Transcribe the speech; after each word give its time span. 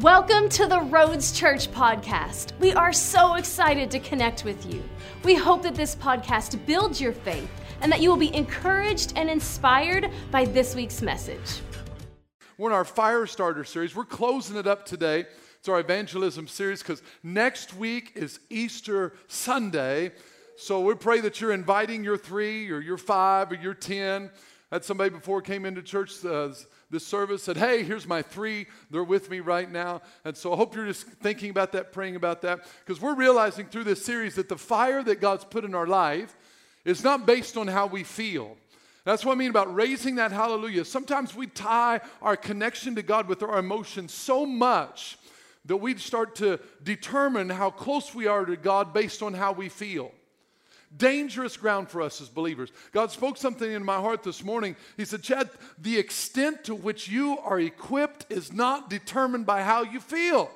Welcome 0.00 0.48
to 0.48 0.66
the 0.66 0.80
Roads 0.80 1.30
Church 1.30 1.70
podcast. 1.70 2.50
We 2.58 2.72
are 2.72 2.92
so 2.92 3.34
excited 3.34 3.92
to 3.92 4.00
connect 4.00 4.44
with 4.44 4.66
you. 4.66 4.82
We 5.22 5.36
hope 5.36 5.62
that 5.62 5.76
this 5.76 5.94
podcast 5.94 6.66
builds 6.66 7.00
your 7.00 7.12
faith 7.12 7.48
and 7.80 7.92
that 7.92 8.00
you 8.00 8.10
will 8.10 8.16
be 8.16 8.34
encouraged 8.34 9.12
and 9.14 9.30
inspired 9.30 10.10
by 10.32 10.46
this 10.46 10.74
week's 10.74 11.00
message. 11.00 11.60
We're 12.58 12.70
in 12.70 12.74
our 12.74 12.84
Fire 12.84 13.24
Starter 13.24 13.62
series. 13.62 13.94
We're 13.94 14.04
closing 14.04 14.56
it 14.56 14.66
up 14.66 14.84
today. 14.84 15.26
It's 15.60 15.68
our 15.68 15.78
evangelism 15.78 16.48
series 16.48 16.82
because 16.82 17.00
next 17.22 17.72
week 17.74 18.12
is 18.16 18.40
Easter 18.50 19.12
Sunday. 19.28 20.10
So 20.56 20.80
we 20.80 20.94
pray 20.94 21.20
that 21.20 21.40
you're 21.40 21.52
inviting 21.52 22.02
your 22.02 22.16
three 22.16 22.68
or 22.68 22.80
your 22.80 22.98
five 22.98 23.52
or 23.52 23.54
your 23.54 23.74
ten. 23.74 24.28
I 24.72 24.76
had 24.76 24.84
somebody 24.84 25.10
before 25.10 25.40
came 25.40 25.64
into 25.64 25.82
church 25.82 26.24
uh, 26.24 26.48
this 26.94 27.06
service 27.06 27.42
said, 27.42 27.56
Hey, 27.56 27.82
here's 27.82 28.06
my 28.06 28.22
three. 28.22 28.66
They're 28.90 29.04
with 29.04 29.28
me 29.28 29.40
right 29.40 29.70
now. 29.70 30.00
And 30.24 30.36
so 30.36 30.52
I 30.52 30.56
hope 30.56 30.74
you're 30.74 30.86
just 30.86 31.06
thinking 31.06 31.50
about 31.50 31.72
that, 31.72 31.92
praying 31.92 32.16
about 32.16 32.40
that, 32.42 32.60
because 32.84 33.02
we're 33.02 33.16
realizing 33.16 33.66
through 33.66 33.84
this 33.84 34.04
series 34.04 34.36
that 34.36 34.48
the 34.48 34.56
fire 34.56 35.02
that 35.02 35.20
God's 35.20 35.44
put 35.44 35.64
in 35.64 35.74
our 35.74 35.86
life 35.86 36.36
is 36.84 37.02
not 37.02 37.26
based 37.26 37.56
on 37.56 37.66
how 37.66 37.86
we 37.86 38.04
feel. 38.04 38.56
That's 39.04 39.24
what 39.24 39.32
I 39.32 39.34
mean 39.34 39.50
about 39.50 39.74
raising 39.74 40.14
that 40.14 40.32
hallelujah. 40.32 40.84
Sometimes 40.84 41.34
we 41.34 41.48
tie 41.48 42.00
our 42.22 42.36
connection 42.36 42.94
to 42.94 43.02
God 43.02 43.28
with 43.28 43.42
our 43.42 43.58
emotions 43.58 44.14
so 44.14 44.46
much 44.46 45.18
that 45.66 45.76
we 45.76 45.96
start 45.96 46.36
to 46.36 46.60
determine 46.82 47.50
how 47.50 47.70
close 47.70 48.14
we 48.14 48.26
are 48.26 48.44
to 48.44 48.56
God 48.56 48.94
based 48.94 49.22
on 49.22 49.34
how 49.34 49.52
we 49.52 49.68
feel 49.68 50.12
dangerous 50.96 51.56
ground 51.56 51.88
for 51.88 52.02
us 52.02 52.20
as 52.20 52.28
believers. 52.28 52.70
God 52.92 53.10
spoke 53.10 53.36
something 53.36 53.70
in 53.70 53.84
my 53.84 53.96
heart 53.96 54.22
this 54.22 54.44
morning. 54.44 54.76
He 54.96 55.04
said, 55.04 55.22
Chad, 55.22 55.50
the 55.78 55.98
extent 55.98 56.64
to 56.64 56.74
which 56.74 57.08
you 57.08 57.38
are 57.38 57.60
equipped 57.60 58.26
is 58.30 58.52
not 58.52 58.90
determined 58.90 59.46
by 59.46 59.62
how 59.62 59.82
you 59.82 60.00
feel. 60.00 60.50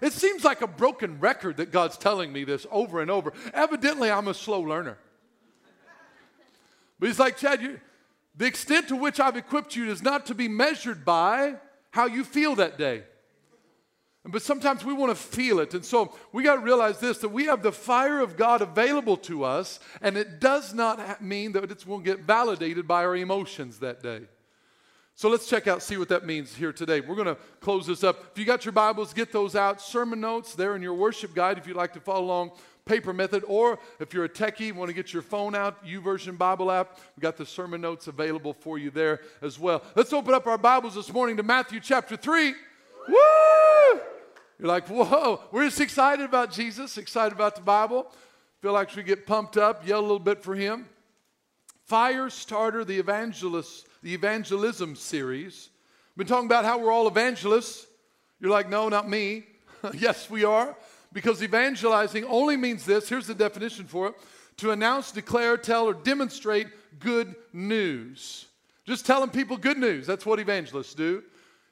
It 0.00 0.12
seems 0.12 0.44
like 0.44 0.60
a 0.60 0.66
broken 0.66 1.20
record 1.20 1.56
that 1.56 1.72
God's 1.72 1.96
telling 1.96 2.32
me 2.32 2.44
this 2.44 2.66
over 2.70 3.00
and 3.00 3.10
over. 3.10 3.32
Evidently, 3.54 4.10
I'm 4.10 4.28
a 4.28 4.34
slow 4.34 4.60
learner. 4.60 4.98
But 6.98 7.08
he's 7.08 7.18
like, 7.18 7.36
Chad, 7.36 7.62
you, 7.62 7.80
the 8.36 8.46
extent 8.46 8.88
to 8.88 8.96
which 8.96 9.20
I've 9.20 9.36
equipped 9.36 9.76
you 9.76 9.90
is 9.90 10.02
not 10.02 10.26
to 10.26 10.34
be 10.34 10.48
measured 10.48 11.04
by 11.04 11.56
how 11.90 12.06
you 12.06 12.24
feel 12.24 12.54
that 12.56 12.76
day. 12.76 13.04
But 14.28 14.42
sometimes 14.42 14.84
we 14.84 14.92
want 14.92 15.10
to 15.10 15.16
feel 15.16 15.60
it. 15.60 15.74
And 15.74 15.84
so 15.84 16.14
we 16.32 16.42
got 16.42 16.56
to 16.56 16.60
realize 16.60 16.98
this 16.98 17.18
that 17.18 17.28
we 17.28 17.44
have 17.44 17.62
the 17.62 17.72
fire 17.72 18.20
of 18.20 18.36
God 18.36 18.60
available 18.60 19.16
to 19.18 19.44
us, 19.44 19.78
and 20.02 20.16
it 20.16 20.40
does 20.40 20.74
not 20.74 21.22
mean 21.22 21.52
that 21.52 21.70
it 21.70 21.86
will 21.86 22.00
get 22.00 22.20
validated 22.20 22.88
by 22.88 23.04
our 23.04 23.16
emotions 23.16 23.78
that 23.78 24.02
day. 24.02 24.22
So 25.14 25.30
let's 25.30 25.48
check 25.48 25.66
out, 25.66 25.82
see 25.82 25.96
what 25.96 26.10
that 26.10 26.26
means 26.26 26.54
here 26.54 26.72
today. 26.72 27.00
We're 27.00 27.14
going 27.14 27.26
to 27.26 27.38
close 27.60 27.86
this 27.86 28.04
up. 28.04 28.32
If 28.32 28.38
you 28.38 28.44
got 28.44 28.66
your 28.66 28.72
Bibles, 28.72 29.14
get 29.14 29.32
those 29.32 29.56
out. 29.56 29.80
Sermon 29.80 30.20
notes 30.20 30.54
there 30.54 30.76
in 30.76 30.82
your 30.82 30.92
worship 30.92 31.34
guide 31.34 31.56
if 31.56 31.66
you'd 31.66 31.76
like 31.76 31.94
to 31.94 32.00
follow 32.00 32.24
along 32.24 32.50
paper 32.84 33.12
method, 33.12 33.42
or 33.48 33.78
if 33.98 34.14
you're 34.14 34.24
a 34.24 34.28
techie, 34.28 34.72
want 34.72 34.88
to 34.88 34.94
get 34.94 35.12
your 35.12 35.22
phone 35.22 35.54
out, 35.54 35.84
YouVersion 35.84 36.38
Bible 36.38 36.70
app, 36.70 36.98
we 37.16 37.20
got 37.20 37.36
the 37.36 37.44
sermon 37.44 37.80
notes 37.80 38.06
available 38.06 38.52
for 38.52 38.78
you 38.78 38.90
there 38.90 39.20
as 39.42 39.58
well. 39.58 39.82
Let's 39.94 40.12
open 40.12 40.34
up 40.34 40.46
our 40.46 40.58
Bibles 40.58 40.94
this 40.94 41.12
morning 41.12 41.36
to 41.38 41.42
Matthew 41.42 41.80
chapter 41.80 42.16
3. 42.16 42.54
Woo! 43.08 44.00
You're 44.58 44.68
like, 44.68 44.88
whoa, 44.88 45.40
we're 45.52 45.66
just 45.66 45.80
excited 45.80 46.24
about 46.24 46.50
Jesus, 46.50 46.96
excited 46.96 47.34
about 47.34 47.56
the 47.56 47.60
Bible. 47.60 48.10
Feel 48.62 48.72
like 48.72 48.94
we 48.96 49.02
get 49.02 49.26
pumped 49.26 49.56
up, 49.56 49.86
yell 49.86 50.00
a 50.00 50.02
little 50.02 50.18
bit 50.18 50.42
for 50.42 50.54
him. 50.54 50.86
Fire 51.84 52.30
Starter, 52.30 52.84
the 52.84 52.98
evangelist, 52.98 53.86
the 54.02 54.14
evangelism 54.14 54.96
series. 54.96 55.68
Been 56.16 56.26
talking 56.26 56.46
about 56.46 56.64
how 56.64 56.78
we're 56.78 56.90
all 56.90 57.06
evangelists. 57.06 57.86
You're 58.40 58.50
like, 58.50 58.70
no, 58.70 58.88
not 58.88 59.08
me. 59.08 59.44
yes, 59.94 60.30
we 60.30 60.44
are. 60.44 60.74
Because 61.12 61.42
evangelizing 61.42 62.24
only 62.24 62.56
means 62.56 62.84
this. 62.86 63.08
Here's 63.08 63.26
the 63.26 63.34
definition 63.34 63.84
for 63.84 64.08
it 64.08 64.14
to 64.56 64.70
announce, 64.70 65.12
declare, 65.12 65.58
tell, 65.58 65.84
or 65.84 65.92
demonstrate 65.92 66.68
good 66.98 67.34
news. 67.52 68.46
Just 68.86 69.04
telling 69.04 69.28
people 69.28 69.58
good 69.58 69.76
news. 69.76 70.06
That's 70.06 70.24
what 70.24 70.40
evangelists 70.40 70.94
do. 70.94 71.22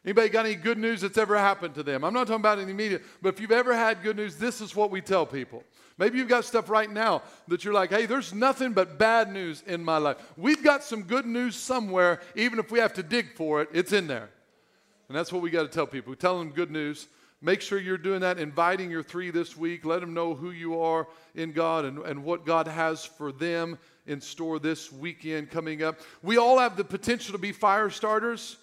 Anybody 0.05 0.29
got 0.29 0.45
any 0.45 0.55
good 0.55 0.77
news 0.77 1.01
that's 1.01 1.17
ever 1.17 1.39
happened 1.39 1.75
to 1.77 1.83
them? 1.83 2.05
I'm 2.05 2.13
not 2.13 2.27
talking 2.27 2.41
about 2.41 2.59
any 2.59 2.75
media, 2.75 3.01
but 3.23 3.35
if 3.35 3.41
you've 3.41 3.51
ever 3.51 3.75
had 3.75 4.03
good 4.03 4.17
news, 4.17 4.37
this 4.37 4.61
is 4.61 4.77
what 4.77 4.91
we 4.91 5.01
tell 5.01 5.25
people. 5.25 5.65
Maybe 5.97 6.19
you've 6.19 6.29
got 6.29 6.45
stuff 6.45 6.69
right 6.69 6.91
now 6.91 7.23
that 7.49 7.65
you're 7.65 7.73
like, 7.73 7.91
hey, 7.91 8.05
there's 8.05 8.35
nothing 8.35 8.73
but 8.73 8.99
bad 8.99 9.33
news 9.33 9.63
in 9.67 9.83
my 9.83 9.97
life. 9.97 10.17
We've 10.37 10.63
got 10.63 10.83
some 10.83 11.05
good 11.05 11.25
news 11.25 11.57
somewhere, 11.57 12.21
even 12.35 12.59
if 12.59 12.71
we 12.71 12.81
have 12.81 12.93
to 12.95 13.03
dig 13.03 13.35
for 13.35 13.63
it, 13.63 13.69
it's 13.73 13.93
in 13.93 14.07
there. 14.07 14.29
And 15.09 15.17
that's 15.17 15.33
what 15.33 15.41
we 15.41 15.51
got 15.51 15.63
to 15.63 15.69
tell 15.69 15.87
people. 15.87 16.11
We 16.11 16.17
tell 16.17 16.39
them 16.39 16.51
good 16.51 16.71
news. 16.71 17.07
Make 17.41 17.61
sure 17.61 17.79
you're 17.79 17.99
doing 17.99 18.21
that, 18.21 18.39
inviting 18.39 18.91
your 18.91 19.03
three 19.03 19.31
this 19.31 19.57
week. 19.57 19.85
Let 19.85 20.01
them 20.01 20.15
know 20.15 20.35
who 20.35 20.51
you 20.51 20.81
are 20.81 21.07
in 21.35 21.53
God 21.53 21.85
and, 21.85 21.99
and 21.99 22.25
what 22.25 22.45
God 22.45 22.67
has 22.67 23.05
for 23.05 23.33
them 23.33 23.79
in 24.07 24.21
store 24.21 24.59
this 24.59 24.93
weekend 24.93 25.51
coming 25.51 25.83
up. 25.83 26.01
We 26.23 26.39
all 26.39 26.59
have 26.59 26.77
the 26.77 26.85
potential 26.85 27.33
to 27.33 27.39
be 27.39 27.53
fire 27.53 27.91
starters. 27.91 28.57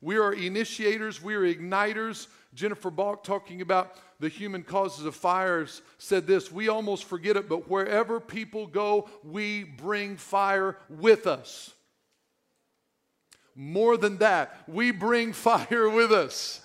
We 0.00 0.16
are 0.18 0.32
initiators, 0.32 1.22
we 1.22 1.34
are 1.34 1.42
igniters. 1.42 2.28
Jennifer 2.54 2.90
Balch, 2.90 3.24
talking 3.24 3.60
about 3.60 3.94
the 4.20 4.28
human 4.28 4.62
causes 4.62 5.04
of 5.04 5.14
fires, 5.14 5.82
said 5.98 6.26
this 6.26 6.50
We 6.50 6.68
almost 6.68 7.04
forget 7.04 7.36
it, 7.36 7.48
but 7.48 7.68
wherever 7.68 8.20
people 8.20 8.66
go, 8.66 9.08
we 9.22 9.64
bring 9.64 10.16
fire 10.16 10.76
with 10.88 11.26
us. 11.26 11.72
More 13.54 13.96
than 13.96 14.18
that, 14.18 14.56
we 14.68 14.92
bring 14.92 15.32
fire 15.34 15.88
with 15.88 16.12
us. 16.12 16.60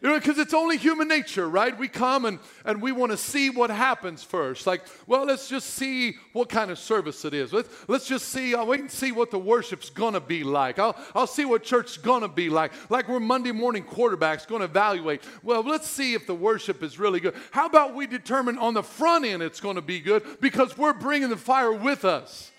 You 0.00 0.10
know, 0.10 0.14
because 0.14 0.38
it's 0.38 0.54
only 0.54 0.76
human 0.76 1.08
nature, 1.08 1.48
right? 1.48 1.76
We 1.76 1.88
come 1.88 2.24
and, 2.24 2.38
and 2.64 2.80
we 2.80 2.92
want 2.92 3.10
to 3.10 3.18
see 3.18 3.50
what 3.50 3.68
happens 3.68 4.22
first. 4.22 4.64
Like, 4.64 4.82
well, 5.08 5.24
let's 5.24 5.48
just 5.48 5.70
see 5.70 6.14
what 6.32 6.48
kind 6.48 6.70
of 6.70 6.78
service 6.78 7.24
it 7.24 7.34
is. 7.34 7.52
Let's, 7.52 7.68
let's 7.88 8.06
just 8.06 8.28
see, 8.28 8.54
I'll 8.54 8.66
wait 8.66 8.78
and 8.78 8.90
see 8.90 9.10
what 9.10 9.32
the 9.32 9.40
worship's 9.40 9.90
going 9.90 10.14
to 10.14 10.20
be 10.20 10.44
like. 10.44 10.78
I'll, 10.78 10.96
I'll 11.16 11.26
see 11.26 11.44
what 11.44 11.64
church's 11.64 11.96
going 11.96 12.22
to 12.22 12.28
be 12.28 12.48
like. 12.48 12.70
Like 12.90 13.08
we're 13.08 13.18
Monday 13.18 13.50
morning 13.50 13.82
quarterbacks 13.82 14.46
going 14.46 14.60
to 14.60 14.66
evaluate. 14.66 15.20
Well, 15.42 15.64
let's 15.64 15.88
see 15.88 16.14
if 16.14 16.28
the 16.28 16.34
worship 16.34 16.84
is 16.84 17.00
really 17.00 17.18
good. 17.18 17.34
How 17.50 17.66
about 17.66 17.96
we 17.96 18.06
determine 18.06 18.56
on 18.56 18.74
the 18.74 18.84
front 18.84 19.24
end 19.24 19.42
it's 19.42 19.58
going 19.58 19.76
to 19.76 19.82
be 19.82 19.98
good 19.98 20.22
because 20.40 20.78
we're 20.78 20.92
bringing 20.92 21.28
the 21.28 21.36
fire 21.36 21.72
with 21.72 22.04
us. 22.04 22.52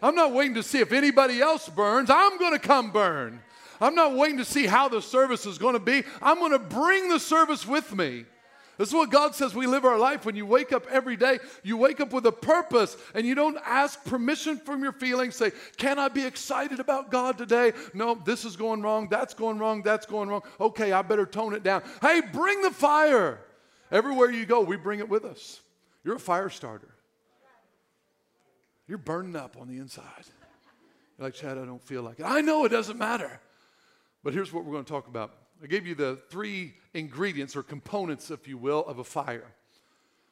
I'm 0.00 0.14
not 0.14 0.32
waiting 0.32 0.54
to 0.54 0.62
see 0.62 0.78
if 0.78 0.92
anybody 0.92 1.42
else 1.42 1.68
burns. 1.68 2.08
I'm 2.08 2.38
going 2.38 2.52
to 2.52 2.58
come 2.58 2.92
burn. 2.92 3.42
I'm 3.80 3.94
not 3.94 4.14
waiting 4.14 4.38
to 4.38 4.44
see 4.44 4.66
how 4.66 4.88
the 4.88 5.02
service 5.02 5.46
is 5.46 5.58
going 5.58 5.74
to 5.74 5.80
be. 5.80 6.04
I'm 6.20 6.38
going 6.38 6.52
to 6.52 6.58
bring 6.58 7.08
the 7.08 7.20
service 7.20 7.66
with 7.66 7.94
me. 7.94 8.24
This 8.78 8.88
is 8.88 8.94
what 8.94 9.10
God 9.10 9.34
says 9.34 9.56
we 9.56 9.66
live 9.66 9.84
our 9.84 9.98
life. 9.98 10.24
When 10.24 10.36
you 10.36 10.46
wake 10.46 10.72
up 10.72 10.86
every 10.88 11.16
day, 11.16 11.40
you 11.64 11.76
wake 11.76 12.00
up 12.00 12.12
with 12.12 12.24
a 12.26 12.32
purpose 12.32 12.96
and 13.12 13.26
you 13.26 13.34
don't 13.34 13.58
ask 13.66 14.02
permission 14.04 14.56
from 14.56 14.84
your 14.84 14.92
feelings. 14.92 15.34
Say, 15.34 15.50
Can 15.76 15.98
I 15.98 16.06
be 16.08 16.24
excited 16.24 16.78
about 16.78 17.10
God 17.10 17.36
today? 17.36 17.72
No, 17.92 18.14
this 18.14 18.44
is 18.44 18.54
going 18.54 18.80
wrong. 18.80 19.08
That's 19.10 19.34
going 19.34 19.58
wrong. 19.58 19.82
That's 19.82 20.06
going 20.06 20.28
wrong. 20.28 20.42
Okay, 20.60 20.92
I 20.92 21.02
better 21.02 21.26
tone 21.26 21.54
it 21.54 21.64
down. 21.64 21.82
Hey, 22.00 22.20
bring 22.32 22.62
the 22.62 22.70
fire. 22.70 23.40
Everywhere 23.90 24.30
you 24.30 24.46
go, 24.46 24.60
we 24.60 24.76
bring 24.76 25.00
it 25.00 25.08
with 25.08 25.24
us. 25.24 25.60
You're 26.04 26.16
a 26.16 26.20
fire 26.20 26.48
starter. 26.48 26.94
You're 28.86 28.98
burning 28.98 29.34
up 29.34 29.56
on 29.60 29.66
the 29.66 29.78
inside. 29.78 30.04
You're 31.18 31.26
like, 31.26 31.34
Chad, 31.34 31.58
I 31.58 31.64
don't 31.64 31.82
feel 31.82 32.02
like 32.02 32.20
it. 32.20 32.26
I 32.26 32.42
know 32.42 32.64
it 32.64 32.68
doesn't 32.68 32.96
matter. 32.96 33.40
But 34.28 34.34
here's 34.34 34.52
what 34.52 34.66
we're 34.66 34.72
going 34.72 34.84
to 34.84 34.92
talk 34.92 35.08
about. 35.08 35.32
I 35.62 35.66
gave 35.68 35.86
you 35.86 35.94
the 35.94 36.18
three 36.28 36.74
ingredients 36.92 37.56
or 37.56 37.62
components, 37.62 38.30
if 38.30 38.46
you 38.46 38.58
will, 38.58 38.84
of 38.84 38.98
a 38.98 39.04
fire. 39.04 39.54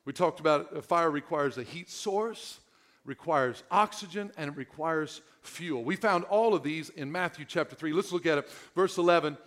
We 0.05 0.13
talked 0.13 0.39
about 0.39 0.77
a 0.77 0.83
fire 0.83 1.11
requires 1.11 1.57
a 1.57 1.63
heat 1.63 1.89
source, 1.89 2.61
requires 3.07 3.63
oxygen, 3.71 4.33
and 4.37 4.51
it 4.51 4.57
requires 4.59 5.23
fuel. 5.41 5.83
We 5.83 5.97
found 5.97 6.25
all 6.25 6.53
of 6.53 6.63
these 6.63 6.91
in 6.91 7.11
Matthew 7.11 7.47
chapter 7.49 7.75
3. 7.75 7.95
Let's 7.95 8.13
look 8.13 8.27
at 8.27 8.37
it. 8.37 8.51
Verse 8.75 8.99
11 8.99 9.39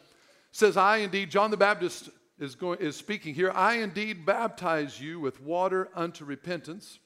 says, 0.51 0.77
I 0.77 0.97
indeed, 0.97 1.29
John 1.29 1.51
the 1.51 1.55
Baptist 1.55 2.09
is, 2.39 2.55
going, 2.55 2.79
is 2.79 2.95
speaking 2.95 3.35
here, 3.35 3.51
I 3.51 3.75
indeed 3.75 4.25
baptize 4.25 4.99
you 4.99 5.19
with 5.19 5.39
water 5.43 5.89
unto 5.93 6.25
repentance. 6.25 6.97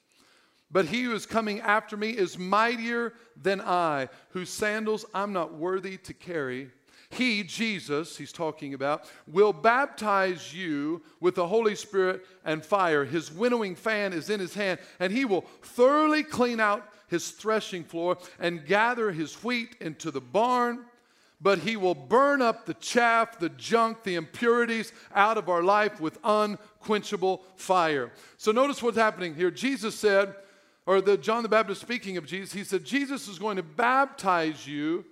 But 0.70 0.86
he 0.86 1.02
who 1.02 1.12
is 1.12 1.26
coming 1.26 1.60
after 1.60 1.98
me 1.98 2.08
is 2.08 2.38
mightier 2.38 3.12
than 3.36 3.60
I, 3.60 4.08
whose 4.30 4.48
sandals 4.48 5.04
I'm 5.12 5.34
not 5.34 5.52
worthy 5.52 5.98
to 5.98 6.14
carry. 6.14 6.70
He, 7.10 7.42
Jesus, 7.44 8.16
he's 8.16 8.32
talking 8.32 8.74
about, 8.74 9.10
will 9.26 9.52
baptize 9.52 10.54
you 10.54 11.02
with 11.20 11.34
the 11.34 11.46
Holy 11.46 11.74
Spirit 11.74 12.26
and 12.44 12.64
fire. 12.64 13.04
His 13.04 13.30
winnowing 13.30 13.76
fan 13.76 14.12
is 14.12 14.30
in 14.30 14.40
his 14.40 14.54
hand, 14.54 14.80
and 14.98 15.12
he 15.12 15.24
will 15.24 15.42
thoroughly 15.62 16.22
clean 16.22 16.60
out 16.60 16.88
his 17.08 17.30
threshing 17.30 17.84
floor 17.84 18.18
and 18.38 18.66
gather 18.66 19.12
his 19.12 19.34
wheat 19.44 19.76
into 19.80 20.10
the 20.10 20.20
barn. 20.20 20.84
But 21.40 21.58
he 21.58 21.76
will 21.76 21.94
burn 21.94 22.40
up 22.40 22.64
the 22.64 22.74
chaff, 22.74 23.38
the 23.38 23.50
junk, 23.50 24.02
the 24.02 24.14
impurities 24.14 24.92
out 25.14 25.36
of 25.36 25.48
our 25.50 25.62
life 25.62 26.00
with 26.00 26.18
unquenchable 26.24 27.42
fire. 27.56 28.12
So 28.38 28.50
notice 28.50 28.82
what's 28.82 28.96
happening 28.96 29.34
here. 29.34 29.50
Jesus 29.50 29.94
said, 29.94 30.34
or 30.86 31.00
the 31.00 31.18
John 31.18 31.42
the 31.42 31.48
Baptist 31.48 31.80
speaking 31.80 32.16
of 32.16 32.24
Jesus, 32.24 32.52
he 32.54 32.64
said, 32.64 32.84
Jesus 32.84 33.28
is 33.28 33.38
going 33.38 33.56
to 33.56 33.62
baptize 33.62 34.66
you 34.66 35.04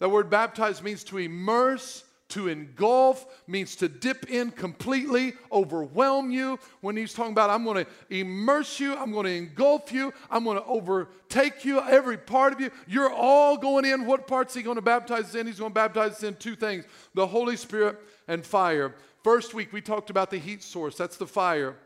that 0.00 0.08
word 0.08 0.28
baptize 0.28 0.82
means 0.82 1.04
to 1.04 1.18
immerse, 1.18 2.04
to 2.30 2.48
engulf, 2.48 3.26
means 3.46 3.76
to 3.76 3.88
dip 3.88 4.30
in 4.30 4.50
completely, 4.50 5.34
overwhelm 5.52 6.30
you. 6.30 6.58
When 6.80 6.96
he's 6.96 7.12
talking 7.12 7.32
about, 7.32 7.50
I'm 7.50 7.64
going 7.64 7.84
to 7.84 7.90
immerse 8.08 8.80
you, 8.80 8.96
I'm 8.96 9.12
going 9.12 9.26
to 9.26 9.32
engulf 9.32 9.92
you, 9.92 10.12
I'm 10.30 10.44
going 10.44 10.56
to 10.56 10.64
overtake 10.64 11.64
you, 11.64 11.80
every 11.80 12.16
part 12.16 12.52
of 12.52 12.60
you, 12.60 12.70
you're 12.88 13.12
all 13.12 13.56
going 13.56 13.84
in. 13.84 14.06
What 14.06 14.26
part's 14.26 14.54
he 14.54 14.62
going 14.62 14.76
to 14.76 14.82
baptize 14.82 15.34
in? 15.34 15.46
He's 15.46 15.58
going 15.58 15.72
to 15.72 15.74
baptize 15.74 16.22
in 16.22 16.34
two 16.36 16.56
things 16.56 16.84
the 17.14 17.26
Holy 17.26 17.56
Spirit 17.56 17.98
and 18.26 18.44
fire. 18.44 18.94
First 19.22 19.52
week, 19.52 19.72
we 19.72 19.80
talked 19.80 20.08
about 20.08 20.30
the 20.30 20.38
heat 20.38 20.62
source, 20.62 20.96
that's 20.96 21.16
the 21.16 21.26
fire. 21.26 21.76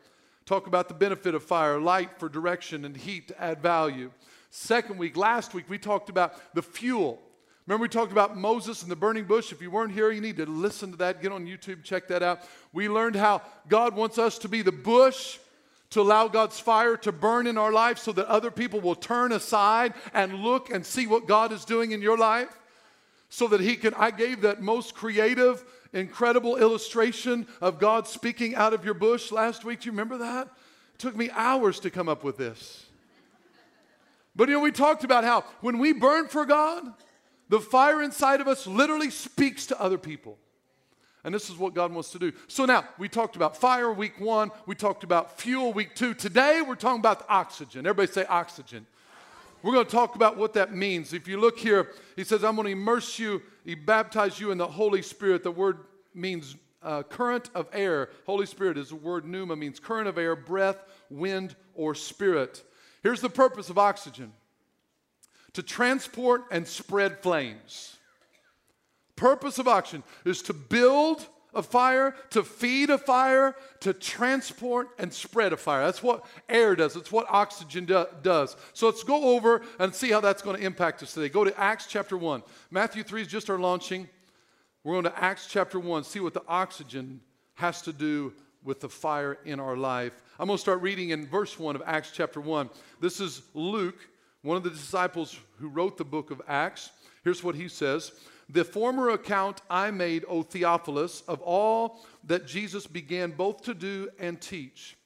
Talk 0.47 0.67
about 0.67 0.89
the 0.89 0.95
benefit 0.95 1.35
of 1.35 1.43
fire, 1.43 1.81
light 1.81 2.19
for 2.19 2.29
direction 2.29 2.85
and 2.85 2.95
heat 2.95 3.29
to 3.29 3.43
add 3.43 3.63
value. 3.63 4.11
Second 4.51 4.99
week, 4.99 5.17
last 5.17 5.55
week, 5.55 5.65
we 5.69 5.79
talked 5.79 6.11
about 6.11 6.55
the 6.55 6.63
fuel. 6.63 7.21
Remember, 7.67 7.83
we 7.83 7.89
talked 7.89 8.13
about 8.13 8.37
Moses 8.37 8.83
and 8.83 8.91
the 8.91 8.97
burning 8.97 9.25
bush. 9.25 9.51
If 9.51 9.63
you 9.63 9.71
weren't 9.71 9.93
here, 9.93 10.11
you 10.11 10.21
need 10.21 10.37
to 10.37 10.45
listen 10.45 10.91
to 10.91 10.99
that. 10.99 11.23
Get 11.23 11.33
on 11.33 11.47
YouTube, 11.47 11.83
check 11.83 12.09
that 12.09 12.23
out. 12.23 12.41
We 12.75 12.91
learned 12.91 13.17
how 13.17 13.41
God 13.69 13.97
wants 13.97 14.19
us 14.19 14.37
to 14.39 14.49
be 14.49 14.61
the 14.61 14.73
bush, 14.73 15.39
to 15.91 16.03
allow 16.03 16.29
God's 16.29 16.61
fire 16.61 16.97
to 16.99 17.13
burn 17.13 17.47
in 17.47 17.57
our 17.57 17.73
life 17.73 17.99
so 17.99 18.13
that 18.13 18.27
other 18.27 18.51
people 18.51 18.81
will 18.81 18.95
turn 18.95 19.33
aside 19.33 19.95
and 20.13 20.41
look 20.41 20.69
and 20.69 20.85
see 20.85 21.07
what 21.07 21.27
God 21.27 21.53
is 21.53 21.65
doing 21.65 21.93
in 21.93 22.03
your 22.03 22.19
life. 22.19 22.55
So 23.31 23.49
that 23.49 23.61
He 23.61 23.77
can. 23.77 23.95
I 23.95 24.11
gave 24.11 24.43
that 24.43 24.61
most 24.61 24.95
creative, 24.95 25.65
incredible 25.93 26.57
illustration 26.57 27.47
of 27.63 27.79
God 27.81 28.07
speaking 28.07 28.55
out 28.55 28.75
of 28.75 28.85
your 28.85 28.95
bush 28.95 29.33
last 29.33 29.65
week. 29.65 29.81
Do 29.81 29.87
you 29.87 29.93
remember 29.93 30.19
that? 30.19 30.49
It 30.95 30.99
took 30.99 31.17
me 31.17 31.31
hours 31.33 31.81
to 31.81 31.91
come 31.91 32.09
up 32.09 32.23
with 32.23 32.37
this. 32.37 32.85
But 34.37 34.49
you 34.49 34.55
know, 34.55 34.61
we 34.61 34.71
talked 34.71 35.03
about 35.03 35.25
how 35.25 35.43
when 35.63 35.79
we 35.79 35.93
burn 35.93 36.29
for 36.29 36.45
God, 36.45 36.93
the 37.49 37.61
fire 37.61 38.03
inside 38.03 38.41
of 38.41 38.49
us 38.49 38.67
literally 38.67 39.11
speaks 39.11 39.67
to 39.67 39.81
other 39.81 39.99
people. 39.99 40.39
And 41.25 41.35
this 41.35 41.49
is 41.49 41.57
what 41.57 41.75
God 41.75 41.93
wants 41.93 42.11
to 42.13 42.19
do. 42.19 42.33
So 42.49 42.67
now, 42.67 42.85
we 42.99 43.09
talked 43.09 43.35
about 43.37 43.57
fire 43.57 43.93
week 43.93 44.21
one, 44.21 44.51
we 44.67 44.75
talked 44.75 45.05
about 45.05 45.41
fuel 45.41 45.73
week 45.73 45.95
two. 45.95 46.13
Today, 46.13 46.61
we're 46.61 46.75
talking 46.75 47.01
about 47.01 47.25
oxygen. 47.29 47.87
Everybody 47.87 48.13
say 48.13 48.27
oxygen. 48.27 48.87
We're 49.63 49.73
going 49.73 49.87
to 49.87 49.93
talk 49.93 50.15
about 50.15 50.37
what 50.37 50.53
that 50.55 50.75
means. 50.75 51.15
If 51.15 51.27
you 51.27 51.41
look 51.41 51.59
here, 51.59 51.93
he 52.17 52.25
says, 52.25 52.45
I'm 52.45 52.57
going 52.57 52.67
to 52.67 52.73
immerse 52.73 53.19
you, 53.19 53.41
he 53.65 53.75
baptize 53.75 54.39
you 54.39 54.51
in 54.51 54.59
the 54.59 54.67
Holy 54.67 55.01
Spirit. 55.01 55.43
The 55.43 55.51
word 55.51 55.79
means 56.15 56.57
uh, 56.83 57.03
current 57.03 57.49
of 57.55 57.69
air. 57.73 58.11
Holy 58.27 58.45
Spirit 58.45 58.77
is 58.77 58.91
the 58.91 58.97
word 58.97 59.25
pneuma, 59.25 59.57
means 59.57 59.81
current 59.81 60.07
of 60.07 60.19
air, 60.19 60.37
breath, 60.37 60.85
wind, 61.09 61.57
or 61.75 61.95
spirit. 61.95 62.63
Here's 63.03 63.23
the 63.23 63.31
purpose 63.31 63.71
of 63.71 63.79
oxygen 63.79 64.35
to 65.55 65.63
transport 65.63 66.45
and 66.51 66.67
spread 66.67 67.19
flames. 67.21 67.97
Purpose 69.17 69.59
of 69.59 69.69
oxygen 69.69 70.03
is 70.25 70.43
to 70.43 70.53
build 70.53 71.27
a 71.55 71.63
fire, 71.63 72.15
to 72.31 72.43
feed 72.43 72.91
a 72.91 72.99
fire, 72.99 73.55
to 73.81 73.93
transport 73.93 74.89
and 74.99 75.13
spread 75.13 75.53
a 75.53 75.57
fire. 75.57 75.85
That's 75.85 76.03
what 76.03 76.27
air 76.49 76.75
does. 76.75 76.97
It's 76.97 77.13
what 77.13 77.27
oxygen 77.29 77.85
do, 77.85 78.07
does. 78.23 78.57
So 78.73 78.87
let's 78.87 79.05
go 79.05 79.37
over 79.37 79.63
and 79.79 79.95
see 79.95 80.11
how 80.11 80.21
that's 80.21 80.43
going 80.43 80.57
to 80.57 80.67
impact 80.67 81.03
us 81.03 81.15
today. 81.15 81.29
Go 81.29 81.45
to 81.45 81.59
Acts 81.59 81.87
chapter 81.87 82.17
1. 82.17 82.43
Matthew 82.73 83.05
3 83.05 83.23
is 83.23 83.29
just 83.29 83.49
our 83.51 83.59
launching. 83.59 84.09
We're 84.83 84.95
going 84.95 85.05
to 85.05 85.23
Acts 85.23 85.47
chapter 85.49 85.79
1, 85.79 86.05
see 86.05 86.21
what 86.21 86.35
the 86.35 86.43
oxygen 86.49 87.21
has 87.55 87.81
to 87.83 87.93
do 87.93 88.33
with 88.65 88.81
the 88.81 88.89
fire 88.89 89.39
in 89.45 89.61
our 89.61 89.77
life. 89.77 90.21
I'm 90.39 90.47
going 90.49 90.57
to 90.57 90.61
start 90.61 90.83
reading 90.83 91.11
in 91.11 91.27
verse 91.27 91.59
1 91.59 91.77
of 91.77 91.83
Acts 91.87 92.11
chapter 92.13 92.41
1. 92.41 92.69
This 93.01 93.21
is 93.21 93.43
Luke 93.55 94.09
one 94.45 94.59
of 94.59 94.63
the 94.63 94.71
disciples 94.71 95.41
who 95.59 95.69
wrote 95.69 95.97
the 95.97 96.05
book 96.05 96.31
of 96.31 96.43
Acts, 96.47 96.91
here's 97.25 97.43
what 97.43 97.55
he 97.55 97.67
says 97.67 98.13
The 98.51 98.65
former 98.65 99.09
account 99.09 99.63
I 99.71 99.91
made, 99.91 100.25
O 100.29 100.43
Theophilus, 100.43 101.23
of 101.23 101.41
all 101.41 102.05
that 102.25 102.47
Jesus 102.47 102.87
began 102.87 103.31
both 103.31 103.63
to 103.63 103.75
do 103.75 104.11
and 104.19 104.41
teach, 104.41 104.97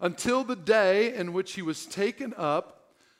until 0.00 0.42
the 0.42 0.56
day 0.56 1.14
in 1.14 1.32
which 1.32 1.52
he 1.52 1.62
was 1.62 1.86
taken 1.86 2.34
up. 2.36 2.74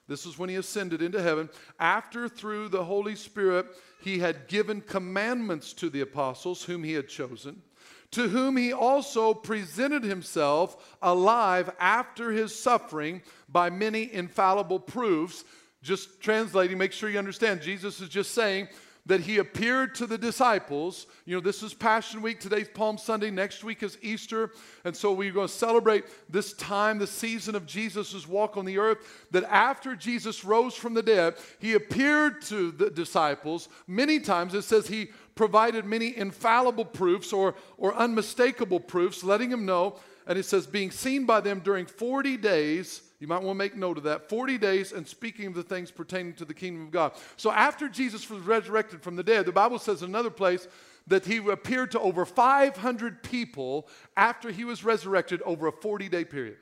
This 0.08 0.26
is 0.26 0.38
when 0.38 0.48
he 0.48 0.56
ascended 0.56 1.00
into 1.00 1.22
heaven. 1.22 1.48
After, 1.78 2.28
through 2.28 2.70
the 2.70 2.84
Holy 2.84 3.14
Spirit, 3.14 3.66
he 4.00 4.18
had 4.18 4.48
given 4.48 4.80
commandments 4.80 5.74
to 5.74 5.90
the 5.90 6.00
apostles 6.00 6.64
whom 6.64 6.82
he 6.82 6.94
had 6.94 7.08
chosen 7.08 7.62
to 8.10 8.28
whom 8.28 8.56
he 8.56 8.72
also 8.72 9.34
presented 9.34 10.02
himself 10.02 10.96
alive 11.02 11.70
after 11.78 12.30
his 12.30 12.58
suffering 12.58 13.22
by 13.50 13.68
many 13.68 14.10
infallible 14.12 14.80
proofs, 14.80 15.44
just 15.88 16.20
translating, 16.20 16.76
make 16.76 16.92
sure 16.92 17.08
you 17.08 17.18
understand. 17.18 17.62
Jesus 17.62 18.02
is 18.02 18.10
just 18.10 18.32
saying 18.32 18.68
that 19.06 19.20
he 19.20 19.38
appeared 19.38 19.94
to 19.94 20.06
the 20.06 20.18
disciples. 20.18 21.06
You 21.24 21.36
know, 21.36 21.40
this 21.40 21.62
is 21.62 21.72
Passion 21.72 22.20
Week. 22.20 22.38
Today's 22.38 22.68
Palm 22.68 22.98
Sunday. 22.98 23.30
Next 23.30 23.64
week 23.64 23.82
is 23.82 23.96
Easter. 24.02 24.50
And 24.84 24.94
so 24.94 25.12
we're 25.12 25.32
going 25.32 25.48
to 25.48 25.52
celebrate 25.52 26.04
this 26.30 26.52
time, 26.52 26.98
the 26.98 27.06
season 27.06 27.54
of 27.54 27.64
Jesus' 27.64 28.28
walk 28.28 28.58
on 28.58 28.66
the 28.66 28.76
earth. 28.76 28.98
That 29.30 29.44
after 29.44 29.96
Jesus 29.96 30.44
rose 30.44 30.74
from 30.74 30.92
the 30.92 31.02
dead, 31.02 31.36
he 31.58 31.72
appeared 31.72 32.42
to 32.42 32.70
the 32.70 32.90
disciples 32.90 33.70
many 33.86 34.20
times. 34.20 34.52
It 34.52 34.62
says 34.62 34.88
he 34.88 35.08
provided 35.36 35.86
many 35.86 36.14
infallible 36.18 36.84
proofs 36.84 37.32
or, 37.32 37.54
or 37.78 37.94
unmistakable 37.94 38.80
proofs, 38.80 39.24
letting 39.24 39.48
them 39.48 39.64
know. 39.64 39.98
And 40.26 40.38
it 40.38 40.44
says, 40.44 40.66
being 40.66 40.90
seen 40.90 41.24
by 41.24 41.40
them 41.40 41.60
during 41.60 41.86
40 41.86 42.36
days 42.36 43.07
you 43.20 43.26
might 43.26 43.42
want 43.42 43.56
to 43.56 43.58
make 43.58 43.76
note 43.76 43.98
of 43.98 44.04
that. 44.04 44.28
40 44.28 44.58
days 44.58 44.92
and 44.92 45.06
speaking 45.06 45.46
of 45.46 45.54
the 45.54 45.62
things 45.62 45.90
pertaining 45.90 46.34
to 46.34 46.44
the 46.44 46.54
kingdom 46.54 46.84
of 46.84 46.90
God. 46.92 47.12
So 47.36 47.50
after 47.50 47.88
Jesus 47.88 48.30
was 48.30 48.42
resurrected 48.42 49.02
from 49.02 49.16
the 49.16 49.24
dead, 49.24 49.46
the 49.46 49.52
Bible 49.52 49.78
says 49.78 50.02
in 50.02 50.08
another 50.08 50.30
place 50.30 50.68
that 51.08 51.24
he 51.24 51.38
appeared 51.38 51.90
to 51.92 52.00
over 52.00 52.24
500 52.24 53.22
people 53.22 53.88
after 54.16 54.50
he 54.50 54.64
was 54.64 54.84
resurrected 54.84 55.42
over 55.42 55.66
a 55.66 55.72
40 55.72 56.08
day 56.08 56.24
period. 56.24 56.58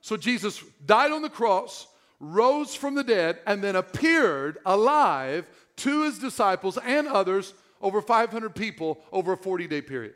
So 0.00 0.16
Jesus 0.16 0.62
died 0.84 1.12
on 1.12 1.22
the 1.22 1.28
cross, 1.28 1.88
rose 2.20 2.74
from 2.74 2.94
the 2.94 3.04
dead, 3.04 3.40
and 3.46 3.62
then 3.62 3.76
appeared 3.76 4.58
alive 4.64 5.46
to 5.76 6.04
his 6.04 6.18
disciples 6.18 6.78
and 6.78 7.06
others, 7.06 7.52
over 7.82 8.00
500 8.00 8.54
people, 8.54 9.00
over 9.12 9.34
a 9.34 9.36
40 9.36 9.66
day 9.66 9.82
period. 9.82 10.14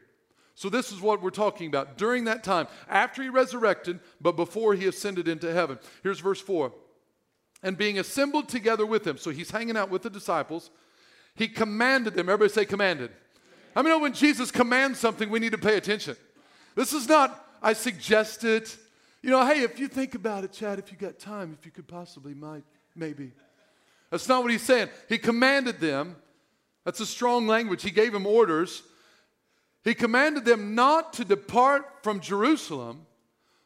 So, 0.61 0.69
this 0.69 0.93
is 0.93 1.01
what 1.01 1.23
we're 1.23 1.31
talking 1.31 1.69
about 1.69 1.97
during 1.97 2.25
that 2.25 2.45
time, 2.45 2.69
after 2.87 3.23
he 3.23 3.31
resurrected, 3.31 3.99
but 4.21 4.33
before 4.37 4.75
he 4.75 4.85
ascended 4.89 5.27
into 5.27 5.51
heaven. 5.51 5.79
Here's 6.03 6.21
verse 6.21 6.39
4 6.39 6.71
And 7.63 7.79
being 7.79 7.99
assembled 7.99 8.51
together 8.51 8.85
with 8.85 9.03
them, 9.03 9.17
so 9.17 9.31
he's 9.31 9.51
hanging 9.51 9.75
out 9.75 9.89
with 9.89 10.03
the 10.03 10.11
disciples, 10.11 10.71
he 11.35 11.49
commanded 11.49 12.13
them. 12.13 12.29
Everybody 12.29 12.53
say, 12.53 12.67
commanded. 12.67 13.11
I 13.75 13.81
mean, 13.81 14.03
when 14.03 14.13
Jesus 14.13 14.51
commands 14.51 14.99
something, 14.99 15.31
we 15.31 15.39
need 15.39 15.53
to 15.53 15.59
pay 15.59 15.79
attention. 15.79 16.15
This 16.75 16.93
is 16.93 17.09
not, 17.09 17.43
I 17.63 17.73
suggest 17.73 18.45
it. 18.45 18.77
You 19.23 19.31
know, 19.31 19.47
hey, 19.47 19.63
if 19.63 19.81
you 19.81 19.89
think 19.89 20.15
about 20.15 20.45
it, 20.45 20.53
Chad, 20.53 20.79
if 20.79 20.93
you 20.93 20.99
got 20.99 21.19
time, 21.19 21.57
if 21.59 21.65
you 21.65 21.73
could 21.73 21.89
possibly, 21.89 22.35
might, 22.35 22.65
maybe. 22.95 23.33
That's 24.11 24.29
not 24.29 24.43
what 24.43 24.53
he's 24.53 24.61
saying. 24.61 24.91
He 25.09 25.17
commanded 25.17 25.81
them. 25.81 26.17
That's 26.85 27.01
a 27.01 27.07
strong 27.07 27.47
language. 27.47 27.83
He 27.83 27.91
gave 27.91 28.13
them 28.13 28.27
orders. 28.27 28.83
He 29.83 29.95
commanded 29.95 30.45
them 30.45 30.75
not 30.75 31.15
to 31.15 31.25
depart 31.25 32.03
from 32.03 32.21
Jerusalem, 32.21 33.07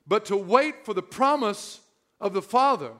but 0.07 0.27
to 0.27 0.37
wait 0.37 0.85
for 0.85 0.95
the 0.95 1.03
promise 1.03 1.81
of 2.21 2.33
the 2.33 2.43
Father. 2.43 2.93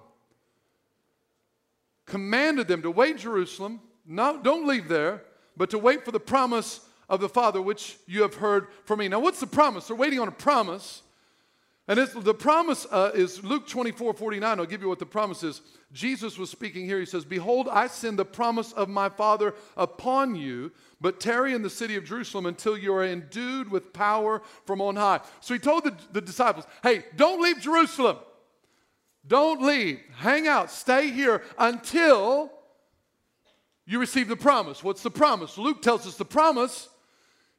Commanded 2.07 2.69
them 2.69 2.83
to 2.83 2.91
wait 2.91 3.19
Jerusalem, 3.19 3.81
not, 4.05 4.43
don't 4.43 4.67
leave 4.67 4.89
there, 4.89 5.23
but 5.57 5.71
to 5.71 5.79
wait 5.79 6.05
for 6.05 6.11
the 6.11 6.21
promise 6.21 6.81
of 7.09 7.21
the 7.21 7.29
Father, 7.29 7.63
which 7.63 7.97
you 8.07 8.23
have 8.23 8.35
heard 8.35 8.67
from 8.85 8.99
me. 8.99 9.09
Now, 9.09 9.21
what's 9.21 9.41
the 9.41 9.47
promise? 9.47 9.87
They're 9.87 9.97
waiting 9.97 10.19
on 10.19 10.29
a 10.29 10.33
promise. 10.33 11.03
And 11.87 11.99
the 11.99 12.33
promise 12.33 12.87
uh, 12.91 13.11
is 13.15 13.45
Luke 13.45 13.69
24 13.69 14.15
49. 14.15 14.59
I'll 14.59 14.65
give 14.65 14.81
you 14.81 14.89
what 14.89 14.99
the 14.99 15.07
promise 15.07 15.43
is. 15.43 15.61
Jesus 15.93 16.39
was 16.39 16.51
speaking 16.51 16.87
here. 16.87 16.99
He 16.99 17.05
says, 17.05 17.27
Behold, 17.27 17.69
I 17.71 17.89
send 17.89 18.19
the 18.19 18.25
promise 18.25 18.73
of 18.73 18.89
my 18.89 19.11
Father 19.11 19.55
upon 19.77 20.35
you, 20.35 20.73
but 20.99 21.21
tarry 21.21 21.53
in 21.53 21.61
the 21.61 21.69
city 21.69 21.97
of 21.97 22.05
Jerusalem 22.05 22.47
until 22.47 22.79
you 22.79 22.95
are 22.95 23.05
endued 23.05 23.71
with 23.71 23.93
power 23.93 24.41
from 24.65 24.81
on 24.81 24.97
high. 24.97 25.21
So 25.41 25.53
he 25.53 25.61
told 25.61 25.85
the, 25.85 25.95
the 26.13 26.23
disciples, 26.23 26.65
Hey, 26.83 27.05
don't 27.17 27.43
leave 27.43 27.61
Jerusalem. 27.61 28.17
Don't 29.27 29.63
leave. 29.63 30.01
Hang 30.17 30.49
out. 30.49 30.71
Stay 30.71 31.11
here 31.11 31.43
until 31.59 32.51
you 33.85 33.99
receive 33.99 34.29
the 34.29 34.37
promise. 34.37 34.83
What's 34.83 35.03
the 35.03 35.11
promise? 35.11 35.59
Luke 35.59 35.83
tells 35.83 36.07
us 36.07 36.17
the 36.17 36.25
promise 36.25 36.89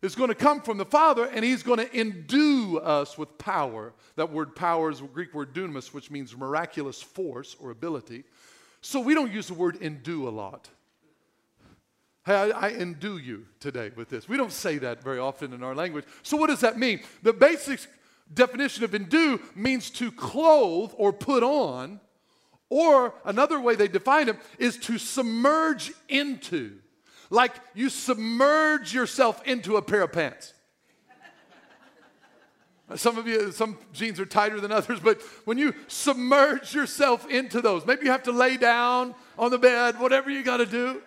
is 0.05 0.15
going 0.15 0.29
to 0.29 0.35
come 0.35 0.61
from 0.61 0.77
the 0.77 0.85
Father, 0.85 1.25
and 1.25 1.43
He's 1.43 1.63
going 1.63 1.79
to 1.79 1.99
endue 1.99 2.79
us 2.79 3.17
with 3.17 3.37
power. 3.37 3.93
That 4.15 4.31
word 4.31 4.55
power 4.55 4.91
is 4.91 5.01
Greek 5.01 5.33
word 5.33 5.53
dunamis, 5.53 5.93
which 5.93 6.11
means 6.11 6.37
miraculous 6.37 7.01
force 7.01 7.55
or 7.59 7.71
ability. 7.71 8.23
So 8.81 8.99
we 8.99 9.15
don't 9.15 9.31
use 9.31 9.47
the 9.47 9.55
word 9.55 9.77
endue 9.81 10.27
a 10.27 10.29
lot. 10.29 10.69
Hey, 12.25 12.35
I, 12.35 12.67
I 12.67 12.69
endue 12.69 13.17
you 13.17 13.45
today 13.59 13.91
with 13.95 14.09
this. 14.09 14.29
We 14.29 14.37
don't 14.37 14.51
say 14.51 14.77
that 14.77 15.03
very 15.03 15.19
often 15.19 15.53
in 15.53 15.63
our 15.63 15.75
language. 15.75 16.05
So 16.23 16.37
what 16.37 16.47
does 16.47 16.61
that 16.61 16.77
mean? 16.77 17.01
The 17.23 17.33
basic 17.33 17.79
definition 18.33 18.83
of 18.83 18.95
endue 18.95 19.41
means 19.55 19.89
to 19.91 20.11
clothe 20.11 20.91
or 20.97 21.13
put 21.13 21.43
on, 21.43 21.99
or 22.69 23.13
another 23.25 23.59
way 23.59 23.75
they 23.75 23.87
define 23.87 24.29
it 24.29 24.37
is 24.57 24.77
to 24.77 24.97
submerge 24.97 25.93
into. 26.09 26.77
Like 27.29 27.53
you 27.73 27.89
submerge 27.89 28.93
yourself 28.93 29.41
into 29.45 29.77
a 29.77 29.81
pair 29.81 30.01
of 30.01 30.11
pants. 30.11 30.53
Some 32.95 33.17
of 33.17 33.27
you, 33.27 33.51
some 33.51 33.79
jeans 33.93 34.19
are 34.19 34.27
tighter 34.27 34.59
than 34.61 34.71
others, 34.71 34.99
but 34.99 35.19
when 35.45 35.57
you 35.57 35.73
submerge 35.87 36.75
yourself 36.75 37.27
into 37.29 37.59
those, 37.59 37.83
maybe 37.85 38.05
you 38.05 38.11
have 38.11 38.23
to 38.23 38.31
lay 38.31 38.57
down 38.57 39.15
on 39.39 39.49
the 39.49 39.57
bed, 39.57 39.99
whatever 39.99 40.29
you 40.29 40.43
got 40.43 40.57
to 40.57 40.67
do. 40.67 41.01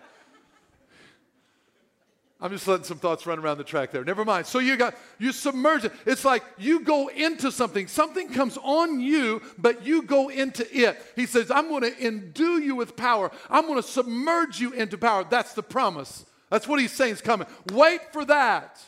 I'm 2.41 2.51
just 2.51 2.67
letting 2.67 2.85
some 2.85 2.99
thoughts 2.99 3.25
run 3.25 3.39
around 3.39 3.57
the 3.57 3.65
track 3.65 3.91
there. 3.91 4.05
Never 4.05 4.23
mind. 4.23 4.45
So 4.45 4.59
you 4.59 4.77
got 4.77 4.95
you 5.17 5.33
submerge 5.33 5.83
it. 5.83 5.91
It's 6.05 6.23
like 6.23 6.43
you 6.57 6.79
go 6.81 7.09
into 7.09 7.51
something. 7.51 7.87
Something 7.87 8.29
comes 8.29 8.57
on 8.63 9.01
you, 9.01 9.41
but 9.57 9.85
you 9.85 10.03
go 10.03 10.29
into 10.29 10.65
it. 10.71 11.01
He 11.17 11.25
says, 11.25 11.51
"I'm 11.51 11.67
going 11.67 11.83
to 11.83 12.05
endue 12.05 12.59
you 12.59 12.75
with 12.75 12.95
power. 12.95 13.29
I'm 13.49 13.67
going 13.67 13.81
to 13.81 13.87
submerge 13.87 14.59
you 14.59 14.71
into 14.71 14.97
power." 14.97 15.25
That's 15.29 15.53
the 15.53 15.63
promise. 15.63 16.25
That's 16.49 16.67
what 16.67 16.79
he's 16.79 16.93
saying 16.93 17.13
is 17.13 17.21
coming. 17.21 17.47
Wait 17.73 18.13
for 18.13 18.23
that. 18.25 18.79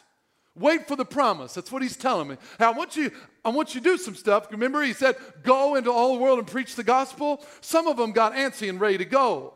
Wait 0.56 0.88
for 0.88 0.96
the 0.96 1.06
promise. 1.06 1.54
That's 1.54 1.72
what 1.72 1.82
he's 1.82 1.96
telling 1.96 2.28
me. 2.28 2.38
Now, 2.60 2.72
I 2.72 2.78
want 2.78 2.98
you, 2.98 3.12
I 3.46 3.50
want 3.50 3.74
you 3.74 3.82
to 3.82 3.90
do 3.90 3.98
some 3.98 4.16
stuff. 4.16 4.52
Remember, 4.52 4.82
he 4.82 4.94
said, 4.94 5.16
go 5.44 5.76
into 5.76 5.92
all 5.92 6.14
the 6.14 6.22
world 6.22 6.40
and 6.40 6.48
preach 6.48 6.76
the 6.76 6.84
gospel. 6.84 7.44
Some 7.62 7.88
of 7.88 7.96
them 7.96 8.12
got 8.12 8.34
antsy 8.34 8.68
and 8.68 8.80
ready 8.80 8.98
to 8.98 9.06
go. 9.06 9.54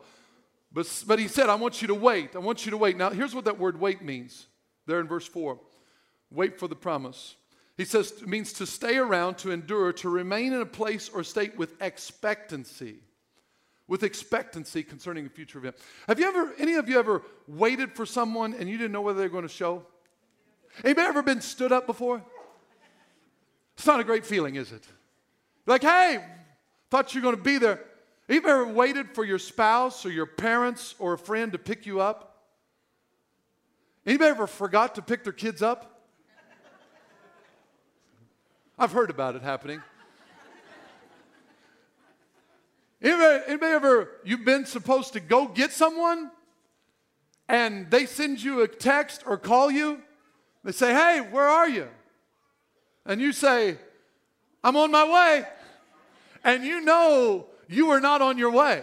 But, 0.76 1.04
but 1.06 1.18
he 1.18 1.26
said, 1.26 1.48
I 1.48 1.54
want 1.54 1.80
you 1.80 1.88
to 1.88 1.94
wait. 1.94 2.36
I 2.36 2.38
want 2.38 2.66
you 2.66 2.70
to 2.72 2.76
wait. 2.76 2.98
Now, 2.98 3.08
here's 3.08 3.34
what 3.34 3.46
that 3.46 3.58
word 3.58 3.80
wait 3.80 4.02
means 4.02 4.46
there 4.84 5.00
in 5.00 5.08
verse 5.08 5.26
4 5.26 5.58
wait 6.30 6.60
for 6.60 6.68
the 6.68 6.76
promise. 6.76 7.36
He 7.78 7.86
says 7.86 8.12
it 8.20 8.28
means 8.28 8.52
to 8.54 8.66
stay 8.66 8.98
around, 8.98 9.38
to 9.38 9.52
endure, 9.52 9.94
to 9.94 10.10
remain 10.10 10.52
in 10.52 10.60
a 10.60 10.66
place 10.66 11.08
or 11.08 11.24
state 11.24 11.56
with 11.56 11.80
expectancy. 11.80 12.96
With 13.88 14.02
expectancy 14.02 14.82
concerning 14.82 15.24
a 15.24 15.30
future 15.30 15.58
event. 15.58 15.76
Have 16.08 16.20
you 16.20 16.26
ever, 16.26 16.52
any 16.58 16.74
of 16.74 16.90
you 16.90 16.98
ever 16.98 17.22
waited 17.48 17.94
for 17.94 18.04
someone 18.04 18.52
and 18.52 18.68
you 18.68 18.76
didn't 18.76 18.92
know 18.92 19.00
whether 19.00 19.18
they're 19.18 19.30
going 19.30 19.48
to 19.48 19.48
show? 19.48 19.82
Anybody 20.84 21.08
ever 21.08 21.22
been 21.22 21.40
stood 21.40 21.72
up 21.72 21.86
before? 21.86 22.22
It's 23.78 23.86
not 23.86 24.00
a 24.00 24.04
great 24.04 24.26
feeling, 24.26 24.56
is 24.56 24.72
it? 24.72 24.84
Like, 25.64 25.82
hey, 25.82 26.22
thought 26.90 27.14
you 27.14 27.22
were 27.22 27.32
going 27.32 27.36
to 27.36 27.42
be 27.42 27.56
there. 27.56 27.80
Have 28.28 28.42
you 28.42 28.48
ever 28.48 28.66
waited 28.66 29.10
for 29.10 29.24
your 29.24 29.38
spouse 29.38 30.04
or 30.04 30.10
your 30.10 30.26
parents 30.26 30.94
or 30.98 31.12
a 31.12 31.18
friend 31.18 31.52
to 31.52 31.58
pick 31.58 31.86
you 31.86 32.00
up? 32.00 32.44
Anybody 34.04 34.30
ever 34.30 34.46
forgot 34.46 34.96
to 34.96 35.02
pick 35.02 35.24
their 35.24 35.32
kids 35.32 35.62
up? 35.62 36.08
I've 38.78 38.92
heard 38.92 39.10
about 39.10 39.36
it 39.36 39.42
happening. 39.42 39.82
Anybody, 43.00 43.44
anybody 43.46 43.72
ever, 43.72 44.10
you've 44.24 44.44
been 44.44 44.66
supposed 44.66 45.12
to 45.12 45.20
go 45.20 45.46
get 45.46 45.72
someone 45.72 46.30
and 47.48 47.90
they 47.90 48.06
send 48.06 48.42
you 48.42 48.62
a 48.62 48.68
text 48.68 49.22
or 49.26 49.36
call 49.36 49.70
you 49.70 50.00
they 50.66 50.72
say, 50.72 50.92
Hey, 50.92 51.20
where 51.20 51.48
are 51.48 51.68
you? 51.68 51.86
And 53.06 53.20
you 53.20 53.32
say, 53.32 53.78
I'm 54.64 54.76
on 54.76 54.90
my 54.90 55.08
way. 55.08 55.44
And 56.42 56.64
you 56.64 56.80
know 56.80 57.46
you 57.68 57.86
were 57.86 58.00
not 58.00 58.22
on 58.22 58.38
your 58.38 58.50
way. 58.50 58.82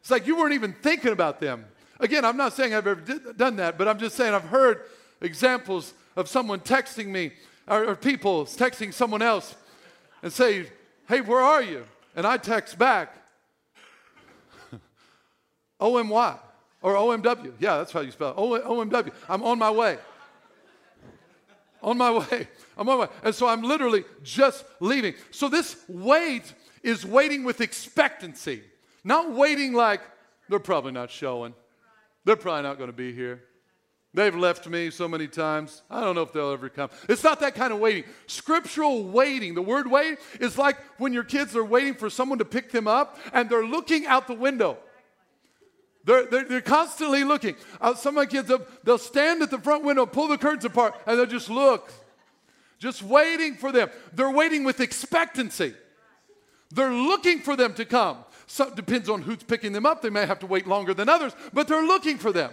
It's 0.00 0.10
like 0.10 0.26
you 0.26 0.36
weren't 0.36 0.54
even 0.54 0.72
thinking 0.72 1.12
about 1.12 1.40
them. 1.40 1.66
Again, 1.98 2.24
I'm 2.24 2.36
not 2.36 2.54
saying 2.54 2.74
I've 2.74 2.86
ever 2.86 3.00
did, 3.00 3.36
done 3.36 3.56
that, 3.56 3.76
but 3.76 3.86
I'm 3.86 3.98
just 3.98 4.16
saying 4.16 4.34
I've 4.34 4.44
heard 4.44 4.82
examples 5.20 5.92
of 6.16 6.28
someone 6.28 6.60
texting 6.60 7.06
me 7.06 7.32
or, 7.68 7.90
or 7.90 7.96
people 7.96 8.46
texting 8.46 8.92
someone 8.92 9.22
else 9.22 9.54
and 10.22 10.32
say, 10.32 10.66
Hey, 11.08 11.20
where 11.20 11.40
are 11.40 11.62
you? 11.62 11.84
And 12.16 12.26
I 12.26 12.38
text 12.38 12.78
back, 12.78 13.14
OMY 15.80 16.38
or 16.82 16.94
OMW. 16.94 17.52
Yeah, 17.58 17.78
that's 17.78 17.92
how 17.92 18.00
you 18.00 18.10
spell 18.10 18.30
it. 18.30 18.64
OMW. 18.64 19.12
I'm 19.28 19.42
on 19.42 19.58
my 19.58 19.70
way 19.70 19.98
on 21.82 21.98
my 21.98 22.10
way. 22.10 22.48
I'm 22.76 22.88
on 22.88 22.98
my 22.98 23.04
way. 23.04 23.12
And 23.22 23.34
so 23.34 23.46
I'm 23.46 23.62
literally 23.62 24.04
just 24.22 24.64
leaving. 24.80 25.14
So 25.30 25.48
this 25.48 25.76
wait 25.88 26.52
is 26.82 27.04
waiting 27.04 27.44
with 27.44 27.60
expectancy, 27.60 28.62
not 29.04 29.32
waiting 29.32 29.72
like 29.72 30.00
they're 30.48 30.58
probably 30.58 30.92
not 30.92 31.10
showing. 31.10 31.54
They're 32.24 32.36
probably 32.36 32.62
not 32.62 32.76
going 32.76 32.90
to 32.90 32.96
be 32.96 33.12
here. 33.12 33.42
They've 34.12 34.34
left 34.34 34.66
me 34.66 34.90
so 34.90 35.06
many 35.06 35.28
times. 35.28 35.82
I 35.88 36.00
don't 36.00 36.16
know 36.16 36.22
if 36.22 36.32
they'll 36.32 36.52
ever 36.52 36.68
come. 36.68 36.90
It's 37.08 37.22
not 37.22 37.38
that 37.40 37.54
kind 37.54 37.72
of 37.72 37.78
waiting. 37.78 38.04
Scriptural 38.26 39.04
waiting, 39.04 39.54
the 39.54 39.62
word 39.62 39.88
wait, 39.88 40.18
is 40.40 40.58
like 40.58 40.78
when 40.98 41.12
your 41.12 41.22
kids 41.22 41.54
are 41.54 41.64
waiting 41.64 41.94
for 41.94 42.10
someone 42.10 42.38
to 42.38 42.44
pick 42.44 42.72
them 42.72 42.88
up 42.88 43.18
and 43.32 43.48
they're 43.48 43.64
looking 43.64 44.06
out 44.06 44.26
the 44.26 44.34
window. 44.34 44.78
They're, 46.04 46.26
they're, 46.26 46.44
they're, 46.44 46.60
constantly 46.60 47.24
looking. 47.24 47.54
Uh, 47.80 47.94
some 47.94 48.16
of 48.16 48.22
my 48.22 48.26
kids, 48.26 48.48
they'll, 48.48 48.66
they'll 48.82 48.98
stand 48.98 49.42
at 49.42 49.50
the 49.50 49.58
front 49.58 49.84
window, 49.84 50.06
pull 50.06 50.28
the 50.28 50.38
curtains 50.38 50.64
apart, 50.64 50.94
and 51.06 51.18
they'll 51.18 51.26
just 51.26 51.50
look, 51.50 51.92
just 52.78 53.02
waiting 53.02 53.54
for 53.54 53.70
them. 53.70 53.90
They're 54.12 54.30
waiting 54.30 54.64
with 54.64 54.80
expectancy. 54.80 55.74
They're 56.70 56.92
looking 56.92 57.40
for 57.40 57.56
them 57.56 57.74
to 57.74 57.84
come. 57.84 58.18
So, 58.46 58.66
it 58.66 58.76
depends 58.76 59.08
on 59.08 59.22
who's 59.22 59.42
picking 59.42 59.72
them 59.72 59.86
up. 59.86 60.02
They 60.02 60.10
may 60.10 60.26
have 60.26 60.40
to 60.40 60.46
wait 60.46 60.66
longer 60.66 60.92
than 60.92 61.08
others, 61.08 61.32
but 61.52 61.68
they're 61.68 61.84
looking 61.84 62.18
for 62.18 62.32
them. 62.32 62.50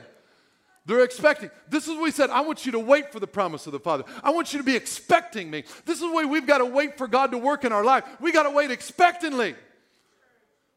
They're 0.88 1.04
expecting. 1.04 1.50
This 1.70 1.84
is 1.84 1.90
what 1.90 2.04
we 2.04 2.12
said. 2.12 2.30
I 2.30 2.42
want 2.42 2.66
you 2.66 2.72
to 2.72 2.80
wait 2.80 3.12
for 3.12 3.20
the 3.20 3.28
promise 3.28 3.68
of 3.68 3.74
the 3.74 3.80
Father. 3.80 4.06
I 4.24 4.30
want 4.30 4.54
you 4.54 4.60
to 4.60 4.64
be 4.64 4.76
expecting 4.76 5.52
me. 5.52 5.66
This 5.86 5.96
is 5.96 6.02
the 6.02 6.12
way 6.12 6.24
we've 6.24 6.48
got 6.48 6.60
to 6.60 6.66
wait 6.66 6.98
for 6.98 7.08
God 7.08 7.32
to 7.32 7.38
work 7.38 7.66
in 7.66 7.74
our 7.74 7.84
life. 7.84 8.06
We 8.22 8.32
got 8.32 8.44
to 8.44 8.52
wait 8.52 8.72
expectantly. 8.72 9.56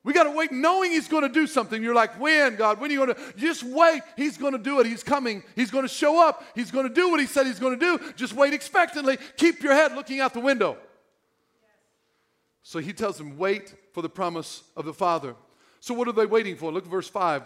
We 0.03 0.13
got 0.13 0.25
to 0.25 0.33
wait 0.33 0.51
knowing 0.51 0.91
He's 0.91 1.07
going 1.07 1.23
to 1.23 1.29
do 1.29 1.47
something. 1.47 1.81
You're 1.81 1.95
like, 1.95 2.19
when, 2.19 2.57
God? 2.57 2.81
When 2.81 2.91
are 2.91 2.95
you 2.95 3.07
going 3.07 3.15
to? 3.15 3.39
Just 3.39 3.63
wait. 3.63 4.03
He's 4.17 4.37
going 4.37 4.55
to 4.55 4.59
do 4.59 4.81
it. 4.81 4.87
He's 4.87 5.05
coming. 5.05 5.45
He's 5.55 5.71
going 5.71 5.85
to 5.85 5.89
show 5.89 6.27
up. 6.27 6.43
He's 6.57 6.73
going 6.73 6.89
to 6.89 6.95
do 6.95 7.11
what 7.11 7.21
He 7.21 7.27
said 7.27 7.47
He's 7.47 7.61
going 7.61 7.79
to 7.79 7.99
do. 7.99 8.13
Just 8.17 8.33
wait 8.33 8.53
expectantly. 8.53 9.17
Keep 9.37 9.63
your 9.63 9.75
head 9.75 9.95
looking 9.95 10.21
out 10.21 10.33
the 10.33 10.41
window. 10.41 10.77
So 12.63 12.79
He 12.79 12.93
tells 12.93 13.19
them, 13.19 13.39
wait 13.39 13.75
for 13.93 14.03
the 14.03 14.09
promise 14.09 14.63
of 14.77 14.85
the 14.85 14.95
Father. 14.95 15.35
So 15.81 15.95
what 15.95 16.09
are 16.09 16.13
they 16.13 16.27
waiting 16.27 16.57
for? 16.57 16.71
Look 16.71 16.85
at 16.85 16.91
verse 16.91 17.09
5. 17.09 17.45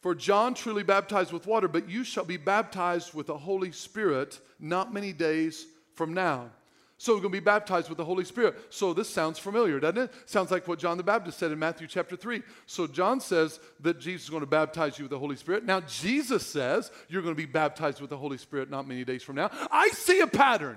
For 0.00 0.14
John 0.14 0.54
truly 0.54 0.82
baptized 0.82 1.32
with 1.32 1.46
water, 1.46 1.68
but 1.68 1.88
you 1.88 2.04
shall 2.04 2.24
be 2.24 2.38
baptized 2.38 3.12
with 3.12 3.26
the 3.26 3.36
Holy 3.36 3.72
Spirit 3.72 4.40
not 4.58 4.94
many 4.94 5.12
days 5.12 5.66
from 5.94 6.14
now. 6.14 6.50
So 6.96 7.14
we're 7.14 7.20
going 7.20 7.32
to 7.32 7.40
be 7.40 7.44
baptized 7.44 7.88
with 7.88 7.96
the 7.96 8.04
Holy 8.04 8.26
Spirit. 8.26 8.56
So 8.68 8.92
this 8.92 9.08
sounds 9.08 9.38
familiar, 9.38 9.80
doesn't 9.80 9.96
it? 9.96 10.12
Sounds 10.26 10.50
like 10.50 10.68
what 10.68 10.78
John 10.78 10.98
the 10.98 11.02
Baptist 11.02 11.38
said 11.38 11.50
in 11.50 11.58
Matthew 11.58 11.86
chapter 11.86 12.14
3. 12.14 12.42
So 12.66 12.86
John 12.86 13.20
says 13.20 13.58
that 13.80 14.00
Jesus 14.00 14.24
is 14.24 14.30
going 14.30 14.42
to 14.42 14.46
baptize 14.46 14.98
you 14.98 15.04
with 15.04 15.10
the 15.10 15.18
Holy 15.18 15.36
Spirit. 15.36 15.64
Now 15.64 15.80
Jesus 15.80 16.46
says 16.46 16.90
you're 17.08 17.22
going 17.22 17.34
to 17.34 17.40
be 17.40 17.46
baptized 17.46 18.02
with 18.02 18.10
the 18.10 18.18
Holy 18.18 18.36
Spirit 18.36 18.70
not 18.70 18.86
many 18.86 19.02
days 19.02 19.22
from 19.22 19.36
now. 19.36 19.50
I 19.70 19.88
see 19.88 20.20
a 20.20 20.26
pattern. 20.26 20.76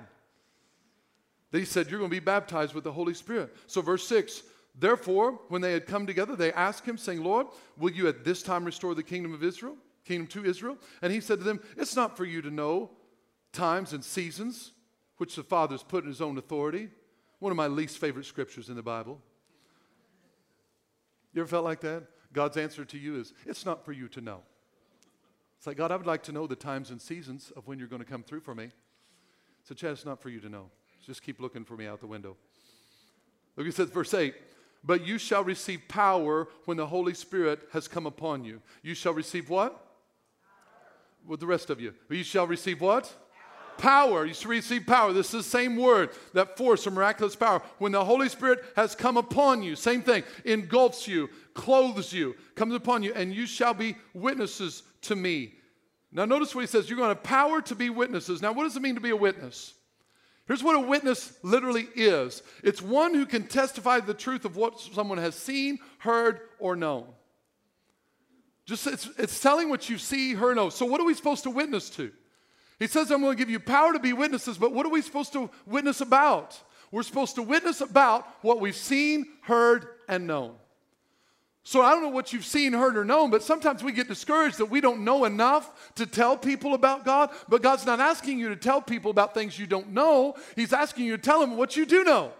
They 1.53 1.65
said 1.65 1.89
you're 1.89 1.99
going 1.99 2.09
to 2.09 2.15
be 2.15 2.19
baptized 2.19 2.73
with 2.73 2.83
the 2.83 2.91
Holy 2.91 3.13
Spirit. 3.13 3.55
So 3.67 3.81
verse 3.81 4.07
6, 4.07 4.41
therefore, 4.77 5.39
when 5.49 5.61
they 5.61 5.71
had 5.71 5.85
come 5.85 6.07
together, 6.07 6.35
they 6.35 6.51
asked 6.51 6.83
him, 6.83 6.97
saying, 6.97 7.23
Lord, 7.23 7.45
will 7.77 7.91
you 7.91 8.07
at 8.07 8.25
this 8.25 8.41
time 8.41 8.65
restore 8.65 8.95
the 8.95 9.03
kingdom 9.03 9.35
of 9.35 9.43
Israel? 9.43 9.77
Kingdom 10.03 10.25
to 10.29 10.49
Israel? 10.49 10.79
And 11.03 11.13
he 11.13 11.21
said 11.21 11.37
to 11.37 11.45
them, 11.45 11.61
It's 11.77 11.95
not 11.95 12.17
for 12.17 12.25
you 12.25 12.41
to 12.41 12.49
know 12.49 12.89
times 13.51 13.93
and 13.93 14.03
seasons 14.03 14.71
which 15.17 15.35
the 15.35 15.43
Father's 15.43 15.83
put 15.83 16.03
in 16.03 16.09
His 16.09 16.21
own 16.21 16.39
authority. 16.39 16.89
One 17.37 17.51
of 17.51 17.55
my 17.55 17.67
least 17.67 17.99
favorite 17.99 18.25
scriptures 18.25 18.69
in 18.69 18.75
the 18.75 18.81
Bible. 18.81 19.21
You 21.35 21.41
ever 21.41 21.47
felt 21.47 21.65
like 21.65 21.81
that? 21.81 22.03
God's 22.33 22.57
answer 22.57 22.83
to 22.83 22.97
you 22.97 23.19
is, 23.19 23.31
it's 23.45 23.63
not 23.63 23.85
for 23.85 23.91
you 23.91 24.07
to 24.07 24.21
know. 24.21 24.39
It's 25.59 25.67
like, 25.67 25.77
God, 25.77 25.91
I 25.91 25.97
would 25.97 26.07
like 26.07 26.23
to 26.23 26.31
know 26.31 26.47
the 26.47 26.55
times 26.55 26.89
and 26.89 26.99
seasons 26.99 27.51
of 27.55 27.67
when 27.67 27.77
you're 27.77 27.87
going 27.87 28.01
to 28.01 28.09
come 28.09 28.23
through 28.23 28.39
for 28.39 28.55
me. 28.55 28.71
So, 29.63 29.75
Chad, 29.75 29.91
it's 29.91 30.05
not 30.05 30.19
for 30.19 30.29
you 30.29 30.39
to 30.39 30.49
know. 30.49 30.71
Just 31.05 31.21
keep 31.21 31.39
looking 31.41 31.65
for 31.65 31.75
me 31.75 31.85
out 31.85 31.99
the 31.99 32.07
window. 32.07 32.37
Look, 33.55 33.67
it 33.67 33.75
says, 33.75 33.89
verse 33.89 34.13
8, 34.13 34.33
but 34.83 35.05
you 35.05 35.17
shall 35.17 35.43
receive 35.43 35.81
power 35.87 36.47
when 36.65 36.77
the 36.77 36.87
Holy 36.87 37.13
Spirit 37.13 37.59
has 37.71 37.87
come 37.87 38.05
upon 38.05 38.43
you. 38.43 38.61
You 38.81 38.93
shall 38.93 39.13
receive 39.13 39.49
what? 39.49 39.85
With 41.25 41.39
the 41.39 41.45
rest 41.45 41.69
of 41.69 41.79
you. 41.79 41.93
You 42.09 42.23
shall 42.23 42.47
receive 42.47 42.81
what? 42.81 43.13
Power. 43.77 44.25
You 44.25 44.33
shall 44.33 44.51
receive 44.51 44.85
power. 44.85 45.13
This 45.13 45.33
is 45.33 45.45
the 45.45 45.49
same 45.49 45.77
word, 45.77 46.09
that 46.33 46.57
force 46.57 46.87
or 46.87 46.91
miraculous 46.91 47.35
power. 47.35 47.61
When 47.79 47.91
the 47.91 48.03
Holy 48.03 48.29
Spirit 48.29 48.63
has 48.75 48.95
come 48.95 49.17
upon 49.17 49.61
you, 49.61 49.75
same 49.75 50.01
thing, 50.01 50.23
engulfs 50.45 51.07
you, 51.07 51.29
clothes 51.53 52.13
you, 52.13 52.35
comes 52.55 52.75
upon 52.75 53.03
you, 53.03 53.13
and 53.13 53.33
you 53.33 53.45
shall 53.45 53.73
be 53.73 53.95
witnesses 54.13 54.83
to 55.03 55.15
me. 55.15 55.55
Now, 56.11 56.25
notice 56.25 56.53
what 56.53 56.61
he 56.61 56.67
says 56.67 56.89
you're 56.89 56.97
going 56.97 57.09
to 57.09 57.15
have 57.15 57.23
power 57.23 57.61
to 57.63 57.75
be 57.75 57.89
witnesses. 57.89 58.41
Now, 58.41 58.53
what 58.53 58.63
does 58.63 58.77
it 58.77 58.81
mean 58.81 58.95
to 58.95 59.01
be 59.01 59.09
a 59.09 59.15
witness? 59.15 59.73
Here's 60.47 60.63
what 60.63 60.75
a 60.75 60.79
witness 60.79 61.37
literally 61.41 61.87
is 61.95 62.43
it's 62.63 62.81
one 62.81 63.13
who 63.13 63.25
can 63.25 63.47
testify 63.47 63.99
the 63.99 64.13
truth 64.13 64.45
of 64.45 64.57
what 64.57 64.79
someone 64.79 65.17
has 65.17 65.35
seen, 65.35 65.79
heard, 65.99 66.41
or 66.59 66.75
known. 66.75 67.05
Just 68.65 68.87
it's, 68.87 69.09
it's 69.17 69.39
telling 69.39 69.69
what 69.69 69.89
you 69.89 69.97
see, 69.97 70.33
heard, 70.33 70.55
know. 70.55 70.69
So, 70.69 70.85
what 70.85 71.01
are 71.01 71.05
we 71.05 71.13
supposed 71.13 71.43
to 71.43 71.49
witness 71.49 71.89
to? 71.91 72.11
He 72.79 72.87
says, 72.87 73.11
I'm 73.11 73.21
going 73.21 73.37
to 73.37 73.41
give 73.41 73.49
you 73.49 73.59
power 73.59 73.93
to 73.93 73.99
be 73.99 74.13
witnesses, 74.13 74.57
but 74.57 74.73
what 74.73 74.85
are 74.85 74.89
we 74.89 75.01
supposed 75.01 75.33
to 75.33 75.49
witness 75.65 76.01
about? 76.01 76.59
We're 76.91 77.03
supposed 77.03 77.35
to 77.35 77.41
witness 77.41 77.81
about 77.81 78.27
what 78.41 78.59
we've 78.59 78.75
seen, 78.75 79.25
heard, 79.41 79.87
and 80.07 80.27
known. 80.27 80.55
So 81.65 81.81
I 81.81 81.91
don't 81.91 82.03
know 82.03 82.09
what 82.09 82.33
you've 82.33 82.45
seen, 82.45 82.73
heard, 82.73 82.97
or 82.97 83.05
known, 83.05 83.29
but 83.29 83.41
sometimes 83.41 83.83
we 83.83 83.93
get 83.93 84.09
discouraged 84.09 84.57
that 84.57 84.65
we 84.65 84.81
don't 84.81 85.05
know 85.05 85.23
enough 85.23 85.93
to 85.95 86.05
tell 86.05 86.35
people 86.35 86.73
about 86.73 87.05
God. 87.05 87.29
But 87.47 87.61
God's 87.61 87.85
not 87.85 88.01
asking 88.01 88.37
you 88.37 88.49
to 88.49 88.57
tell 88.57 88.81
people 88.81 89.11
about 89.11 89.33
things 89.33 89.57
you 89.57 89.65
don't 89.65 89.91
know. 89.93 90.35
He's 90.57 90.73
asking 90.73 91.05
you 91.05 91.15
to 91.15 91.23
tell 91.23 91.39
them 91.39 91.55
what 91.55 91.77
you 91.77 91.85
do 91.85 92.03
know. 92.03 92.33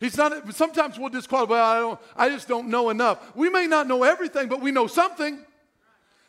He's 0.00 0.16
not. 0.16 0.52
Sometimes 0.54 0.98
we'll 0.98 1.10
disqualify. 1.10 1.52
Well, 1.52 1.64
I 1.64 1.78
don't. 1.78 2.00
I 2.16 2.28
just 2.30 2.48
don't 2.48 2.68
know 2.68 2.90
enough. 2.90 3.36
We 3.36 3.48
may 3.48 3.66
not 3.66 3.86
know 3.86 4.02
everything, 4.02 4.48
but 4.48 4.60
we 4.60 4.72
know 4.72 4.86
something. 4.86 5.38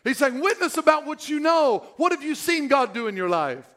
He's 0.03 0.17
saying, 0.17 0.39
witness 0.39 0.77
about 0.77 1.05
what 1.05 1.29
you 1.29 1.39
know. 1.39 1.85
What 1.97 2.11
have 2.11 2.23
you 2.23 2.35
seen 2.35 2.67
God 2.67 2.93
do 2.93 3.07
in 3.07 3.15
your 3.15 3.29
life? 3.29 3.67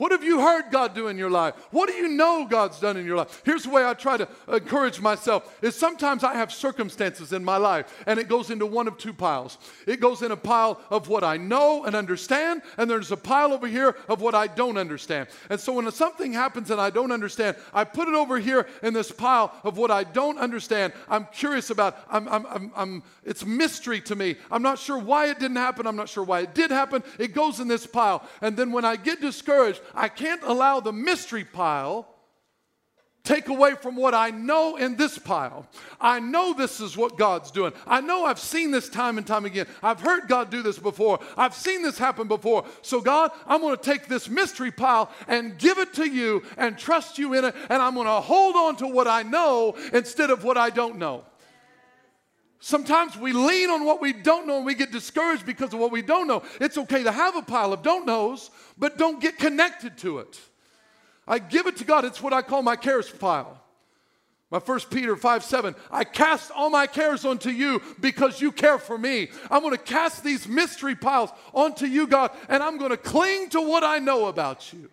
What 0.00 0.12
have 0.12 0.24
you 0.24 0.40
heard 0.40 0.70
God 0.70 0.94
do 0.94 1.08
in 1.08 1.18
your 1.18 1.28
life? 1.28 1.54
What 1.72 1.90
do 1.90 1.94
you 1.94 2.08
know 2.08 2.46
God's 2.48 2.80
done 2.80 2.96
in 2.96 3.04
your 3.04 3.18
life? 3.18 3.42
Here's 3.44 3.64
the 3.64 3.68
way 3.68 3.84
I 3.84 3.92
try 3.92 4.16
to 4.16 4.26
encourage 4.50 4.98
myself 4.98 5.58
is 5.60 5.76
sometimes 5.76 6.24
I 6.24 6.32
have 6.36 6.50
circumstances 6.50 7.34
in 7.34 7.44
my 7.44 7.58
life 7.58 8.02
and 8.06 8.18
it 8.18 8.26
goes 8.26 8.48
into 8.48 8.64
one 8.64 8.88
of 8.88 8.96
two 8.96 9.12
piles. 9.12 9.58
It 9.86 10.00
goes 10.00 10.22
in 10.22 10.32
a 10.32 10.38
pile 10.38 10.80
of 10.88 11.08
what 11.08 11.22
I 11.22 11.36
know 11.36 11.84
and 11.84 11.94
understand 11.94 12.62
and 12.78 12.88
there's 12.88 13.12
a 13.12 13.16
pile 13.18 13.52
over 13.52 13.66
here 13.66 13.94
of 14.08 14.22
what 14.22 14.34
I 14.34 14.46
don't 14.46 14.78
understand. 14.78 15.28
And 15.50 15.60
so 15.60 15.74
when 15.74 15.90
something 15.92 16.32
happens 16.32 16.70
and 16.70 16.80
I 16.80 16.88
don't 16.88 17.12
understand, 17.12 17.58
I 17.74 17.84
put 17.84 18.08
it 18.08 18.14
over 18.14 18.38
here 18.38 18.68
in 18.82 18.94
this 18.94 19.12
pile 19.12 19.52
of 19.64 19.76
what 19.76 19.90
I 19.90 20.04
don't 20.04 20.38
understand. 20.38 20.94
I'm 21.10 21.26
curious 21.26 21.68
about 21.68 21.98
I'm, 22.10 22.26
I'm, 22.26 22.46
I'm, 22.46 22.72
I'm 22.74 23.02
it's 23.22 23.44
mystery 23.44 24.00
to 24.00 24.16
me. 24.16 24.36
I'm 24.50 24.62
not 24.62 24.78
sure 24.78 24.98
why 24.98 25.26
it 25.26 25.38
didn't 25.38 25.58
happen. 25.58 25.86
I'm 25.86 25.96
not 25.96 26.08
sure 26.08 26.24
why 26.24 26.40
it 26.40 26.54
did 26.54 26.70
happen. 26.70 27.02
It 27.18 27.34
goes 27.34 27.60
in 27.60 27.68
this 27.68 27.86
pile. 27.86 28.26
And 28.40 28.56
then 28.56 28.72
when 28.72 28.86
I 28.86 28.96
get 28.96 29.20
discouraged, 29.20 29.82
I 29.94 30.08
can't 30.08 30.42
allow 30.42 30.80
the 30.80 30.92
mystery 30.92 31.44
pile 31.44 32.06
take 33.22 33.48
away 33.48 33.74
from 33.74 33.96
what 33.96 34.14
I 34.14 34.30
know 34.30 34.76
in 34.76 34.96
this 34.96 35.18
pile. 35.18 35.66
I 36.00 36.20
know 36.20 36.54
this 36.54 36.80
is 36.80 36.96
what 36.96 37.18
God's 37.18 37.50
doing. 37.50 37.72
I 37.86 38.00
know 38.00 38.24
I've 38.24 38.38
seen 38.38 38.70
this 38.70 38.88
time 38.88 39.18
and 39.18 39.26
time 39.26 39.44
again. 39.44 39.66
I've 39.82 40.00
heard 40.00 40.28
God 40.28 40.50
do 40.50 40.62
this 40.62 40.78
before. 40.78 41.20
I've 41.36 41.54
seen 41.54 41.82
this 41.82 41.98
happen 41.98 42.28
before. 42.28 42.64
So, 42.82 43.00
God, 43.00 43.30
I'm 43.46 43.60
going 43.60 43.76
to 43.76 43.82
take 43.82 44.06
this 44.06 44.28
mystery 44.28 44.70
pile 44.70 45.10
and 45.28 45.58
give 45.58 45.78
it 45.78 45.94
to 45.94 46.08
you 46.08 46.42
and 46.56 46.78
trust 46.78 47.18
you 47.18 47.34
in 47.34 47.44
it. 47.44 47.54
And 47.68 47.82
I'm 47.82 47.94
going 47.94 48.06
to 48.06 48.20
hold 48.20 48.56
on 48.56 48.76
to 48.76 48.88
what 48.88 49.06
I 49.06 49.22
know 49.22 49.76
instead 49.92 50.30
of 50.30 50.42
what 50.42 50.56
I 50.56 50.70
don't 50.70 50.98
know. 50.98 51.24
Sometimes 52.62 53.16
we 53.16 53.32
lean 53.32 53.70
on 53.70 53.86
what 53.86 54.02
we 54.02 54.12
don't 54.12 54.46
know 54.46 54.58
and 54.58 54.66
we 54.66 54.74
get 54.74 54.92
discouraged 54.92 55.46
because 55.46 55.72
of 55.72 55.80
what 55.80 55.90
we 55.90 56.02
don't 56.02 56.26
know. 56.26 56.42
It's 56.60 56.76
okay 56.76 57.02
to 57.02 57.10
have 57.10 57.34
a 57.34 57.40
pile 57.40 57.72
of 57.72 57.82
don't 57.82 58.04
knows, 58.04 58.50
but 58.80 58.98
don't 58.98 59.20
get 59.20 59.38
connected 59.38 59.98
to 59.98 60.18
it. 60.18 60.40
I 61.28 61.38
give 61.38 61.66
it 61.68 61.76
to 61.76 61.84
God. 61.84 62.04
It's 62.04 62.20
what 62.20 62.32
I 62.32 62.42
call 62.42 62.62
my 62.62 62.74
cares 62.74 63.08
pile. 63.08 63.62
My 64.50 64.58
first 64.58 64.90
Peter 64.90 65.14
5 65.14 65.44
7, 65.44 65.76
I 65.92 66.02
cast 66.02 66.50
all 66.50 66.70
my 66.70 66.88
cares 66.88 67.24
onto 67.24 67.50
you 67.50 67.80
because 68.00 68.40
you 68.40 68.50
care 68.50 68.78
for 68.78 68.98
me. 68.98 69.28
I'm 69.48 69.62
going 69.62 69.76
to 69.76 69.82
cast 69.82 70.24
these 70.24 70.48
mystery 70.48 70.96
piles 70.96 71.30
onto 71.54 71.86
you, 71.86 72.08
God, 72.08 72.32
and 72.48 72.60
I'm 72.60 72.76
going 72.78 72.90
to 72.90 72.96
cling 72.96 73.50
to 73.50 73.60
what 73.60 73.84
I 73.84 74.00
know 74.00 74.26
about 74.26 74.72
you. 74.72 74.90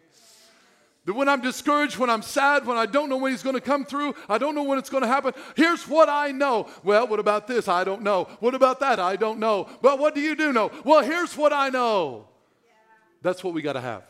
That 1.06 1.14
when 1.14 1.30
I'm 1.30 1.42
discouraged, 1.42 1.98
when 1.98 2.10
I'm 2.10 2.22
sad, 2.22 2.68
when 2.68 2.78
I 2.78 2.86
don't 2.86 3.10
know 3.10 3.18
when 3.18 3.32
he's 3.32 3.42
going 3.42 3.56
to 3.56 3.62
come 3.62 3.86
through, 3.86 4.14
I 4.30 4.38
don't 4.38 4.54
know 4.54 4.64
when 4.64 4.78
it's 4.78 4.90
going 4.90 5.04
to 5.04 5.08
happen. 5.08 5.34
Here's 5.56 5.88
what 5.88 6.10
I 6.10 6.32
know. 6.32 6.68
Well, 6.84 7.08
what 7.08 7.20
about 7.20 7.48
this? 7.48 7.68
I 7.68 7.86
don't 7.86 8.04
know. 8.04 8.26
What 8.42 8.54
about 8.54 8.82
that? 8.82 9.00
I 9.00 9.16
don't 9.16 9.40
know. 9.40 9.70
But 9.82 9.98
what 9.98 10.14
do 10.14 10.22
you 10.22 10.36
do 10.36 10.52
know? 10.52 10.70
Well, 10.84 11.02
here's 11.02 11.36
what 11.36 11.54
I 11.54 11.70
know. 11.70 12.28
That's 13.28 13.44
what 13.44 13.54
we 13.54 13.62
got 13.62 13.74
to 13.74 13.82
have. 13.82 14.04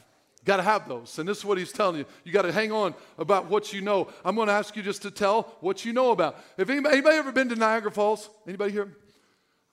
Got 0.45 0.57
to 0.57 0.63
have 0.63 0.88
those. 0.88 1.17
And 1.17 1.27
this 1.27 1.39
is 1.39 1.45
what 1.45 1.57
he's 1.57 1.71
telling 1.71 1.97
you. 1.97 2.05
You 2.24 2.31
got 2.31 2.43
to 2.43 2.51
hang 2.51 2.71
on 2.71 2.93
about 3.17 3.50
what 3.50 3.74
you 3.74 3.81
know. 3.81 4.09
I'm 4.24 4.36
going 4.36 4.47
to 4.47 4.53
ask 4.53 4.75
you 4.75 4.83
just 4.83 5.01
to 5.01 5.12
tell 5.12 5.55
what 5.59 5.83
you 5.83 5.91
know 5.91 6.12
about. 6.12 6.38
If 6.55 6.69
anybody, 6.69 6.97
anybody 6.97 7.17
ever 7.17 7.31
been 7.31 7.50
to 7.50 7.55
Niagara 7.55 7.89
Falls? 7.89 8.29
Anybody 8.47 8.74
here? 8.74 8.95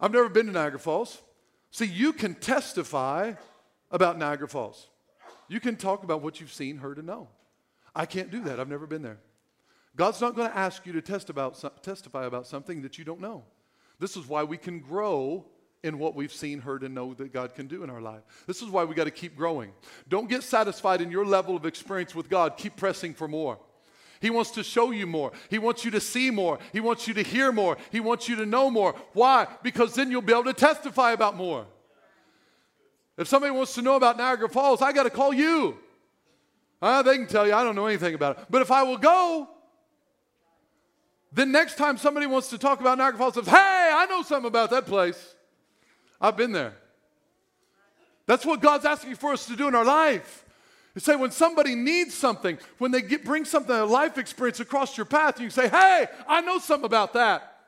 I've 0.01 0.13
never 0.13 0.31
been 0.31 0.47
to 0.47 0.53
Niagara 0.53 0.79
Falls. 0.79 1.21
See, 1.71 1.85
you 1.85 2.15
can 2.15 2.35
testify 2.35 3.35
about 3.91 4.19
Niagara 4.19 4.49
Falls. 4.49 4.89
You 5.47 5.61
can 5.61 5.77
talk 5.77 6.05
about 6.05 6.23
what 6.23 6.41
you've 6.41 6.53
seen, 6.53 6.79
heard, 6.79 6.97
and 6.97 7.07
know. 7.07 7.29
I 7.95 8.07
can't 8.07 8.31
do 8.31 8.41
that. 8.45 8.59
I've 8.59 8.71
never 8.71 8.87
been 8.87 9.03
there. 9.03 9.19
God's 9.95 10.23
not 10.23 10.35
going 10.35 10.49
to 10.49 10.57
ask 10.57 10.87
you 10.87 10.95
to 10.95 11.03
test 11.03 11.29
about, 11.29 11.63
testify 11.83 12.25
about 12.25 12.47
something 12.47 12.81
that 12.81 12.97
you 12.97 13.05
don't 13.05 13.21
know. 13.21 13.45
This 14.01 14.17
is 14.17 14.27
why 14.27 14.43
we 14.43 14.57
can 14.57 14.81
grow 14.81 15.45
in 15.85 15.99
what 15.99 16.15
we've 16.15 16.33
seen, 16.33 16.61
heard, 16.61 16.83
and 16.83 16.95
know 16.95 17.13
that 17.15 17.33
God 17.33 17.55
can 17.55 17.67
do 17.67 17.85
in 17.85 17.91
our 17.91 18.01
life. 18.01 18.23
This 18.47 18.63
is 18.63 18.69
why 18.69 18.85
we 18.85 18.95
got 18.95 19.05
to 19.05 19.11
keep 19.11 19.37
growing. 19.37 19.71
Don't 20.09 20.31
get 20.31 20.43
satisfied 20.43 21.03
in 21.03 21.11
your 21.11 21.27
level 21.27 21.55
of 21.55 21.67
experience 21.67 22.15
with 22.15 22.31
God. 22.31 22.57
Keep 22.57 22.77
pressing 22.77 23.13
for 23.13 23.29
more. 23.29 23.59
He 24.21 24.31
wants 24.31 24.53
to 24.53 24.63
show 24.63 24.93
you 24.93 25.07
more. 25.07 25.33
He 25.51 25.59
wants 25.59 25.85
you 25.85 25.91
to 25.91 26.01
see 26.01 26.31
more. 26.31 26.59
He 26.73 26.81
wants 26.81 27.07
you 27.07 27.13
to 27.15 27.23
hear 27.23 27.53
more. 27.53 27.77
He 27.93 28.01
wants 28.01 28.31
you 28.31 28.37
to 28.37 28.47
know 28.47 28.71
more. 28.71 28.95
Why? 29.13 29.47
Because 29.63 29.95
then 29.95 30.11
you'll 30.11 30.23
be 30.23 30.33
able 30.33 30.45
to 30.45 30.55
testify 30.55 31.13
about 31.13 31.37
more. 31.37 31.67
If 33.19 33.29
somebody 33.29 33.53
wants 33.53 33.75
to 33.75 33.83
know 33.83 33.97
about 33.97 34.17
Niagara 34.17 34.49
Falls, 34.49 34.81
I 34.81 34.93
got 34.93 35.03
to 35.03 35.11
call 35.11 35.35
you. 35.35 35.77
Uh, 36.81 37.03
they 37.03 37.17
can 37.17 37.27
tell 37.27 37.47
you, 37.47 37.53
I 37.53 37.63
don't 37.63 37.77
know 37.77 37.87
anything 37.87 38.15
about 38.15 38.39
it. 38.39 38.47
But 38.49 38.63
if 38.63 38.71
I 38.71 38.83
will 38.85 38.97
go, 38.97 39.49
then 41.31 41.53
next 41.53 41.77
time 41.77 41.99
somebody 41.99 42.27
wants 42.27 42.49
to 42.49 42.59
talk 42.59 42.81
about 42.81 42.97
Niagara 42.97 43.19
Falls, 43.19 43.35
says, 43.35 43.47
hey, 43.47 43.91
I 43.95 44.07
know 44.09 44.23
something 44.23 44.49
about 44.49 44.71
that 44.71 44.87
place. 44.87 45.35
I've 46.25 46.39
been 46.39 46.53
there. 46.53 46.73
That's 48.27 48.47
what 48.47 48.63
God's 48.63 48.87
asking 48.87 49.17
for 49.17 49.35
us 49.35 49.45
to 49.45 49.57
do 49.57 49.69
in 49.69 49.75
our 49.75 49.85
life. 49.85 50.47
You 50.95 51.03
say 51.03 51.17
when 51.17 51.31
somebody 51.31 51.75
needs 51.75 52.15
something, 52.15 52.57
when 52.79 52.93
they 52.93 53.03
get, 53.03 53.27
bring 53.27 53.45
something, 53.45 53.77
a 53.77 53.85
life 53.85 54.17
experience 54.17 54.59
across 54.59 54.97
your 54.97 55.05
path, 55.05 55.39
you 55.39 55.51
say, 55.51 55.69
hey, 55.69 56.07
I 56.27 56.41
know 56.41 56.59
something 56.59 56.87
about 56.87 57.13
that. 57.13 57.59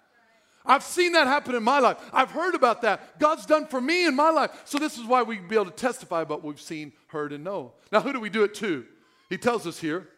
I've 0.64 0.82
seen 0.82 1.12
that 1.12 1.26
happen 1.26 1.54
in 1.54 1.62
my 1.62 1.80
life. 1.80 1.98
I've 2.14 2.30
heard 2.30 2.54
about 2.54 2.80
that. 2.80 3.18
God's 3.18 3.44
done 3.44 3.66
for 3.66 3.78
me 3.78 4.06
in 4.06 4.16
my 4.16 4.30
life. 4.30 4.62
So 4.64 4.78
this 4.78 4.96
is 4.96 5.04
why 5.04 5.22
we 5.22 5.36
be 5.36 5.54
able 5.54 5.66
to 5.66 5.70
testify 5.70 6.22
about 6.22 6.42
what 6.42 6.54
we've 6.54 6.60
seen, 6.60 6.94
heard, 7.08 7.34
and 7.34 7.44
know. 7.44 7.74
Now, 7.92 8.00
who 8.00 8.14
do 8.14 8.20
we 8.20 8.30
do 8.30 8.42
it 8.42 8.54
to? 8.54 8.86
He 9.28 9.36
tells 9.36 9.66
us 9.66 9.78
here. 9.78 10.08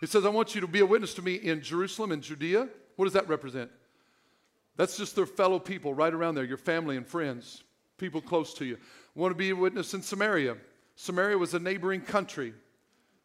He 0.00 0.06
says, 0.06 0.24
I 0.24 0.28
want 0.28 0.54
you 0.54 0.60
to 0.60 0.68
be 0.68 0.78
a 0.78 0.86
witness 0.86 1.12
to 1.14 1.22
me 1.22 1.34
in 1.34 1.60
Jerusalem 1.60 2.12
and 2.12 2.22
Judea. 2.22 2.68
What 2.94 3.06
does 3.06 3.14
that 3.14 3.28
represent? 3.28 3.68
That's 4.76 4.96
just 4.96 5.14
their 5.14 5.26
fellow 5.26 5.58
people 5.58 5.94
right 5.94 6.12
around 6.12 6.34
there, 6.34 6.44
your 6.44 6.56
family 6.56 6.96
and 6.96 7.06
friends, 7.06 7.62
people 7.96 8.20
close 8.20 8.54
to 8.54 8.64
you. 8.64 8.78
Want 9.14 9.30
to 9.30 9.36
be 9.36 9.50
a 9.50 9.56
witness 9.56 9.94
in 9.94 10.02
Samaria. 10.02 10.56
Samaria 10.96 11.38
was 11.38 11.54
a 11.54 11.60
neighboring 11.60 12.00
country. 12.00 12.52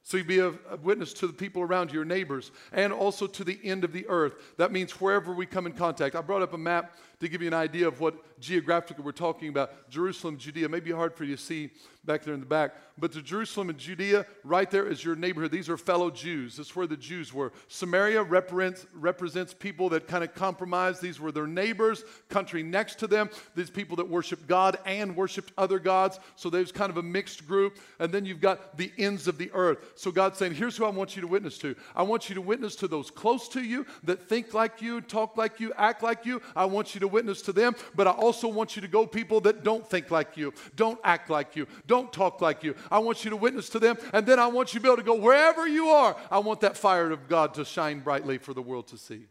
So 0.03 0.17
you'd 0.17 0.27
be 0.27 0.39
a, 0.39 0.49
a, 0.69 0.77
witness 0.81 1.13
to 1.13 1.27
the 1.27 1.33
people 1.33 1.61
around 1.61 1.91
you, 1.91 1.95
your 1.95 2.05
neighbors, 2.05 2.51
and 2.71 2.91
also 2.93 3.27
to 3.27 3.43
the 3.43 3.59
end 3.63 3.83
of 3.83 3.93
the 3.93 4.07
earth. 4.07 4.33
That 4.57 4.71
means 4.71 4.99
wherever 4.99 5.33
we 5.33 5.45
come 5.45 5.67
in 5.67 5.73
contact. 5.73 6.15
I 6.15 6.21
brought 6.21 6.41
up 6.41 6.53
a 6.53 6.57
map 6.57 6.95
to 7.19 7.27
give 7.27 7.41
you 7.41 7.47
an 7.47 7.53
idea 7.53 7.87
of 7.87 7.99
what 7.99 8.39
geographically 8.39 9.03
we're 9.03 9.11
talking 9.11 9.49
about. 9.49 9.89
Jerusalem, 9.89 10.37
Judea, 10.37 10.69
may 10.69 10.79
be 10.79 10.91
hard 10.91 11.13
for 11.13 11.23
you 11.23 11.35
to 11.35 11.41
see 11.41 11.69
back 12.05 12.23
there 12.23 12.33
in 12.33 12.39
the 12.39 12.45
back, 12.45 12.73
but 12.97 13.11
the 13.11 13.21
Jerusalem 13.21 13.69
and 13.69 13.77
Judea, 13.77 14.25
right 14.43 14.71
there 14.71 14.87
is 14.87 15.03
your 15.03 15.15
neighborhood. 15.15 15.51
These 15.51 15.69
are 15.69 15.77
fellow 15.77 16.09
Jews. 16.09 16.57
This 16.57 16.67
is 16.67 16.75
where 16.75 16.87
the 16.87 16.97
Jews 16.97 17.33
were. 17.33 17.51
Samaria 17.67 18.23
represents, 18.23 18.85
represents 18.93 19.53
people 19.53 19.89
that 19.89 20.07
kind 20.07 20.23
of 20.23 20.33
compromised. 20.33 21.01
These 21.01 21.19
were 21.19 21.31
their 21.31 21.45
neighbors, 21.45 22.03
country 22.29 22.63
next 22.63 22.99
to 22.99 23.07
them. 23.07 23.29
These 23.55 23.69
people 23.69 23.97
that 23.97 24.09
worshiped 24.09 24.47
God 24.47 24.79
and 24.85 25.15
worshiped 25.15 25.51
other 25.57 25.77
gods. 25.77 26.19
So 26.35 26.49
there's 26.49 26.71
kind 26.71 26.89
of 26.89 26.97
a 26.97 27.03
mixed 27.03 27.47
group. 27.47 27.77
And 27.99 28.11
then 28.11 28.25
you've 28.25 28.41
got 28.41 28.77
the 28.77 28.91
ends 28.97 29.27
of 29.27 29.37
the 29.37 29.51
earth. 29.53 29.79
So 29.95 30.09
God's 30.09 30.37
saying, 30.37 30.55
here's 30.55 30.77
who 30.77 30.85
I 30.85 30.89
want 30.89 31.15
you 31.15 31.21
to 31.21 31.27
witness 31.27 31.57
to. 31.59 31.75
I 31.95 32.03
want 32.03 32.29
you 32.29 32.35
to 32.35 32.41
witness 32.41 32.75
to 32.77 32.87
those 32.87 33.11
close 33.11 33.47
to 33.49 33.61
you 33.61 33.85
that 34.05 34.27
think 34.27 34.53
like 34.53 34.81
you, 34.81 35.01
talk 35.01 35.37
like 35.37 35.59
you, 35.59 35.73
act 35.77 36.01
like 36.01 36.25
you. 36.25 36.41
I 36.55 36.65
want 36.65 36.95
you 36.95 37.01
to 37.01 37.08
witness 37.11 37.41
to 37.43 37.53
them, 37.53 37.75
but 37.95 38.07
I 38.07 38.11
also 38.11 38.47
want 38.47 38.75
you 38.75 38.81
to 38.81 38.87
go 38.87 39.05
people 39.05 39.41
that 39.41 39.63
don't 39.63 39.87
think 39.87 40.11
like 40.11 40.37
you, 40.37 40.53
don't 40.75 40.99
act 41.03 41.29
like 41.29 41.55
you, 41.55 41.67
don't 41.87 42.11
talk 42.11 42.41
like 42.41 42.63
you. 42.63 42.75
I 42.89 42.99
want 42.99 43.23
you 43.23 43.29
to 43.31 43.35
witness 43.35 43.69
to 43.69 43.79
them, 43.79 43.97
and 44.13 44.25
then 44.25 44.39
I 44.39 44.47
want 44.47 44.73
you 44.73 44.79
to 44.79 44.83
be 44.83 44.89
able 44.89 44.97
to 44.97 45.03
go 45.03 45.15
wherever 45.15 45.67
you 45.67 45.87
are. 45.87 46.15
I 46.31 46.39
want 46.39 46.61
that 46.61 46.77
fire 46.77 47.11
of 47.11 47.27
God 47.27 47.53
to 47.55 47.65
shine 47.65 47.99
brightly 47.99 48.37
for 48.37 48.53
the 48.53 48.61
world 48.61 48.87
to 48.87 48.97
see. 48.97 49.25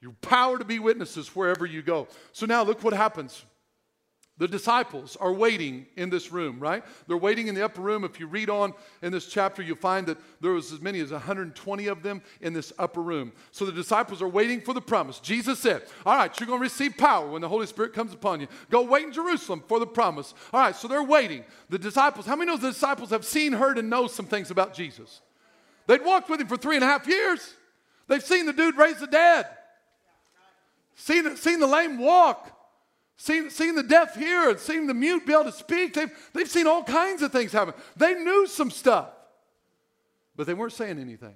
Your 0.00 0.12
power 0.20 0.58
to 0.58 0.64
be 0.64 0.78
witnesses 0.78 1.34
wherever 1.34 1.66
you 1.66 1.82
go. 1.82 2.06
So 2.32 2.46
now 2.46 2.62
look 2.62 2.84
what 2.84 2.92
happens. 2.92 3.44
The 4.38 4.46
disciples 4.46 5.16
are 5.16 5.32
waiting 5.32 5.86
in 5.96 6.10
this 6.10 6.30
room, 6.30 6.60
right? 6.60 6.84
They're 7.08 7.16
waiting 7.16 7.48
in 7.48 7.56
the 7.56 7.64
upper 7.64 7.80
room. 7.80 8.04
If 8.04 8.20
you 8.20 8.28
read 8.28 8.48
on 8.48 8.72
in 9.02 9.10
this 9.10 9.26
chapter, 9.26 9.62
you'll 9.62 9.76
find 9.76 10.06
that 10.06 10.16
there 10.40 10.52
was 10.52 10.72
as 10.72 10.80
many 10.80 11.00
as 11.00 11.10
120 11.10 11.86
of 11.88 12.04
them 12.04 12.22
in 12.40 12.52
this 12.52 12.72
upper 12.78 13.02
room. 13.02 13.32
So 13.50 13.66
the 13.66 13.72
disciples 13.72 14.22
are 14.22 14.28
waiting 14.28 14.60
for 14.60 14.74
the 14.74 14.80
promise. 14.80 15.18
Jesus 15.18 15.58
said, 15.58 15.82
All 16.06 16.16
right, 16.16 16.38
you're 16.38 16.46
going 16.46 16.60
to 16.60 16.62
receive 16.62 16.96
power 16.96 17.28
when 17.28 17.42
the 17.42 17.48
Holy 17.48 17.66
Spirit 17.66 17.92
comes 17.92 18.14
upon 18.14 18.40
you. 18.40 18.46
Go 18.70 18.82
wait 18.82 19.06
in 19.06 19.12
Jerusalem 19.12 19.64
for 19.66 19.80
the 19.80 19.86
promise. 19.86 20.32
All 20.52 20.60
right, 20.60 20.76
so 20.76 20.86
they're 20.86 21.02
waiting. 21.02 21.42
The 21.68 21.78
disciples, 21.78 22.24
how 22.24 22.36
many 22.36 22.52
of 22.52 22.60
the 22.60 22.70
disciples 22.70 23.10
have 23.10 23.24
seen, 23.24 23.52
heard, 23.52 23.76
and 23.76 23.90
know 23.90 24.06
some 24.06 24.26
things 24.26 24.52
about 24.52 24.72
Jesus? 24.72 25.20
They'd 25.88 26.04
walked 26.04 26.30
with 26.30 26.40
him 26.40 26.46
for 26.46 26.56
three 26.56 26.76
and 26.76 26.84
a 26.84 26.88
half 26.88 27.08
years. 27.08 27.54
They've 28.06 28.22
seen 28.22 28.46
the 28.46 28.52
dude 28.52 28.76
raise 28.76 29.00
the 29.00 29.08
dead, 29.08 29.46
seen, 30.94 31.36
seen 31.36 31.58
the 31.58 31.66
lame 31.66 31.98
walk 31.98 32.54
seen, 33.18 33.50
seen 33.50 33.74
the 33.74 33.82
deaf 33.82 34.16
hear 34.16 34.48
and 34.48 34.58
seen 34.58 34.86
the 34.86 34.94
mute 34.94 35.26
be 35.26 35.34
able 35.34 35.44
to 35.44 35.52
speak. 35.52 35.92
They've, 35.92 36.10
they've 36.32 36.48
seen 36.48 36.66
all 36.66 36.82
kinds 36.82 37.20
of 37.20 37.30
things 37.30 37.52
happen. 37.52 37.74
They 37.96 38.14
knew 38.14 38.46
some 38.46 38.70
stuff, 38.70 39.10
but 40.34 40.46
they 40.46 40.54
weren't 40.54 40.72
saying 40.72 40.98
anything. 40.98 41.34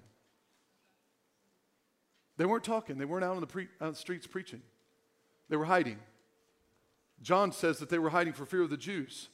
They 2.38 2.46
weren't 2.46 2.64
talking. 2.64 2.96
They 2.96 3.04
weren't 3.04 3.24
out 3.24 3.34
on 3.34 3.40
the, 3.40 3.46
pre- 3.46 3.68
on 3.80 3.90
the 3.90 3.96
streets 3.96 4.26
preaching. 4.26 4.62
They 5.50 5.56
were 5.56 5.66
hiding. 5.66 5.98
John 7.20 7.52
says 7.52 7.78
that 7.78 7.90
they 7.90 7.98
were 7.98 8.10
hiding 8.10 8.32
for 8.32 8.46
fear 8.46 8.62
of 8.62 8.70
the 8.70 8.76
Jews. 8.76 9.28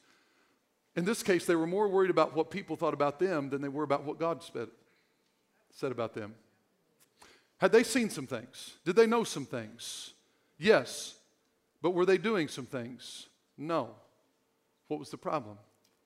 In 0.97 1.05
this 1.05 1.23
case, 1.23 1.47
they 1.47 1.55
were 1.55 1.67
more 1.67 1.89
worried 1.89 2.11
about 2.11 2.35
what 2.35 2.51
people 2.51 2.77
thought 2.77 2.93
about 2.93 3.21
them 3.21 3.51
than 3.51 3.63
they 3.63 3.69
were 3.69 3.85
about 3.85 4.05
what 4.05 4.19
God 4.19 4.43
said 4.43 5.93
about 5.93 6.13
them. 6.13 6.35
Had 7.59 7.73
they 7.73 7.83
seen 7.83 8.11
some 8.11 8.27
things? 8.27 8.75
Did 8.85 8.97
they 8.97 9.07
know 9.07 9.23
some 9.23 9.45
things? 9.45 10.13
Yes. 10.59 11.15
But 11.89 11.95
were 11.95 12.05
they 12.05 12.19
doing 12.19 12.49
some 12.49 12.67
things? 12.67 13.29
No. 13.57 13.89
What 14.89 15.01
was 15.01 15.09
the 15.09 15.17
problem? 15.17 15.57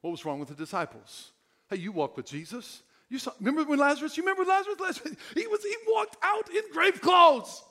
What 0.01 0.12
was 0.12 0.25
wrong 0.25 0.38
with 0.38 0.49
the 0.49 0.55
disciples? 0.55 1.33
Hey, 1.68 1.79
you 1.79 1.90
walked 1.90 2.16
with 2.16 2.27
Jesus. 2.27 2.85
You 3.09 3.18
saw, 3.18 3.33
remember 3.40 3.64
when 3.64 3.81
Lazarus, 3.81 4.16
you 4.16 4.23
remember 4.23 4.49
Lazarus? 4.49 4.79
Lazarus? 4.79 5.16
He, 5.35 5.45
was, 5.49 5.61
he 5.64 5.75
walked 5.88 6.18
out 6.23 6.49
in 6.51 6.62
grave 6.73 7.01
clothes. 7.01 7.64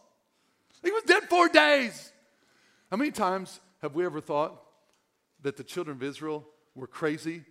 He 0.83 0.91
was 0.91 1.03
dead 1.03 1.23
four 1.29 1.47
days. 1.47 2.11
How 2.89 2.97
many 2.97 3.11
times 3.11 3.61
have 3.81 3.95
we 3.95 4.03
ever 4.03 4.19
thought 4.19 4.61
that 5.41 5.55
the 5.55 5.63
children 5.63 5.95
of 5.95 6.03
Israel 6.03 6.45
were 6.75 6.87
crazy? 6.87 7.45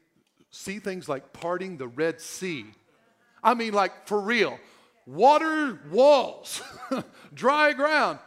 See 0.51 0.79
things 0.79 1.09
like 1.09 1.33
parting 1.33 1.79
the 1.79 1.89
Red 1.89 2.21
Sea. 2.21 2.67
I 3.43 3.55
mean, 3.55 3.73
like 3.73 4.07
for 4.07 4.21
real. 4.21 4.59
Water 5.07 5.81
walls, 5.91 6.61
dry 7.33 7.73
ground. 7.73 8.19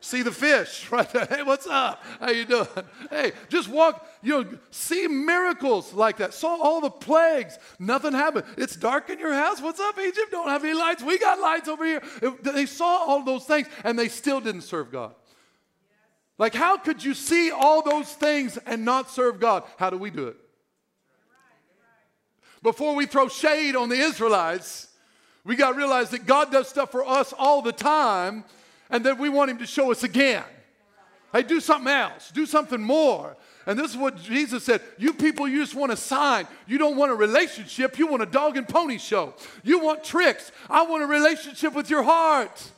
See 0.00 0.22
the 0.22 0.32
fish 0.32 0.90
right 0.92 1.08
there. 1.10 1.26
Hey, 1.26 1.42
what's 1.42 1.66
up? 1.66 2.02
How 2.18 2.30
you 2.30 2.46
doing? 2.46 2.66
Hey, 3.10 3.32
just 3.48 3.68
walk, 3.68 4.06
you 4.22 4.44
know, 4.44 4.58
see 4.70 5.06
miracles 5.06 5.92
like 5.92 6.16
that. 6.16 6.32
Saw 6.32 6.56
all 6.60 6.80
the 6.80 6.90
plagues. 6.90 7.58
Nothing 7.78 8.14
happened. 8.14 8.46
It's 8.56 8.74
dark 8.74 9.10
in 9.10 9.18
your 9.18 9.34
house. 9.34 9.60
What's 9.60 9.78
up, 9.78 9.98
Egypt? 9.98 10.30
Don't 10.30 10.48
have 10.48 10.64
any 10.64 10.74
lights. 10.74 11.02
We 11.02 11.18
got 11.18 11.38
lights 11.38 11.68
over 11.68 11.84
here. 11.84 12.02
They 12.42 12.66
saw 12.66 13.04
all 13.06 13.22
those 13.22 13.44
things 13.44 13.68
and 13.84 13.98
they 13.98 14.08
still 14.08 14.40
didn't 14.40 14.62
serve 14.62 14.90
God. 14.90 15.14
Like, 16.38 16.54
how 16.54 16.78
could 16.78 17.04
you 17.04 17.12
see 17.12 17.50
all 17.50 17.82
those 17.82 18.10
things 18.10 18.56
and 18.64 18.86
not 18.86 19.10
serve 19.10 19.38
God? 19.38 19.64
How 19.76 19.90
do 19.90 19.98
we 19.98 20.08
do 20.08 20.28
it? 20.28 20.36
Before 22.62 22.94
we 22.94 23.04
throw 23.04 23.28
shade 23.28 23.76
on 23.76 23.90
the 23.90 23.96
Israelites, 23.96 24.88
we 25.44 25.56
got 25.56 25.72
to 25.72 25.76
realize 25.76 26.10
that 26.10 26.26
God 26.26 26.50
does 26.50 26.68
stuff 26.68 26.90
for 26.90 27.06
us 27.06 27.34
all 27.38 27.60
the 27.60 27.72
time 27.72 28.44
and 28.90 29.04
then 29.04 29.18
we 29.18 29.28
want 29.28 29.50
Him 29.50 29.58
to 29.58 29.66
show 29.66 29.90
us 29.90 30.02
again. 30.02 30.44
Hey, 31.32 31.42
do 31.42 31.60
something 31.60 31.92
else, 31.92 32.30
do 32.32 32.44
something 32.44 32.80
more. 32.80 33.36
And 33.66 33.78
this 33.78 33.92
is 33.92 33.96
what 33.96 34.20
Jesus 34.20 34.64
said. 34.64 34.80
You 34.98 35.12
people, 35.12 35.46
you 35.46 35.60
just 35.60 35.74
want 35.74 35.92
a 35.92 35.96
sign. 35.96 36.48
You 36.66 36.78
don't 36.78 36.96
want 36.96 37.12
a 37.12 37.14
relationship. 37.14 37.98
You 37.98 38.08
want 38.08 38.22
a 38.22 38.26
dog 38.26 38.56
and 38.56 38.66
pony 38.66 38.98
show. 38.98 39.34
You 39.62 39.78
want 39.78 40.02
tricks. 40.02 40.50
I 40.68 40.82
want 40.82 41.04
a 41.04 41.06
relationship 41.06 41.74
with 41.74 41.88
your 41.88 42.02
heart. 42.02 42.70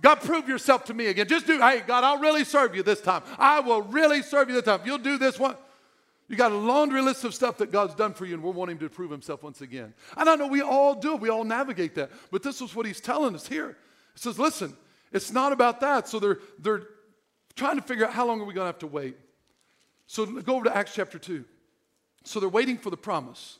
God, 0.00 0.16
prove 0.16 0.48
yourself 0.48 0.84
to 0.84 0.94
me 0.94 1.06
again. 1.06 1.26
Just 1.26 1.46
do, 1.46 1.58
hey, 1.58 1.82
God, 1.84 2.04
I'll 2.04 2.20
really 2.20 2.44
serve 2.44 2.76
you 2.76 2.82
this 2.82 3.00
time. 3.00 3.22
I 3.38 3.60
will 3.60 3.82
really 3.82 4.22
serve 4.22 4.48
you 4.48 4.54
this 4.54 4.64
time. 4.64 4.80
You'll 4.84 4.98
do 4.98 5.18
this 5.18 5.38
one, 5.38 5.56
you 6.28 6.36
got 6.36 6.52
a 6.52 6.56
laundry 6.56 7.00
list 7.00 7.24
of 7.24 7.34
stuff 7.34 7.56
that 7.58 7.72
God's 7.72 7.94
done 7.94 8.12
for 8.12 8.26
you, 8.26 8.34
and 8.34 8.42
we're 8.42 8.52
wanting 8.52 8.78
to 8.78 8.88
prove 8.88 9.10
himself 9.10 9.42
once 9.42 9.62
again. 9.62 9.94
And 10.16 10.28
I 10.28 10.36
know 10.36 10.46
we 10.46 10.60
all 10.60 10.94
do 10.94 11.14
it, 11.14 11.20
we 11.20 11.30
all 11.30 11.44
navigate 11.44 11.94
that. 11.94 12.10
But 12.30 12.42
this 12.42 12.60
is 12.60 12.74
what 12.74 12.86
he's 12.86 13.00
telling 13.00 13.34
us 13.34 13.48
here. 13.48 13.76
He 14.14 14.20
says, 14.20 14.38
listen, 14.38 14.76
it's 15.12 15.32
not 15.32 15.52
about 15.52 15.80
that. 15.80 16.08
So 16.08 16.18
they're, 16.18 16.38
they're 16.58 16.82
trying 17.56 17.76
to 17.76 17.82
figure 17.82 18.06
out 18.06 18.12
how 18.12 18.26
long 18.26 18.40
are 18.40 18.44
we 18.44 18.54
going 18.54 18.64
to 18.64 18.72
have 18.72 18.80
to 18.80 18.86
wait. 18.86 19.16
So 20.06 20.26
go 20.26 20.56
over 20.56 20.64
to 20.64 20.76
Acts 20.76 20.94
chapter 20.94 21.18
2. 21.18 21.44
So 22.24 22.40
they're 22.40 22.48
waiting 22.48 22.78
for 22.78 22.90
the 22.90 22.96
promise. 22.96 23.58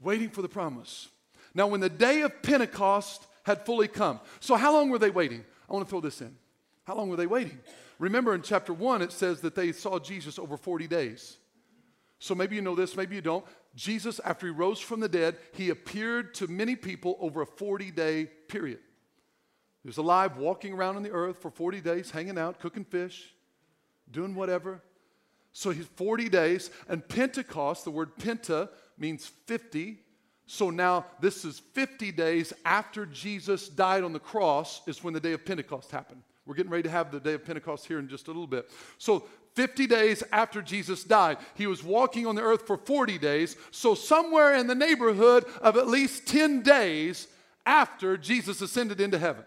Waiting 0.00 0.30
for 0.30 0.42
the 0.42 0.48
promise. 0.48 1.08
Now, 1.54 1.66
when 1.66 1.80
the 1.80 1.88
day 1.88 2.22
of 2.22 2.42
Pentecost 2.42 3.26
had 3.48 3.64
fully 3.64 3.88
come. 3.88 4.20
So, 4.40 4.54
how 4.54 4.72
long 4.72 4.90
were 4.90 4.98
they 4.98 5.10
waiting? 5.10 5.44
I 5.68 5.72
want 5.72 5.86
to 5.86 5.90
throw 5.90 6.00
this 6.00 6.20
in. 6.20 6.36
How 6.84 6.94
long 6.94 7.08
were 7.08 7.16
they 7.16 7.26
waiting? 7.26 7.58
Remember 7.98 8.34
in 8.34 8.42
chapter 8.42 8.72
1, 8.72 9.02
it 9.02 9.10
says 9.10 9.40
that 9.40 9.56
they 9.56 9.72
saw 9.72 9.98
Jesus 9.98 10.38
over 10.38 10.56
40 10.56 10.86
days. 10.86 11.38
So, 12.20 12.34
maybe 12.34 12.56
you 12.56 12.62
know 12.62 12.76
this, 12.76 12.96
maybe 12.96 13.16
you 13.16 13.22
don't. 13.22 13.44
Jesus, 13.74 14.20
after 14.24 14.46
he 14.46 14.52
rose 14.52 14.78
from 14.78 15.00
the 15.00 15.08
dead, 15.08 15.36
he 15.52 15.70
appeared 15.70 16.34
to 16.34 16.46
many 16.46 16.76
people 16.76 17.16
over 17.20 17.42
a 17.42 17.46
40 17.46 17.90
day 17.90 18.26
period. 18.48 18.80
He 19.88 19.90
was 19.90 19.96
alive, 19.96 20.36
walking 20.36 20.74
around 20.74 20.96
on 20.96 21.02
the 21.02 21.12
earth 21.12 21.40
for 21.40 21.50
40 21.50 21.80
days, 21.80 22.10
hanging 22.10 22.36
out, 22.36 22.60
cooking 22.60 22.84
fish, 22.84 23.32
doing 24.10 24.34
whatever. 24.34 24.82
So 25.54 25.70
he's 25.70 25.86
40 25.86 26.28
days, 26.28 26.70
and 26.90 27.08
Pentecost, 27.08 27.86
the 27.86 27.90
word 27.90 28.14
penta 28.18 28.68
means 28.98 29.28
50, 29.46 29.96
so 30.44 30.68
now 30.68 31.06
this 31.22 31.42
is 31.42 31.60
50 31.72 32.12
days 32.12 32.52
after 32.66 33.06
Jesus 33.06 33.70
died 33.70 34.04
on 34.04 34.12
the 34.12 34.18
cross, 34.18 34.82
is 34.86 35.02
when 35.02 35.14
the 35.14 35.20
day 35.20 35.32
of 35.32 35.46
Pentecost 35.46 35.90
happened. 35.90 36.20
We're 36.44 36.56
getting 36.56 36.70
ready 36.70 36.82
to 36.82 36.90
have 36.90 37.10
the 37.10 37.18
day 37.18 37.32
of 37.32 37.46
Pentecost 37.46 37.86
here 37.86 37.98
in 37.98 38.10
just 38.10 38.26
a 38.26 38.30
little 38.30 38.46
bit. 38.46 38.68
So 38.98 39.24
50 39.54 39.86
days 39.86 40.22
after 40.32 40.60
Jesus 40.60 41.02
died, 41.02 41.38
he 41.54 41.66
was 41.66 41.82
walking 41.82 42.26
on 42.26 42.34
the 42.34 42.42
earth 42.42 42.66
for 42.66 42.76
40 42.76 43.16
days. 43.16 43.56
So 43.70 43.94
somewhere 43.94 44.54
in 44.54 44.66
the 44.66 44.74
neighborhood 44.74 45.46
of 45.62 45.78
at 45.78 45.88
least 45.88 46.26
10 46.26 46.60
days 46.60 47.26
after 47.64 48.18
Jesus 48.18 48.60
ascended 48.60 49.00
into 49.00 49.18
heaven. 49.18 49.44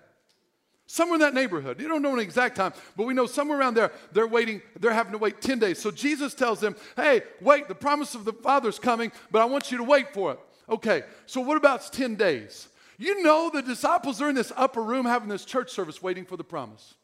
Somewhere 0.92 1.16
in 1.16 1.22
that 1.22 1.34
neighborhood. 1.34 1.80
You 1.80 1.88
don't 1.88 2.02
know 2.02 2.14
an 2.14 2.20
exact 2.20 2.58
time, 2.58 2.74
but 2.98 3.06
we 3.06 3.14
know 3.14 3.26
somewhere 3.26 3.58
around 3.58 3.76
there, 3.76 3.94
they're 4.12 4.28
waiting, 4.28 4.62
they're 4.78 4.92
having 4.92 5.14
to 5.14 5.18
wait 5.18 5.40
10 5.40 5.58
days. 5.58 5.80
So 5.80 5.90
Jesus 5.90 6.34
tells 6.34 6.60
them, 6.60 6.76
hey, 6.98 7.22
wait, 7.40 7.70
the 7.70 7.76
promise 7.76 8.14
of 8.14 8.26
the 8.26 8.34
Father's 8.34 8.78
coming, 8.78 9.10
but 9.32 9.42
I 9.42 9.46
want 9.46 9.72
you 9.72 9.78
to 9.78 9.86
wait 9.86 10.14
for 10.14 10.34
it. 10.34 10.40
Okay, 10.68 11.04
so 11.28 11.40
what 11.40 11.56
about 11.56 11.94
10 11.94 12.16
days? 12.16 12.68
You 12.98 13.24
know, 13.24 13.50
the 13.50 13.62
disciples 13.62 14.22
are 14.22 14.28
in 14.28 14.36
this 14.36 14.52
upper 14.58 14.84
room 14.84 15.06
having 15.06 15.30
this 15.30 15.46
church 15.46 15.72
service 15.72 16.04
waiting 16.04 16.26
for 16.26 16.36
the 16.36 16.44
promise. 16.44 16.96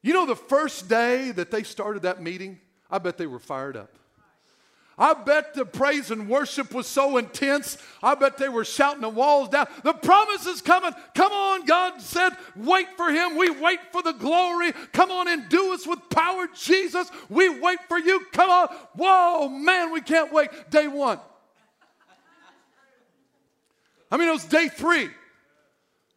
You 0.00 0.14
know, 0.14 0.24
the 0.24 0.34
first 0.34 0.88
day 0.88 1.30
that 1.32 1.50
they 1.50 1.62
started 1.62 2.04
that 2.04 2.22
meeting, 2.22 2.58
I 2.90 3.00
bet 3.00 3.18
they 3.18 3.26
were 3.26 3.38
fired 3.38 3.76
up. 3.76 3.98
I 4.98 5.14
bet 5.14 5.54
the 5.54 5.64
praise 5.64 6.10
and 6.10 6.28
worship 6.28 6.74
was 6.74 6.86
so 6.86 7.16
intense. 7.16 7.78
I 8.02 8.14
bet 8.14 8.36
they 8.36 8.50
were 8.50 8.64
shouting 8.64 9.00
the 9.00 9.08
walls 9.08 9.48
down. 9.48 9.66
The 9.82 9.94
promise 9.94 10.46
is 10.46 10.60
coming. 10.60 10.92
Come 11.14 11.32
on, 11.32 11.64
God 11.64 12.00
said, 12.00 12.30
wait 12.56 12.88
for 12.96 13.10
him. 13.10 13.36
We 13.36 13.48
wait 13.50 13.80
for 13.90 14.02
the 14.02 14.12
glory. 14.12 14.72
Come 14.92 15.10
on 15.10 15.28
and 15.28 15.48
do 15.48 15.72
us 15.72 15.86
with 15.86 15.98
power, 16.10 16.46
Jesus. 16.54 17.10
We 17.30 17.48
wait 17.48 17.78
for 17.88 17.98
you. 17.98 18.26
Come 18.32 18.50
on. 18.50 18.68
Whoa, 18.94 19.48
man, 19.48 19.92
we 19.92 20.02
can't 20.02 20.32
wait. 20.32 20.50
Day 20.70 20.88
one. 20.88 21.18
I 24.10 24.18
mean, 24.18 24.28
it 24.28 24.32
was 24.32 24.44
day 24.44 24.68
three. 24.68 25.08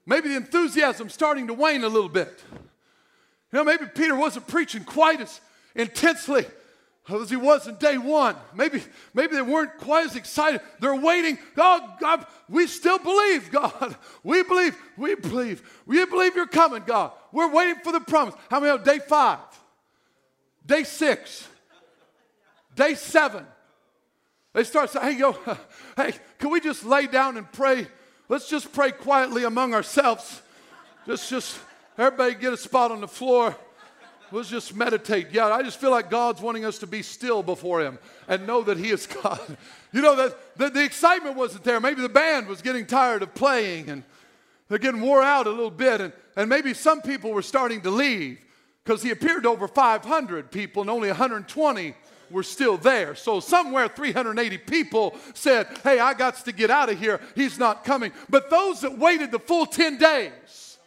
Maybe 0.05 0.29
the 0.29 0.35
enthusiasm 0.35 1.09
starting 1.09 1.47
to 1.47 1.53
wane 1.53 1.85
a 1.85 1.89
little 1.89 2.09
bit. 2.09 2.43
You 2.51 3.59
know, 3.59 3.63
maybe 3.63 3.85
Peter 3.85 4.15
wasn't 4.15 4.47
preaching 4.47 4.83
quite 4.83 5.21
as 5.21 5.39
intensely 5.75 6.45
as 7.07 7.29
he 7.29 7.35
was 7.35 7.67
in 7.67 7.75
day 7.75 7.97
one. 7.97 8.35
Maybe, 8.55 8.81
maybe 9.13 9.35
they 9.35 9.41
weren't 9.41 9.77
quite 9.77 10.05
as 10.05 10.15
excited. 10.15 10.61
They're 10.79 10.95
waiting. 10.95 11.37
Oh, 11.55 11.95
God, 11.99 12.25
we 12.49 12.65
still 12.67 12.97
believe, 12.97 13.51
God. 13.51 13.95
We 14.23 14.41
believe, 14.43 14.75
we 14.97 15.15
believe. 15.15 15.61
We 15.85 16.03
believe 16.05 16.35
you're 16.35 16.47
coming, 16.47 16.83
God. 16.85 17.11
We're 17.31 17.51
waiting 17.51 17.81
for 17.83 17.91
the 17.91 17.99
promise. 17.99 18.33
How 18.49 18.59
many 18.59 18.83
day 18.83 18.99
five? 18.99 19.39
Day 20.65 20.83
six? 20.83 21.47
Day 22.75 22.95
seven? 22.95 23.45
They 24.53 24.63
start 24.63 24.89
saying, 24.89 25.13
hey, 25.13 25.19
yo, 25.19 25.37
hey, 25.97 26.13
can 26.39 26.49
we 26.49 26.59
just 26.59 26.85
lay 26.85 27.07
down 27.07 27.37
and 27.37 27.51
pray? 27.51 27.87
Let's 28.29 28.49
just 28.49 28.73
pray 28.73 28.91
quietly 28.91 29.43
among 29.43 29.73
ourselves. 29.73 30.41
Just, 31.05 31.29
just, 31.29 31.59
everybody 31.97 32.33
get 32.33 32.53
a 32.53 32.57
spot 32.57 32.91
on 32.91 33.01
the 33.01 33.07
floor. 33.07 33.55
Let's 34.35 34.49
just 34.49 34.75
meditate. 34.75 35.27
Yeah, 35.31 35.47
I 35.47 35.63
just 35.63 35.79
feel 35.79 35.91
like 35.91 36.09
God's 36.09 36.41
wanting 36.41 36.65
us 36.65 36.79
to 36.79 36.87
be 36.87 37.01
still 37.01 37.41
before 37.41 37.79
Him 37.79 37.97
and 38.27 38.45
know 38.45 38.63
that 38.63 38.77
He 38.77 38.89
is 38.89 39.07
God. 39.23 39.39
You 39.93 40.01
know, 40.01 40.13
that 40.17 40.57
the, 40.57 40.69
the 40.69 40.83
excitement 40.83 41.37
wasn't 41.37 41.63
there. 41.63 41.79
Maybe 41.79 42.01
the 42.01 42.09
band 42.09 42.47
was 42.47 42.61
getting 42.61 42.85
tired 42.85 43.23
of 43.23 43.33
playing 43.33 43.89
and 43.89 44.03
they're 44.67 44.77
getting 44.77 44.99
wore 44.99 45.23
out 45.23 45.47
a 45.47 45.51
little 45.51 45.71
bit. 45.71 46.01
And, 46.01 46.11
and 46.35 46.49
maybe 46.49 46.73
some 46.73 47.01
people 47.01 47.31
were 47.31 47.41
starting 47.41 47.79
to 47.83 47.89
leave 47.89 48.39
because 48.83 49.01
He 49.01 49.11
appeared 49.11 49.43
to 49.43 49.49
over 49.49 49.69
500 49.69 50.51
people 50.51 50.81
and 50.81 50.89
only 50.91 51.07
120 51.07 51.93
were 52.29 52.43
still 52.43 52.75
there. 52.75 53.15
So 53.15 53.39
somewhere 53.39 53.87
380 53.87 54.57
people 54.57 55.15
said, 55.33 55.67
Hey, 55.81 55.99
I 55.99 56.13
got 56.13 56.35
to 56.43 56.51
get 56.51 56.69
out 56.69 56.89
of 56.89 56.99
here. 56.99 57.21
He's 57.35 57.57
not 57.57 57.85
coming. 57.85 58.11
But 58.29 58.49
those 58.49 58.81
that 58.81 58.97
waited 58.97 59.31
the 59.31 59.39
full 59.39 59.65
10 59.65 59.97
days, 59.97 60.77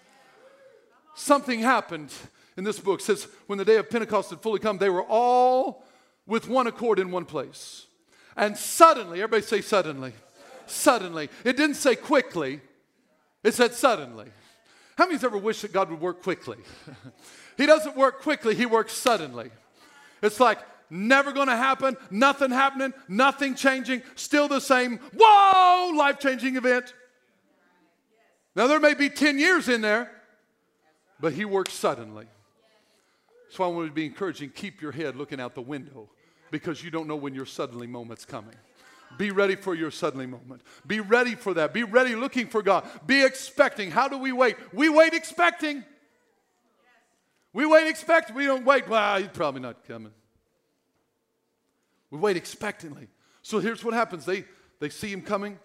something 1.15 1.61
happened 1.61 2.13
in 2.59 2.65
this 2.65 2.79
book. 2.81 3.01
Says, 3.01 3.29
When 3.47 3.57
the 3.57 3.65
day 3.65 3.77
of 3.77 3.89
Pentecost 3.89 4.31
had 4.31 4.43
fully 4.43 4.59
come, 4.59 4.77
they 4.77 4.91
were 4.91 5.05
all 5.05 5.85
with 6.27 6.49
one 6.49 6.67
accord 6.67 6.99
in 6.99 7.11
one 7.11 7.25
place. 7.25 7.87
And 8.37 8.57
suddenly, 8.59 9.23
everybody 9.23 9.43
say 9.43 9.63
suddenly. 9.63 10.13
Suddenly. 10.67 11.31
It 11.45 11.57
didn't 11.57 11.77
say 11.77 11.97
quickly, 11.97 12.61
it 13.43 13.55
said 13.55 13.73
suddenly. 13.73 14.27
How 14.99 15.07
many's 15.07 15.25
ever 15.25 15.39
wished 15.39 15.63
that 15.63 15.73
God 15.73 15.89
would 15.91 16.01
work 16.01 16.23
quickly? 16.23 16.59
he 17.57 17.65
doesn't 17.65 17.97
work 17.97 18.21
quickly, 18.21 18.55
He 18.55 18.67
works 18.67 18.93
suddenly. 18.93 19.51
It's 20.21 20.41
like, 20.41 20.59
never 20.91 21.31
gonna 21.33 21.57
happen, 21.57 21.97
nothing 22.11 22.51
happening, 22.51 22.93
nothing 23.07 23.55
changing, 23.55 24.03
still 24.17 24.49
the 24.49 24.61
same. 24.61 24.99
Whoa, 25.17 25.97
life 25.97 26.19
changing 26.19 26.57
event. 26.57 26.93
Now, 28.57 28.67
there 28.67 28.81
may 28.81 28.95
be 28.95 29.09
10 29.09 29.39
years 29.39 29.69
in 29.69 29.81
there, 29.81 30.11
but 31.21 31.33
he 31.33 31.45
works 31.45 31.73
suddenly. 31.73 32.27
So 33.49 33.65
I 33.65 33.67
want 33.69 33.89
to 33.89 33.93
be 33.93 34.07
encouraging 34.07 34.51
keep 34.51 34.83
your 34.83 34.93
head 34.93 35.17
looking 35.17 35.41
out 35.41 35.55
the 35.55 35.63
window 35.63 36.09
because 36.51 36.83
you 36.83 36.91
don't 36.91 37.07
know 37.07 37.17
when 37.17 37.35
your 37.35 37.47
suddenly 37.47 37.87
moment's 37.87 38.25
coming. 38.25 38.55
Be 39.17 39.31
ready 39.31 39.57
for 39.57 39.75
your 39.75 39.91
suddenly 39.91 40.27
moment. 40.27 40.61
Be 40.87 41.01
ready 41.01 41.35
for 41.35 41.55
that. 41.55 41.73
Be 41.73 41.83
ready 41.83 42.15
looking 42.15 42.47
for 42.47 42.63
God. 42.63 42.85
Be 43.07 43.25
expecting. 43.25 43.91
How 43.91 44.07
do 44.09 44.19
we 44.19 44.33
wait? 44.33 44.57
We 44.73 44.89
wait 44.91 45.15
expecting. 45.15 45.85
We 47.55 47.65
wait 47.65 47.87
expecting. 47.89 48.37
We 48.37 48.45
don't 48.45 48.67
wait, 48.67 48.87
well, 48.87 49.19
he's 49.19 49.29
probably 49.29 49.63
not 49.63 49.87
coming. 49.87 50.13
We 52.11 52.19
wait 52.19 52.37
expectantly. 52.37 53.09
So 53.43 53.61
here's 53.61 53.83
what 53.83 53.95
happens 53.95 54.27
they, 54.27 54.45
they 54.79 54.91
see 54.91 55.11
him 55.11 55.23
coming. 55.23 55.59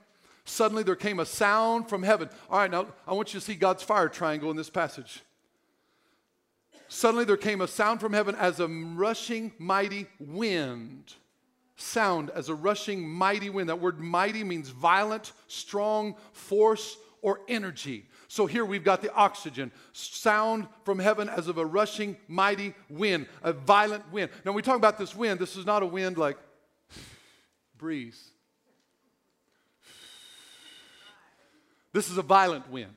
Suddenly 0.46 0.84
there 0.84 0.96
came 0.96 1.20
a 1.20 1.26
sound 1.26 1.90
from 1.90 2.04
heaven. 2.04 2.30
All 2.50 2.60
right, 2.60 2.72
now 2.72 2.88
I 3.08 3.14
want 3.14 3.34
you 3.34 3.40
to 3.40 3.46
see 3.46 3.56
God's 3.56 3.84
fire 3.84 4.10
triangle 4.10 4.52
in 4.52 4.58
this 4.58 4.70
passage. 4.70 5.22
Suddenly 6.94 7.26
there 7.26 7.38
came 7.38 7.60
a 7.60 7.68
sound 7.68 8.00
from 8.00 8.14
heaven 8.14 8.36
as 8.36 8.60
a 8.60 8.68
rushing 8.68 9.52
mighty 9.58 10.06
wind. 10.20 11.16
Sound 11.76 12.30
as 12.30 12.50
a 12.50 12.56
rushing 12.56 13.10
mighty 13.10 13.50
wind. 13.50 13.70
That 13.70 13.82
word 13.82 14.00
mighty 14.00 14.44
means 14.44 14.70
violent, 14.70 15.32
strong, 15.48 16.16
force, 16.34 16.96
or 17.24 17.42
energy. 17.48 18.06
So 18.28 18.46
here 18.46 18.64
we've 18.64 18.84
got 18.84 19.02
the 19.02 19.12
oxygen. 19.12 19.72
Sound 19.94 20.68
from 20.86 21.00
heaven 21.00 21.30
as 21.30 21.48
of 21.48 21.58
a 21.58 21.66
rushing 21.66 22.16
mighty 22.28 22.76
wind, 22.92 23.26
a 23.42 23.54
violent 23.54 24.12
wind. 24.12 24.30
Now, 24.46 24.52
we 24.52 24.62
talk 24.62 24.78
about 24.78 25.00
this 25.00 25.16
wind, 25.16 25.40
this 25.40 25.56
is 25.56 25.66
not 25.66 25.82
a 25.82 25.88
wind 25.88 26.20
like 26.20 26.38
breeze. 27.76 28.24
This 31.92 32.12
is 32.12 32.20
a 32.20 32.24
violent 32.24 32.70
wind. 32.70 32.94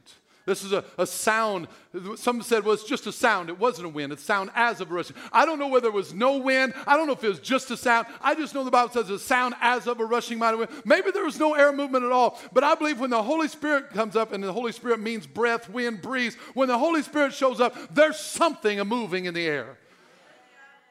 This 0.46 0.62
is 0.62 0.72
a, 0.72 0.84
a 0.96 1.06
sound. 1.06 1.66
Some 2.14 2.40
said, 2.40 2.64
well, 2.64 2.72
it's 2.72 2.84
just 2.84 3.06
a 3.08 3.12
sound. 3.12 3.48
It 3.48 3.58
wasn't 3.58 3.86
a 3.86 3.88
wind. 3.88 4.12
It's 4.12 4.22
sound 4.22 4.50
as 4.54 4.80
of 4.80 4.90
a 4.90 4.94
rushing. 4.94 5.16
I 5.32 5.44
don't 5.44 5.58
know 5.58 5.66
whether 5.66 5.88
it 5.88 5.92
was 5.92 6.14
no 6.14 6.38
wind. 6.38 6.72
I 6.86 6.96
don't 6.96 7.08
know 7.08 7.14
if 7.14 7.24
it 7.24 7.28
was 7.28 7.40
just 7.40 7.70
a 7.72 7.76
sound. 7.76 8.06
I 8.22 8.36
just 8.36 8.54
know 8.54 8.62
the 8.62 8.70
Bible 8.70 8.92
says 8.92 9.10
a 9.10 9.18
sound 9.18 9.56
as 9.60 9.88
of 9.88 9.98
a 9.98 10.04
rushing 10.04 10.38
mighty 10.38 10.56
wind. 10.56 10.70
Maybe 10.84 11.10
there 11.10 11.24
was 11.24 11.38
no 11.40 11.54
air 11.54 11.72
movement 11.72 12.04
at 12.04 12.12
all. 12.12 12.40
But 12.52 12.62
I 12.62 12.76
believe 12.76 13.00
when 13.00 13.10
the 13.10 13.22
Holy 13.22 13.48
Spirit 13.48 13.90
comes 13.90 14.14
up, 14.14 14.32
and 14.32 14.42
the 14.42 14.52
Holy 14.52 14.72
Spirit 14.72 15.00
means 15.00 15.26
breath, 15.26 15.68
wind, 15.68 16.00
breeze, 16.00 16.36
when 16.54 16.68
the 16.68 16.78
Holy 16.78 17.02
Spirit 17.02 17.34
shows 17.34 17.60
up, 17.60 17.74
there's 17.92 18.18
something 18.18 18.78
moving 18.86 19.24
in 19.24 19.34
the 19.34 19.46
air. 19.46 19.76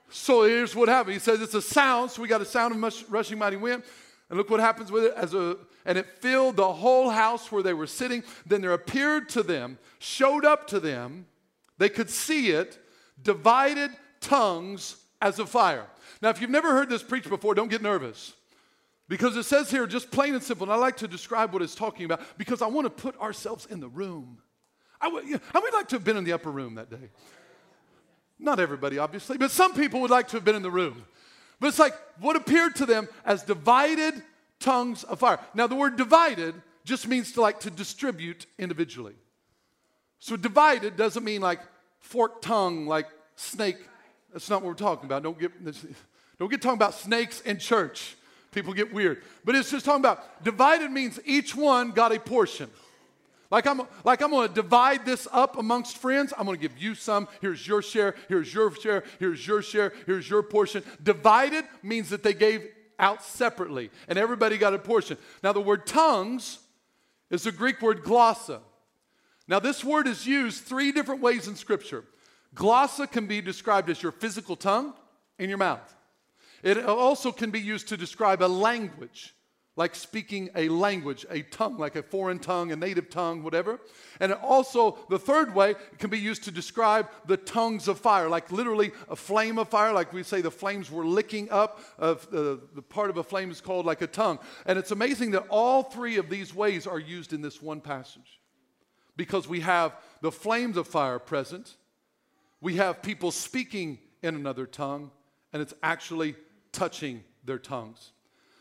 So 0.10 0.44
here's 0.44 0.76
what 0.76 0.90
happened. 0.90 1.14
He 1.14 1.20
says 1.20 1.42
it's 1.42 1.54
a 1.54 1.62
sound, 1.62 2.12
so 2.12 2.22
we 2.22 2.28
got 2.28 2.42
a 2.42 2.46
sound 2.46 2.84
of 2.84 3.12
rushing 3.12 3.40
mighty 3.40 3.58
wind. 3.58 3.84
And 4.30 4.38
look 4.38 4.50
what 4.50 4.60
happens 4.60 4.92
with 4.92 5.04
it 5.04 5.14
as 5.16 5.34
a 5.34 5.58
and 5.86 6.00
it 6.00 6.08
filled 6.20 6.56
the 6.56 6.74
whole 6.74 7.12
house 7.12 7.52
where 7.52 7.62
they 7.62 7.74
were 7.74 7.88
sitting. 7.88 8.24
Then 8.46 8.62
there 8.62 8.74
appeared 8.74 9.30
to 9.30 9.44
them, 9.44 9.78
showed 10.00 10.44
up 10.44 10.68
to 10.68 10.80
them, 10.80 11.28
they 11.78 11.90
could 11.90 12.10
see 12.10 12.50
it, 12.50 12.80
divided 13.22 13.92
tongues 14.20 14.98
as 15.22 15.38
a 15.40 15.46
fire. 15.46 15.86
Now, 16.22 16.30
if 16.30 16.42
you've 16.42 16.50
never 16.50 16.72
heard 16.72 16.90
this 16.90 17.04
preached 17.04 17.30
before, 17.30 17.54
don't 17.54 17.70
get 17.70 17.82
nervous. 17.82 18.34
Because 19.08 19.36
it 19.38 19.44
says 19.44 19.70
here, 19.70 19.86
just 19.86 20.10
plain 20.10 20.34
and 20.34 20.42
simple, 20.42 20.66
and 20.66 20.74
I 20.74 20.78
like 20.78 20.98
to 20.98 21.08
describe 21.08 21.54
what 21.54 21.62
it's 21.62 21.76
talking 21.76 22.06
about 22.06 22.22
because 22.38 22.64
I 22.64 22.68
want 22.68 22.86
to 22.86 22.90
put 22.90 23.20
ourselves 23.20 23.68
in 23.68 23.80
the 23.80 23.88
room. 23.88 24.40
I 25.00 25.08
would, 25.08 25.26
you 25.26 25.34
know, 25.34 25.40
I 25.54 25.60
would 25.60 25.74
like 25.74 25.90
to 25.90 25.98
have 25.98 26.04
been 26.04 26.18
in 26.18 26.24
the 26.24 26.34
upper 26.34 26.50
room 26.50 26.76
that 26.76 26.90
day. 26.90 27.10
Not 28.40 28.60
everybody, 28.60 28.98
obviously, 28.98 29.38
but 29.38 29.52
some 29.52 29.76
people 29.76 30.02
would 30.02 30.10
like 30.10 30.30
to 30.30 30.38
have 30.38 30.44
been 30.44 30.56
in 30.56 30.64
the 30.64 30.72
room. 30.72 31.06
But 31.60 31.68
it's 31.68 31.80
like 31.80 31.94
what 32.20 32.36
appeared 32.36 32.76
to 32.78 32.86
them 32.86 33.08
as 33.26 33.44
divided 33.44 34.22
tongues 34.60 35.04
of 35.04 35.20
fire. 35.20 35.40
Now, 35.54 35.68
the 35.68 35.76
word 35.76 35.96
divided 35.96 36.56
just 36.84 37.08
means 37.08 37.32
to 37.34 37.42
like 37.42 37.62
to 37.62 37.72
distribute 37.72 38.46
individually. 38.58 39.16
So, 40.20 40.36
divided 40.36 40.96
doesn't 40.96 41.24
mean 41.24 41.42
like 41.42 41.60
forked 42.00 42.44
tongue, 42.44 42.88
like 42.88 43.08
snake. 43.36 43.78
That's 44.32 44.50
not 44.50 44.62
what 44.62 44.70
we're 44.70 44.76
talking 44.76 45.06
about. 45.06 45.24
Don't 45.24 45.40
get, 45.40 45.52
don't 46.40 46.50
get 46.50 46.62
talking 46.62 46.78
about 46.78 46.94
snakes 46.94 47.42
in 47.42 47.60
church. 47.60 48.16
People 48.52 48.74
get 48.74 48.94
weird. 48.94 49.22
But 49.44 49.56
it's 49.56 49.72
just 49.72 49.86
talking 49.86 50.02
about 50.02 50.44
divided 50.44 50.90
means 50.90 51.20
each 51.26 51.56
one 51.56 51.92
got 51.92 52.14
a 52.16 52.20
portion. 52.20 52.70
Like 53.52 53.68
I'm, 53.68 53.82
like 54.04 54.22
I'm 54.22 54.32
to 54.32 54.48
divide 54.54 55.06
this 55.06 55.28
up 55.32 55.58
amongst 55.58 55.98
friends. 55.98 56.34
I'm 56.38 56.48
to 56.48 56.58
give 56.58 56.78
you 56.78 56.96
some. 56.96 57.28
Here's 57.42 57.68
your 57.68 57.82
share. 57.82 58.16
Here's 58.28 58.54
your 58.54 58.72
share. 58.72 59.04
Here's 59.20 59.46
your 59.46 59.62
share. 59.62 59.94
Here's 60.06 60.30
your 60.30 60.44
portion. 60.44 60.84
Divided 61.02 61.66
means 61.84 62.10
that 62.10 62.24
they 62.24 62.34
gave 62.34 62.68
out 62.98 63.24
separately, 63.24 63.92
and 64.08 64.18
everybody 64.18 64.58
got 64.58 64.74
a 64.74 64.80
portion. 64.80 65.18
Now, 65.44 65.52
the 65.52 65.62
word 65.62 65.86
tongues 65.86 66.60
is 67.30 67.44
the 67.44 67.52
Greek 67.52 67.82
word 67.82 68.04
glossa. 68.04 68.62
Now, 69.48 69.60
this 69.60 69.84
word 69.84 70.08
is 70.08 70.26
used 70.26 70.64
three 70.64 70.92
different 70.92 71.22
ways 71.22 71.48
in 71.48 71.56
Scripture. 71.56 72.06
Glossa 72.56 73.12
can 73.12 73.28
be 73.28 73.42
described 73.42 73.90
as 73.90 74.02
your 74.02 74.12
physical 74.12 74.56
tongue 74.56 74.94
in 75.38 75.50
your 75.50 75.58
mouth. 75.58 75.94
It 76.64 76.84
also 76.84 77.32
can 77.32 77.52
be 77.52 77.60
used 77.60 77.90
to 77.90 77.98
describe 77.98 78.42
a 78.42 78.48
language 78.48 79.35
like 79.78 79.94
speaking 79.94 80.50
a 80.56 80.70
language, 80.70 81.26
a 81.30 81.42
tongue, 81.42 81.78
like 81.78 81.98
a 81.98 82.04
foreign 82.04 82.40
tongue, 82.40 82.72
a 82.72 82.76
native 82.76 83.10
tongue, 83.10 83.44
whatever. 83.44 83.80
And 84.22 84.32
also, 84.34 84.98
the 85.10 85.20
third 85.20 85.54
way, 85.54 85.76
can 86.00 86.10
be 86.10 86.18
used 86.18 86.46
to 86.46 86.52
describe 86.52 87.10
the 87.26 87.36
tongues 87.36 87.90
of 87.90 88.00
fire, 88.00 88.30
like 88.30 88.52
literally 88.52 88.92
a 89.10 89.16
flame 89.16 89.60
of 89.60 89.68
fire, 89.68 89.92
like 89.92 90.14
we 90.14 90.24
say 90.24 90.40
the 90.40 90.52
flames 90.52 90.90
were 90.90 91.06
licking 91.06 91.50
up. 91.50 91.82
Of, 91.98 92.26
uh, 92.34 92.58
the 92.74 92.82
part 92.88 93.10
of 93.10 93.18
a 93.18 93.24
flame 93.24 93.52
is 93.52 93.60
called 93.60 93.86
like 93.86 94.02
a 94.02 94.08
tongue. 94.08 94.40
And 94.66 94.80
it's 94.80 94.92
amazing 94.92 95.32
that 95.32 95.46
all 95.50 95.84
three 95.84 96.18
of 96.18 96.30
these 96.30 96.56
ways 96.56 96.88
are 96.88 97.00
used 97.00 97.34
in 97.34 97.42
this 97.42 97.62
one 97.62 97.82
passage 97.82 98.40
because 99.18 99.48
we 99.48 99.60
have 99.62 99.96
the 100.22 100.32
flames 100.32 100.78
of 100.78 100.88
fire 100.88 101.20
present, 101.20 101.76
we 102.62 102.76
have 102.76 103.02
people 103.02 103.32
speaking 103.32 104.00
in 104.22 104.36
another 104.36 104.66
tongue, 104.66 105.12
and 105.54 105.62
it's 105.62 105.74
actually 105.84 106.36
touching 106.72 107.24
their 107.44 107.60
tongues. 107.60 108.12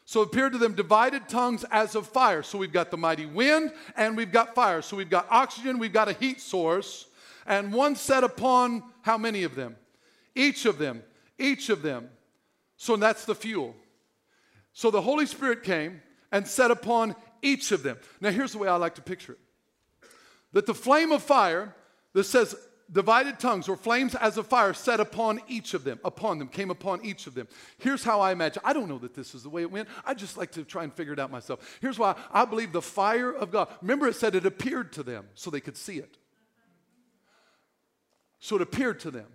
So 0.05 0.21
appeared 0.21 0.53
to 0.53 0.59
them 0.59 0.75
divided 0.75 1.29
tongues 1.29 1.65
as 1.71 1.95
of 1.95 2.07
fire. 2.07 2.43
So 2.43 2.59
we've 2.59 2.73
got 2.73 2.91
the 2.91 2.97
mighty 2.97 3.27
wind 3.27 3.73
and 3.97 4.17
we've 4.17 4.33
got 4.33 4.55
fire. 4.55 4.83
So 4.83 4.97
we've 4.97 5.11
got 5.11 5.27
oxygen, 5.31 5.79
we've 5.79 5.93
got 5.93 6.09
a 6.09 6.13
heat 6.13 6.41
source, 6.41 7.07
and 7.47 7.73
one 7.73 7.97
set 7.97 8.25
upon 8.25 8.83
how 9.03 9.17
many 9.17 9.45
of 9.45 9.55
them? 9.55 9.77
Each 10.35 10.67
of 10.67 10.79
them, 10.79 11.03
each 11.39 11.71
of 11.71 11.83
them. 11.83 12.11
So 12.77 12.97
that's 12.97 13.25
the 13.25 13.35
fuel. 13.35 13.75
So 14.73 14.91
the 14.91 15.01
Holy 15.01 15.27
Spirit 15.27 15.63
came 15.63 16.03
and 16.33 16.47
set 16.47 16.71
upon 16.71 17.15
each 17.41 17.73
of 17.73 17.83
them. 17.83 17.97
Now 18.21 18.31
here's 18.31 18.53
the 18.53 18.59
way 18.59 18.69
I 18.69 18.77
like 18.77 18.97
to 18.97 19.03
picture 19.03 19.33
it 19.33 19.39
that 20.53 20.67
the 20.67 20.75
flame 20.75 21.13
of 21.13 21.23
fire 21.23 21.75
that 22.13 22.25
says 22.25 22.55
divided 22.93 23.39
tongues 23.39 23.69
or 23.69 23.77
flames 23.77 24.15
as 24.15 24.37
of 24.37 24.47
fire 24.47 24.75
set 24.75 25.01
upon 25.01 25.41
each 25.49 25.75
of 25.75 25.85
them, 25.85 25.99
upon 26.05 26.39
them, 26.39 26.49
came 26.49 26.71
upon 26.71 27.05
each 27.05 27.27
of 27.27 27.35
them. 27.35 27.49
Here's 27.79 28.05
how 28.05 28.21
I 28.21 28.33
imagine. 28.33 28.63
I 28.65 28.73
don't 28.73 28.89
know 28.89 28.99
that 28.99 29.15
this 29.15 29.35
is 29.35 29.43
the 29.43 29.49
way 29.49 29.63
it 29.63 29.71
went. 29.71 29.89
I 30.05 30.15
just 30.15 30.37
like 30.37 30.53
to 30.53 30.65
try 30.65 30.85
and 30.85 30.93
figure 30.93 31.13
it 31.13 31.19
out 31.19 31.31
myself. 31.31 31.79
Here's 31.81 31.99
why 31.99 32.15
I 32.31 32.45
believe 32.45 32.73
the 32.73 32.83
fire 32.83 33.33
of 33.33 33.51
God. 33.51 33.69
Remember, 33.81 34.07
it 34.09 34.17
said 34.17 34.35
it 34.35 34.47
appeared 34.47 34.93
to 34.95 35.03
them 35.03 35.27
so 35.35 35.51
they 35.51 35.61
could 35.61 35.77
see 35.77 35.99
it. 35.99 36.19
So 38.39 38.57
it 38.57 38.63
appeared 38.63 39.01
to 39.01 39.11
them. 39.11 39.27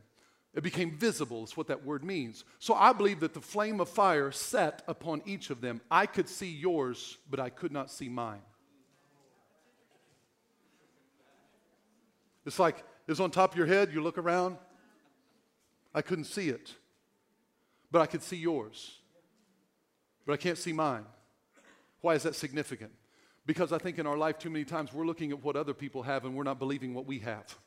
It 0.53 0.63
became 0.63 0.97
visible, 0.97 1.43
is 1.43 1.55
what 1.55 1.67
that 1.67 1.85
word 1.85 2.03
means. 2.03 2.43
So 2.57 2.73
I 2.73 2.91
believe 2.93 3.19
that 3.19 3.33
the 3.33 3.41
flame 3.41 3.79
of 3.79 3.89
fire 3.89 4.31
set 4.31 4.83
upon 4.87 5.21
each 5.25 5.49
of 5.49 5.61
them. 5.61 5.81
I 5.89 6.05
could 6.05 6.27
see 6.27 6.49
yours, 6.49 7.17
but 7.29 7.39
I 7.39 7.49
could 7.49 7.71
not 7.71 7.91
see 7.91 8.09
mine. 8.09 8.41
It's 12.45 12.57
like 12.57 12.83
is 13.09 13.19
on 13.19 13.31
top 13.31 13.51
of 13.51 13.57
your 13.57 13.67
head, 13.67 13.91
you 13.91 14.01
look 14.01 14.17
around. 14.17 14.57
I 15.93 16.01
couldn't 16.01 16.25
see 16.25 16.49
it, 16.49 16.73
but 17.91 18.01
I 18.01 18.05
could 18.05 18.21
see 18.21 18.37
yours. 18.37 18.97
But 20.25 20.33
I 20.33 20.37
can't 20.37 20.57
see 20.57 20.73
mine. 20.73 21.05
Why 22.01 22.13
is 22.13 22.23
that 22.23 22.35
significant? 22.35 22.91
Because 23.45 23.73
I 23.73 23.79
think 23.79 23.97
in 23.97 24.05
our 24.05 24.17
life, 24.17 24.37
too 24.37 24.51
many 24.51 24.63
times, 24.63 24.93
we're 24.93 25.05
looking 25.05 25.31
at 25.31 25.43
what 25.43 25.55
other 25.55 25.73
people 25.73 26.03
have 26.03 26.23
and 26.23 26.35
we're 26.35 26.43
not 26.43 26.59
believing 26.59 26.93
what 26.93 27.07
we 27.07 27.19
have 27.19 27.57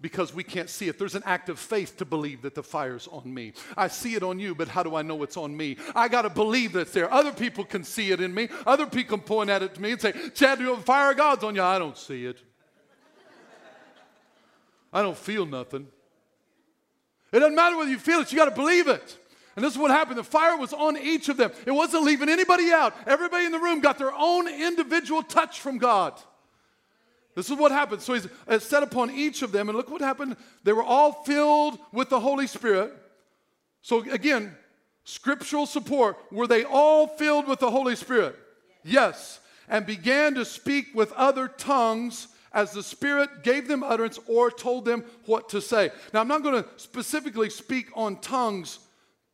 because 0.00 0.34
we 0.34 0.42
can't 0.44 0.68
see 0.68 0.88
it. 0.88 0.98
There's 0.98 1.14
an 1.14 1.22
act 1.24 1.48
of 1.48 1.58
faith 1.58 1.96
to 1.98 2.04
believe 2.04 2.42
that 2.42 2.54
the 2.54 2.62
fire's 2.62 3.08
on 3.08 3.32
me. 3.32 3.52
I 3.76 3.88
see 3.88 4.14
it 4.14 4.22
on 4.22 4.38
you, 4.38 4.54
but 4.54 4.68
how 4.68 4.82
do 4.82 4.96
I 4.96 5.02
know 5.02 5.22
it's 5.22 5.36
on 5.36 5.56
me? 5.56 5.76
I 5.94 6.08
got 6.08 6.22
to 6.22 6.30
believe 6.30 6.72
that 6.72 6.80
it's 6.80 6.92
there. 6.92 7.10
Other 7.12 7.32
people 7.32 7.64
can 7.64 7.84
see 7.84 8.10
it 8.10 8.20
in 8.20 8.34
me. 8.34 8.48
Other 8.66 8.86
people 8.86 9.18
can 9.18 9.26
point 9.26 9.50
at 9.50 9.62
it 9.62 9.74
to 9.76 9.80
me 9.80 9.92
and 9.92 10.00
say, 10.00 10.12
Chad, 10.34 10.58
you 10.58 10.74
the 10.76 10.82
fire 10.82 11.12
of 11.12 11.16
God's 11.16 11.44
on 11.44 11.54
you. 11.54 11.62
I 11.62 11.78
don't 11.78 11.96
see 11.96 12.26
it. 12.26 12.38
I 14.94 15.02
don't 15.02 15.16
feel 15.16 15.44
nothing. 15.44 15.88
It 17.32 17.40
doesn't 17.40 17.56
matter 17.56 17.76
whether 17.76 17.90
you 17.90 17.98
feel 17.98 18.20
it, 18.20 18.32
you 18.32 18.38
got 18.38 18.44
to 18.44 18.52
believe 18.52 18.86
it. 18.86 19.18
And 19.56 19.64
this 19.64 19.72
is 19.72 19.78
what 19.78 19.90
happened. 19.90 20.18
The 20.18 20.24
fire 20.24 20.56
was 20.56 20.72
on 20.72 20.96
each 20.96 21.28
of 21.28 21.36
them. 21.36 21.52
It 21.66 21.70
wasn't 21.70 22.04
leaving 22.04 22.28
anybody 22.28 22.72
out. 22.72 22.94
Everybody 23.06 23.44
in 23.44 23.52
the 23.52 23.58
room 23.58 23.80
got 23.80 23.98
their 23.98 24.12
own 24.12 24.48
individual 24.48 25.22
touch 25.22 25.60
from 25.60 25.78
God. 25.78 26.14
This 27.34 27.50
is 27.50 27.56
what 27.56 27.72
happened. 27.72 28.02
So 28.02 28.14
he's 28.14 28.28
uh, 28.48 28.58
set 28.58 28.82
upon 28.82 29.10
each 29.10 29.42
of 29.42 29.52
them, 29.52 29.68
and 29.68 29.76
look 29.76 29.90
what 29.90 30.00
happened. 30.00 30.36
They 30.62 30.72
were 30.72 30.82
all 30.82 31.24
filled 31.24 31.78
with 31.92 32.08
the 32.08 32.20
Holy 32.20 32.46
Spirit. 32.46 32.92
So 33.82 34.00
again, 34.10 34.56
scriptural 35.04 35.66
support. 35.66 36.16
Were 36.32 36.46
they 36.46 36.64
all 36.64 37.06
filled 37.06 37.48
with 37.48 37.58
the 37.60 37.70
Holy 37.70 37.96
Spirit? 37.96 38.36
Yes. 38.84 39.40
And 39.68 39.86
began 39.86 40.34
to 40.34 40.44
speak 40.44 40.88
with 40.94 41.12
other 41.12 41.48
tongues 41.48 42.28
as 42.54 42.70
the 42.72 42.82
Spirit 42.82 43.42
gave 43.42 43.68
them 43.68 43.82
utterance 43.82 44.18
or 44.26 44.50
told 44.50 44.84
them 44.84 45.04
what 45.26 45.50
to 45.50 45.60
say. 45.60 45.90
Now, 46.14 46.20
I'm 46.20 46.28
not 46.28 46.42
going 46.42 46.62
to 46.62 46.68
specifically 46.76 47.50
speak 47.50 47.88
on 47.94 48.16
tongues 48.20 48.78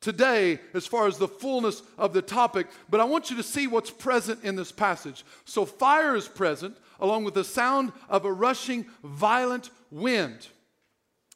today 0.00 0.58
as 0.72 0.86
far 0.86 1.06
as 1.06 1.18
the 1.18 1.28
fullness 1.28 1.82
of 1.98 2.14
the 2.14 2.22
topic, 2.22 2.66
but 2.88 3.00
I 3.00 3.04
want 3.04 3.30
you 3.30 3.36
to 3.36 3.42
see 3.42 3.66
what's 3.66 3.90
present 3.90 4.42
in 4.42 4.56
this 4.56 4.72
passage. 4.72 5.24
So, 5.44 5.66
fire 5.66 6.16
is 6.16 6.26
present 6.26 6.76
along 6.98 7.24
with 7.24 7.34
the 7.34 7.44
sound 7.44 7.92
of 8.08 8.24
a 8.24 8.32
rushing, 8.32 8.86
violent 9.04 9.70
wind, 9.90 10.48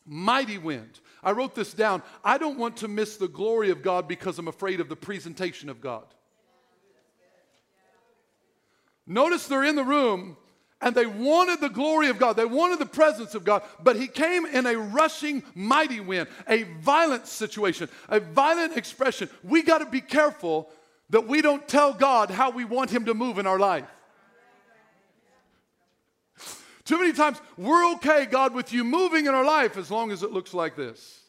mighty 0.07 0.59
wind. 0.59 1.01
I 1.23 1.33
wrote 1.33 1.55
this 1.55 1.73
down. 1.73 2.03
I 2.23 2.39
don't 2.39 2.59
want 2.59 2.79
to 2.79 2.89
miss 2.89 3.17
the 3.17 3.29
glory 3.29 3.71
of 3.71 3.83
God 3.83 4.09
because 4.09 4.39
I'm 4.39 4.49
afraid 4.49 4.81
of 4.81 4.89
the 4.89 4.97
presentation 4.97 5.69
of 5.69 5.81
God. 5.81 6.05
Notice 9.07 9.47
they're 9.47 9.65
in 9.65 9.77
the 9.77 9.85
room 9.85 10.37
and 10.85 10.95
they 10.95 11.07
wanted 11.07 11.63
the 11.63 11.71
glory 11.71 12.11
of 12.11 12.19
God. 12.19 12.37
They 12.37 12.45
wanted 12.45 12.79
the 12.79 12.87
presence 12.87 13.35
of 13.35 13.43
God, 13.43 13.63
but 13.83 13.97
he 13.97 14.07
came 14.07 14.45
in 14.45 14.67
a 14.67 14.77
rushing, 14.77 15.43
mighty 15.55 15.99
wind, 15.99 16.29
a 16.47 16.65
violent 16.65 17.27
situation, 17.27 17.89
a 18.11 18.21
violent 18.21 18.77
expression. 18.77 19.31
We 19.43 19.63
got 19.63 19.79
to 19.79 19.87
be 19.87 20.03
careful 20.03 20.69
that 21.09 21.27
we 21.27 21.41
don't 21.41 21.67
tell 21.67 21.95
God 21.95 22.31
how 22.31 22.51
we 22.51 22.67
want 22.67 22.91
him 22.91 23.07
to 23.07 23.15
move 23.15 23.39
in 23.39 23.47
our 23.47 23.59
life. 23.59 23.89
Too 26.85 26.99
many 26.99 27.15
times 27.15 27.41
we're 27.57 27.95
okay, 27.95 28.27
God, 28.27 28.53
with 28.53 28.71
you 28.71 28.85
moving 28.85 29.25
in 29.25 29.35
our 29.35 29.45
life 29.45 29.79
as 29.79 29.91
long 29.91 30.13
as 30.13 30.23
it 30.23 30.33
looks 30.33 30.53
like 30.53 30.77
this. 30.77 31.23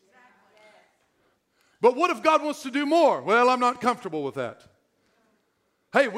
But 1.79 1.95
what 1.95 2.09
if 2.09 2.21
God 2.21 2.43
wants 2.43 2.61
to 2.63 2.71
do 2.71 2.85
more? 2.85 3.21
Well, 3.21 3.49
I'm 3.49 3.61
not 3.61 3.79
comfortable 3.79 4.21
with 4.21 4.35
that. 4.35 4.63
Hey, 5.93 6.09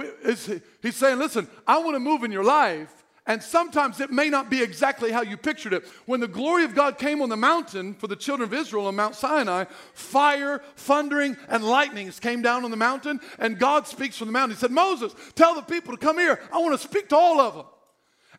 he's 0.81 0.95
saying, 0.95 1.19
listen, 1.19 1.47
I 1.67 1.77
want 1.77 1.93
to 1.93 1.99
move 1.99 2.23
in 2.23 2.31
your 2.31 2.43
life, 2.43 3.03
and 3.27 3.43
sometimes 3.43 3.99
it 3.99 4.09
may 4.09 4.29
not 4.29 4.49
be 4.49 4.63
exactly 4.63 5.11
how 5.11 5.21
you 5.21 5.35
pictured 5.35 5.73
it. 5.73 5.85
When 6.05 6.21
the 6.21 6.29
glory 6.29 6.63
of 6.63 6.73
God 6.73 6.97
came 6.97 7.21
on 7.21 7.27
the 7.27 7.35
mountain 7.35 7.93
for 7.93 8.07
the 8.07 8.15
children 8.15 8.47
of 8.47 8.53
Israel 8.53 8.87
on 8.87 8.95
Mount 8.95 9.15
Sinai, 9.15 9.65
fire, 9.93 10.63
thundering, 10.77 11.35
and 11.49 11.63
lightnings 11.63 12.21
came 12.21 12.41
down 12.41 12.63
on 12.63 12.71
the 12.71 12.77
mountain, 12.77 13.19
and 13.37 13.59
God 13.59 13.85
speaks 13.85 14.17
from 14.17 14.27
the 14.27 14.31
mountain. 14.31 14.55
He 14.55 14.59
said, 14.59 14.71
Moses, 14.71 15.13
tell 15.35 15.55
the 15.55 15.61
people 15.61 15.91
to 15.95 16.03
come 16.03 16.17
here. 16.17 16.39
I 16.53 16.59
want 16.59 16.79
to 16.79 16.87
speak 16.87 17.09
to 17.09 17.17
all 17.17 17.41
of 17.41 17.53
them. 17.53 17.65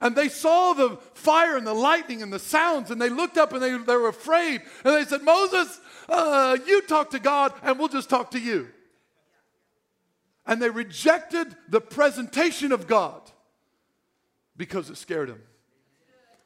And 0.00 0.16
they 0.16 0.30
saw 0.30 0.72
the 0.72 0.96
fire 1.12 1.56
and 1.58 1.66
the 1.66 1.74
lightning 1.74 2.22
and 2.22 2.32
the 2.32 2.38
sounds, 2.38 2.90
and 2.90 3.02
they 3.02 3.10
looked 3.10 3.36
up 3.36 3.52
and 3.52 3.62
they, 3.62 3.76
they 3.76 3.96
were 3.96 4.08
afraid. 4.08 4.62
And 4.84 4.94
they 4.94 5.04
said, 5.04 5.22
Moses, 5.22 5.80
uh, 6.08 6.56
you 6.66 6.80
talk 6.82 7.10
to 7.10 7.18
God, 7.18 7.52
and 7.62 7.78
we'll 7.78 7.88
just 7.88 8.08
talk 8.08 8.30
to 8.30 8.40
you. 8.40 8.68
And 10.46 10.62
they 10.62 10.70
rejected 10.70 11.54
the 11.68 11.82
presentation 11.82 12.72
of 12.72 12.86
God 12.86 13.20
because 14.58 14.90
it 14.90 14.98
scared 14.98 15.30
him. 15.30 15.40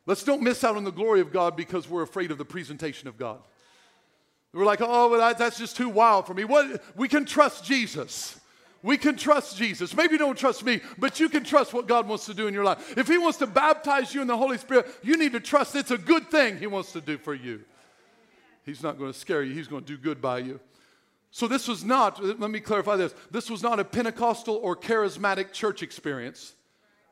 Let's 0.07 0.23
don't 0.23 0.43
miss 0.43 0.63
out 0.63 0.77
on 0.77 0.85
the 0.85 0.93
glory 0.93 1.21
of 1.21 1.33
God 1.33 1.57
because 1.57 1.89
we're 1.89 2.03
afraid 2.03 2.31
of 2.31 2.39
the 2.39 2.45
presentation 2.45 3.09
of 3.09 3.17
God. 3.17 3.41
We're 4.53 4.67
like, 4.67 4.81
oh, 4.83 5.09
well, 5.09 5.35
that's 5.35 5.59
just 5.59 5.77
too 5.77 5.89
wild 5.89 6.27
for 6.27 6.35
me. 6.35 6.45
What? 6.45 6.83
We 6.95 7.09
can 7.09 7.25
trust 7.25 7.65
Jesus. 7.65 8.39
We 8.83 8.99
can 8.99 9.17
trust 9.17 9.57
Jesus. 9.57 9.97
Maybe 9.97 10.13
you 10.13 10.19
don't 10.19 10.37
trust 10.37 10.65
me, 10.65 10.81
but 10.99 11.21
you 11.21 11.29
can 11.29 11.45
trust 11.45 11.73
what 11.73 11.87
God 11.87 12.07
wants 12.07 12.27
to 12.27 12.35
do 12.35 12.49
in 12.49 12.55
your 12.55 12.65
life. 12.65 12.99
If 12.99 13.09
He 13.09 13.17
wants 13.17 13.39
to 13.39 13.47
baptize 13.47 14.15
you 14.15 14.21
in 14.21 14.27
the 14.27 14.37
Holy 14.37 14.59
Spirit, 14.59 14.87
you 15.03 15.17
need 15.17 15.33
to 15.33 15.41
trust 15.41 15.75
it's 15.77 15.93
a 15.93 15.99
good 15.99 16.31
thing 16.31 16.59
He 16.59 16.67
wants 16.67 16.93
to 16.93 17.01
do 17.01 17.17
for 17.17 17.33
you. 17.33 17.63
He's 18.67 18.83
not 18.83 18.99
going 18.99 19.13
to 19.13 19.19
scare 19.19 19.43
you, 19.43 19.55
He's 19.55 19.69
going 19.69 19.85
to 19.85 19.97
do 19.97 19.97
good 19.97 20.21
by 20.21 20.39
you. 20.39 20.61
So, 21.31 21.49
this 21.49 21.67
was 21.67 21.83
not, 21.83 22.23
let 22.23 22.51
me 22.51 22.61
clarify 22.61 22.97
this 22.97 23.15
this 23.31 23.49
was 23.49 23.63
not 23.63 23.81
a 23.81 23.85
Pentecostal 23.85 24.57
or 24.57 24.77
charismatic 24.77 25.53
church 25.53 25.83
experience. 25.83 26.53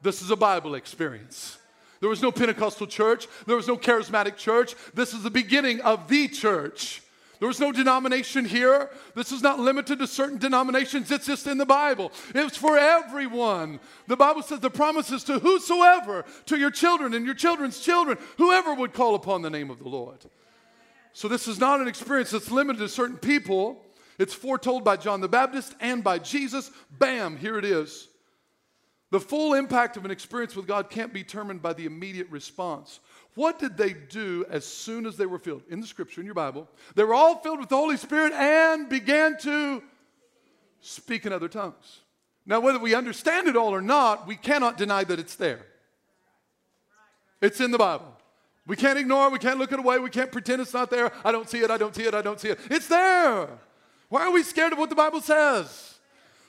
This 0.03 0.23
is 0.23 0.31
a 0.31 0.37
Bible 0.37 0.75
experience. 0.75 1.59
There 2.01 2.09
was 2.09 2.23
no 2.23 2.33
Pentecostal 2.33 2.87
church, 2.87 3.27
there 3.47 3.57
was 3.57 3.69
no 3.69 3.77
charismatic 3.77 4.37
church. 4.37 4.75
This 4.95 5.13
is 5.13 5.23
the 5.23 5.31
beginning 5.31 5.81
of 5.83 6.09
the 6.09 6.29
church. 6.29 7.03
There 7.41 7.49
was 7.49 7.59
no 7.59 7.73
denomination 7.73 8.45
here. 8.45 8.91
This 9.15 9.33
is 9.33 9.41
not 9.41 9.59
limited 9.59 9.99
to 9.99 10.07
certain 10.07 10.37
denominations. 10.37 11.11
It's 11.11 11.27
just 11.27 11.47
in 11.47 11.57
the 11.57 11.65
Bible. 11.65 12.13
It's 12.35 12.59
for 12.59 12.77
everyone. 12.77 13.81
The 14.09 14.17
Bible 14.17 14.43
says 14.43 14.61
the 14.61 14.69
promises 14.69 15.25
to 15.25 15.39
whosoever, 15.39 16.27
to 16.47 16.59
your 16.59 16.71
children 16.71 17.15
and 17.15 17.25
your 17.25 17.35
children's 17.35 17.81
children, 17.81 18.19
whoever 18.37 18.75
would 18.75 18.93
call 18.93 19.15
upon 19.15 19.41
the 19.41 19.49
name 19.49 19.71
of 19.71 19.79
the 19.79 19.89
Lord. 19.89 20.19
So 21.15 21.29
this 21.29 21.49
is 21.49 21.59
not 21.59 21.81
an 21.81 21.89
experience 21.89 22.31
that's 22.31 22.51
limited 22.51 22.81
to 22.81 22.89
certain 22.91 23.17
people. 23.17 23.83
It's 24.19 24.35
foretold 24.35 24.85
by 24.85 24.99
John 24.99 25.23
the 25.23 25.29
Baptist 25.29 25.75
and 25.81 26.05
by 26.05 26.19
Jesus. 26.19 26.71
Bam, 26.91 27.39
here 27.39 27.57
it 27.57 27.65
is. 27.65 28.09
The 29.11 29.21
full 29.21 29.55
impact 29.55 29.97
of 29.97 30.05
an 30.05 30.11
experience 30.11 30.55
with 30.55 30.69
God 30.69 30.89
can't 30.89 31.13
be 31.13 31.23
determined 31.23 31.61
by 31.61 31.73
the 31.73 31.85
immediate 31.85 32.31
response. 32.31 33.01
What 33.35 33.59
did 33.59 33.77
they 33.77 33.93
do 33.93 34.45
as 34.49 34.65
soon 34.65 35.05
as 35.05 35.17
they 35.17 35.27
were 35.27 35.39
filled? 35.39 35.63
In 35.69 35.81
the 35.81 35.87
scripture, 35.87 36.21
in 36.21 36.27
your 36.27 36.35
Bible, 36.35 36.69
they 36.95 37.03
were 37.03 37.15
all 37.15 37.41
filled 37.41 37.59
with 37.59 37.69
the 37.69 37.77
Holy 37.77 37.97
Spirit 37.97 38.33
and 38.33 38.89
began 38.89 39.37
to 39.39 39.83
speak 40.81 41.27
in 41.27 41.33
other 41.33 41.49
tongues. 41.49 42.01
Now, 42.47 42.61
whether 42.61 42.79
we 42.79 42.95
understand 42.95 43.49
it 43.49 43.57
all 43.57 43.75
or 43.75 43.83
not, 43.83 44.27
we 44.27 44.37
cannot 44.37 44.77
deny 44.77 45.05
that 45.05 45.19
it's 45.19 45.35
there. 45.35 45.67
It's 47.41 47.61
in 47.61 47.71
the 47.71 47.79
Bible. 47.79 48.17
We 48.67 48.77
can't 48.77 48.99
ignore 48.99 49.27
it. 49.27 49.33
We 49.33 49.39
can't 49.39 49.59
look 49.59 49.73
it 49.73 49.79
away. 49.79 49.99
We 49.99 50.11
can't 50.11 50.31
pretend 50.31 50.63
it's 50.63 50.75
not 50.75 50.91
there. 50.91 51.11
I 51.25 51.33
don't 51.33 51.49
see 51.49 51.59
it. 51.59 51.71
I 51.71 51.77
don't 51.77 51.95
see 51.95 52.05
it. 52.05 52.15
I 52.15 52.23
don't 52.23 52.39
see 52.39 52.51
it. 52.51 52.61
It's 52.71 52.87
there. 52.87 53.49
Why 54.09 54.23
are 54.23 54.31
we 54.31 54.43
scared 54.43 54.73
of 54.73 54.79
what 54.79 54.89
the 54.89 54.97
Bible 54.97 55.21
says? 55.21 55.90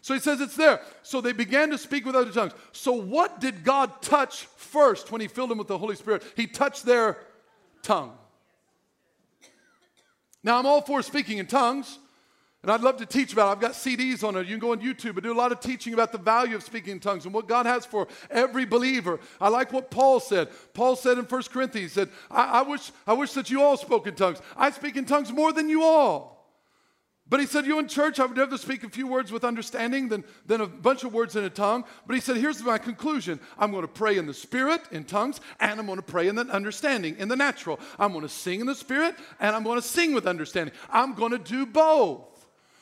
So 0.02 0.16
he 0.16 0.20
says 0.20 0.42
it's 0.42 0.56
there. 0.56 0.82
So 1.04 1.22
they 1.22 1.32
began 1.32 1.70
to 1.70 1.78
speak 1.78 2.06
with 2.06 2.16
other 2.16 2.32
tongues. 2.32 2.54
So 2.72 2.92
what 2.92 3.40
did 3.40 3.64
God 3.64 4.02
touch 4.02 4.46
first 4.58 5.12
when 5.12 5.22
he 5.22 5.28
filled 5.28 5.52
them 5.52 5.60
with 5.60 5.68
the 5.68 5.78
Holy 5.78 5.96
Spirit? 5.96 6.24
He 6.36 6.48
touched 6.48 6.86
their 6.86 7.18
tongue. 7.84 8.14
Now 10.44 10.58
I'm 10.58 10.66
all 10.66 10.82
for 10.82 11.04
speaking 11.04 11.38
in 11.38 11.46
tongues. 11.46 12.00
And 12.64 12.72
I'd 12.72 12.82
love 12.82 12.98
to 12.98 13.08
teach 13.08 13.34
about 13.34 13.48
it. 13.48 13.52
I've 13.54 13.60
got 13.60 13.72
CDs 13.72 14.24
on 14.24 14.36
it. 14.36 14.42
You 14.42 14.54
can 14.54 14.60
go 14.60 14.72
on 14.72 14.82
YouTube 14.82 15.14
and 15.14 15.24
do 15.24 15.34
a 15.34 15.34
lot 15.34 15.52
of 15.52 15.62
teaching 15.62 15.96
about 15.96 16.12
the 16.12 16.20
value 16.20 16.56
of 16.56 16.62
speaking 16.62 16.92
in 16.92 17.00
tongues 17.00 17.26
and 17.26 17.34
what 17.34 17.48
God 17.48 17.66
has 17.66 17.88
for 17.88 18.08
every 18.30 18.66
believer. 18.66 19.20
I 19.40 19.50
like 19.50 19.74
what 19.74 19.90
Paul 19.90 20.20
said. 20.20 20.50
Paul 20.76 20.96
said 20.96 21.18
in 21.18 21.26
1 21.26 21.44
Corinthians, 21.52 21.92
he 21.92 22.00
said, 22.02 22.10
I, 22.30 22.60
I, 22.60 22.62
wish, 22.62 22.92
I 23.08 23.14
wish 23.14 23.34
that 23.34 23.50
you 23.50 23.64
all 23.64 23.78
spoke 23.78 24.06
in 24.06 24.14
tongues. 24.14 24.40
I 24.56 24.70
speak 24.70 24.96
in 24.96 25.06
tongues 25.06 25.32
more 25.32 25.52
than 25.52 25.70
you 25.70 25.82
all. 25.82 26.41
But 27.32 27.40
he 27.40 27.46
said, 27.46 27.66
You 27.66 27.80
in 27.80 27.88
church, 27.88 28.20
I 28.20 28.26
would 28.26 28.38
rather 28.38 28.58
speak 28.58 28.84
a 28.84 28.90
few 28.90 29.08
words 29.08 29.32
with 29.32 29.46
understanding 29.46 30.10
than, 30.10 30.26
than 30.46 30.60
a 30.60 30.68
bunch 30.68 31.06
of 31.06 31.14
words 31.14 31.38
in 31.38 31.46
a 31.46 31.50
tongue. 31.50 31.86
But 32.06 32.14
he 32.14 32.20
said, 32.20 32.36
Here's 32.36 32.62
my 32.62 32.78
conclusion 32.78 33.40
I'm 33.58 33.72
going 33.72 33.84
to 33.84 33.88
pray 33.88 34.18
in 34.18 34.28
the 34.28 34.34
spirit, 34.34 34.82
in 34.92 35.06
tongues, 35.06 35.40
and 35.62 35.80
I'm 35.80 35.86
going 35.86 35.98
to 35.98 36.04
pray 36.04 36.28
in 36.28 36.36
the 36.36 36.42
understanding, 36.42 37.16
in 37.18 37.30
the 37.30 37.38
natural. 37.38 37.80
I'm 37.98 38.12
going 38.12 38.24
to 38.24 38.30
sing 38.30 38.60
in 38.60 38.68
the 38.68 38.76
spirit, 38.76 39.16
and 39.40 39.56
I'm 39.56 39.64
going 39.64 39.82
to 39.82 39.88
sing 39.88 40.14
with 40.14 40.28
understanding. 40.28 40.76
I'm 40.90 41.14
going 41.14 41.32
to 41.32 41.38
do 41.38 41.66
both. 41.66 42.28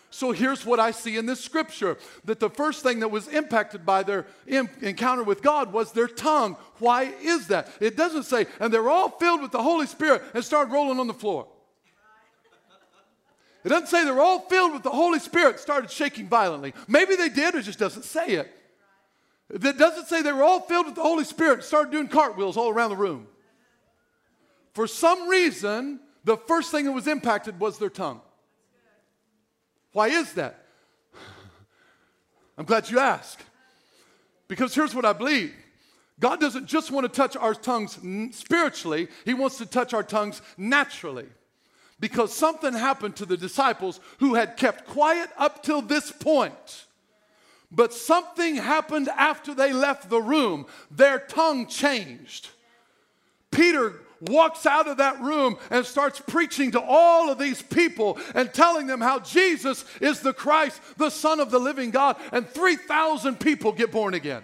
So 0.10 0.32
here's 0.32 0.66
what 0.66 0.80
I 0.80 0.90
see 0.90 1.18
in 1.18 1.28
this 1.28 1.40
scripture 1.40 2.00
that 2.26 2.40
the 2.40 2.50
first 2.50 2.82
thing 2.82 3.02
that 3.02 3.12
was 3.12 3.28
impacted 3.28 3.86
by 3.86 4.02
their 4.02 4.26
encounter 4.48 5.22
with 5.22 5.44
God 5.44 5.72
was 5.72 5.92
their 5.92 6.08
tongue. 6.08 6.58
Why 6.80 7.14
is 7.22 7.46
that? 7.50 7.70
It 7.80 7.96
doesn't 7.96 8.24
say, 8.24 8.48
and 8.60 8.74
they're 8.74 8.90
all 8.90 9.10
filled 9.10 9.44
with 9.44 9.52
the 9.52 9.62
Holy 9.62 9.86
Spirit 9.86 10.24
and 10.34 10.44
started 10.44 10.74
rolling 10.74 11.00
on 11.00 11.06
the 11.06 11.14
floor. 11.14 11.48
It 13.70 13.74
doesn't 13.74 13.88
say 13.90 14.04
they 14.04 14.10
were 14.10 14.22
all 14.22 14.40
filled 14.40 14.74
with 14.74 14.82
the 14.82 14.90
Holy 14.90 15.20
Spirit, 15.20 15.60
started 15.60 15.92
shaking 15.92 16.28
violently. 16.28 16.74
Maybe 16.88 17.16
they 17.16 17.30
did, 17.30 17.54
it 17.54 17.62
just 17.62 17.78
doesn't 17.78 18.02
say 18.02 18.30
it. 18.30 18.52
It 19.48 19.78
doesn't 19.78 20.08
say 20.08 20.24
they 20.24 20.32
were 20.32 20.42
all 20.42 20.62
filled 20.62 20.88
with 20.88 20.96
the 20.96 21.04
Holy 21.04 21.24
Spirit, 21.24 21.64
started 21.64 21.92
doing 21.92 22.08
cartwheels 22.08 22.58
all 22.58 22.70
around 22.70 22.90
the 22.90 22.96
room. 22.96 23.28
For 24.74 24.88
some 24.88 25.30
reason, 25.30 26.00
the 26.24 26.36
first 26.36 26.72
thing 26.72 26.86
that 26.86 26.94
was 26.94 27.06
impacted 27.06 27.60
was 27.60 27.78
their 27.78 27.92
tongue. 27.92 28.22
Why 29.92 30.08
is 30.08 30.34
that? 30.34 30.66
I'm 32.58 32.66
glad 32.66 32.90
you 32.90 32.98
asked. 32.98 33.44
Because 34.48 34.74
here's 34.74 34.96
what 34.96 35.06
I 35.06 35.14
believe 35.14 35.54
God 36.20 36.40
doesn't 36.40 36.66
just 36.66 36.90
want 36.90 37.06
to 37.06 37.16
touch 37.16 37.38
our 37.38 37.54
tongues 37.54 38.00
spiritually, 38.36 39.10
He 39.26 39.36
wants 39.36 39.60
to 39.60 39.68
touch 39.68 39.94
our 39.94 40.02
tongues 40.02 40.42
naturally 40.58 41.28
because 42.00 42.34
something 42.34 42.74
happened 42.74 43.16
to 43.18 43.26
the 43.26 43.38
disciples 43.38 44.00
who 44.20 44.36
had 44.36 44.58
kept 44.58 44.88
quiet 44.88 45.30
up 45.38 45.64
till 45.64 45.82
this 45.82 46.12
point. 46.12 46.86
But 47.72 47.94
something 47.94 48.56
happened 48.56 49.10
after 49.10 49.54
they 49.54 49.74
left 49.74 50.10
the 50.10 50.22
room. 50.22 50.66
Their 50.90 51.20
tongue 51.20 51.68
changed. 51.68 52.50
Peter 53.52 53.94
walks 54.22 54.66
out 54.66 54.88
of 54.88 54.98
that 54.98 55.20
room 55.22 55.58
and 55.70 55.86
starts 55.86 56.20
preaching 56.20 56.72
to 56.72 56.82
all 56.82 57.30
of 57.30 57.38
these 57.38 57.62
people 57.62 58.18
and 58.36 58.54
telling 58.54 58.88
them 58.88 59.02
how 59.02 59.20
Jesus 59.20 59.86
is 60.02 60.20
the 60.20 60.34
Christ, 60.34 60.82
the 60.98 61.10
Son 61.10 61.40
of 61.40 61.52
the 61.52 61.60
living 61.60 61.92
God, 61.92 62.18
and 62.32 62.48
3,000 62.48 63.40
people 63.40 63.72
get 63.72 63.92
born 63.92 64.14
again. 64.14 64.44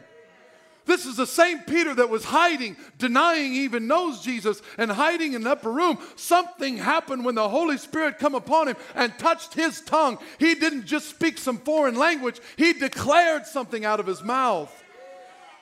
This 0.86 1.06
is 1.06 1.18
the 1.18 1.28
same 1.28 1.60
Peter 1.60 1.96
that 1.96 2.10
was 2.10 2.26
hiding, 2.26 2.78
denying 2.98 3.54
he 3.54 3.64
even 3.64 3.88
knows 3.88 4.22
Jesus, 4.22 4.62
and 4.78 4.92
hiding 4.92 5.34
in 5.34 5.44
the 5.44 5.52
upper 5.52 5.72
room. 5.72 5.98
Something 6.16 6.78
happened 6.78 7.26
when 7.26 7.36
the 7.36 7.50
Holy 7.50 7.78
Spirit 7.78 8.20
come 8.20 8.36
upon 8.36 8.68
him 8.68 8.76
and 8.94 9.18
touched 9.18 9.56
his 9.56 9.82
tongue. 9.82 10.20
He 10.38 10.54
didn't 10.56 10.86
just 10.86 11.10
speak 11.10 11.38
some 11.38 11.58
foreign 11.58 11.96
language, 11.96 12.40
he 12.56 12.74
declared 12.74 13.46
something 13.46 13.84
out 13.84 14.00
of 14.00 14.08
his 14.08 14.24
mouth. 14.24 14.72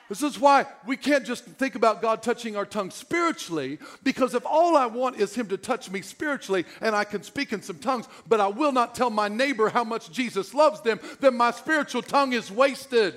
This 0.10 0.22
is 0.22 0.38
why 0.40 0.66
we 0.86 0.98
can't 0.98 1.26
just 1.26 1.46
think 1.46 1.76
about 1.76 2.02
God 2.02 2.22
touching 2.22 2.56
our 2.56 2.66
tongue 2.66 2.92
spiritually, 2.92 3.80
because 4.04 4.34
if 4.34 4.46
all 4.46 4.76
I 4.76 4.86
want 4.86 5.16
is 5.16 5.34
Him 5.34 5.48
to 5.48 5.58
touch 5.58 5.90
me 5.90 6.02
spiritually 6.02 6.66
and 6.82 6.96
I 6.96 7.04
can 7.04 7.24
speak 7.24 7.54
in 7.54 7.62
some 7.62 7.80
tongues, 7.80 8.08
but 8.28 8.40
I 8.40 8.48
will 8.48 8.74
not 8.74 8.94
tell 8.94 9.10
my 9.10 9.28
neighbor 9.28 9.70
how 9.70 9.84
much 9.84 10.12
Jesus 10.12 10.54
loves 10.54 10.82
them, 10.82 11.00
then 11.20 11.36
my 11.36 11.52
spiritual 11.52 12.02
tongue 12.02 12.34
is 12.34 12.52
wasted. 12.52 13.16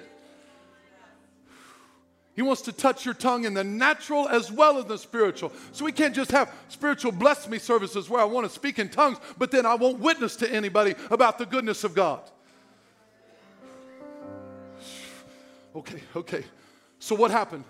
He 2.36 2.42
wants 2.42 2.60
to 2.62 2.72
touch 2.72 3.06
your 3.06 3.14
tongue 3.14 3.46
in 3.46 3.54
the 3.54 3.64
natural 3.64 4.28
as 4.28 4.52
well 4.52 4.76
as 4.76 4.84
the 4.84 4.98
spiritual. 4.98 5.52
So 5.72 5.86
we 5.86 5.92
can't 5.92 6.14
just 6.14 6.30
have 6.32 6.52
spiritual 6.68 7.12
bless 7.12 7.48
me 7.48 7.58
services 7.58 8.10
where 8.10 8.20
I 8.20 8.24
want 8.24 8.46
to 8.46 8.52
speak 8.52 8.78
in 8.78 8.90
tongues, 8.90 9.16
but 9.38 9.50
then 9.50 9.64
I 9.64 9.74
won't 9.74 10.00
witness 10.00 10.36
to 10.36 10.52
anybody 10.52 10.94
about 11.10 11.38
the 11.38 11.46
goodness 11.46 11.82
of 11.82 11.94
God. 11.94 12.20
Okay, 15.74 16.02
okay. 16.14 16.44
So 16.98 17.14
what 17.14 17.30
happened? 17.30 17.64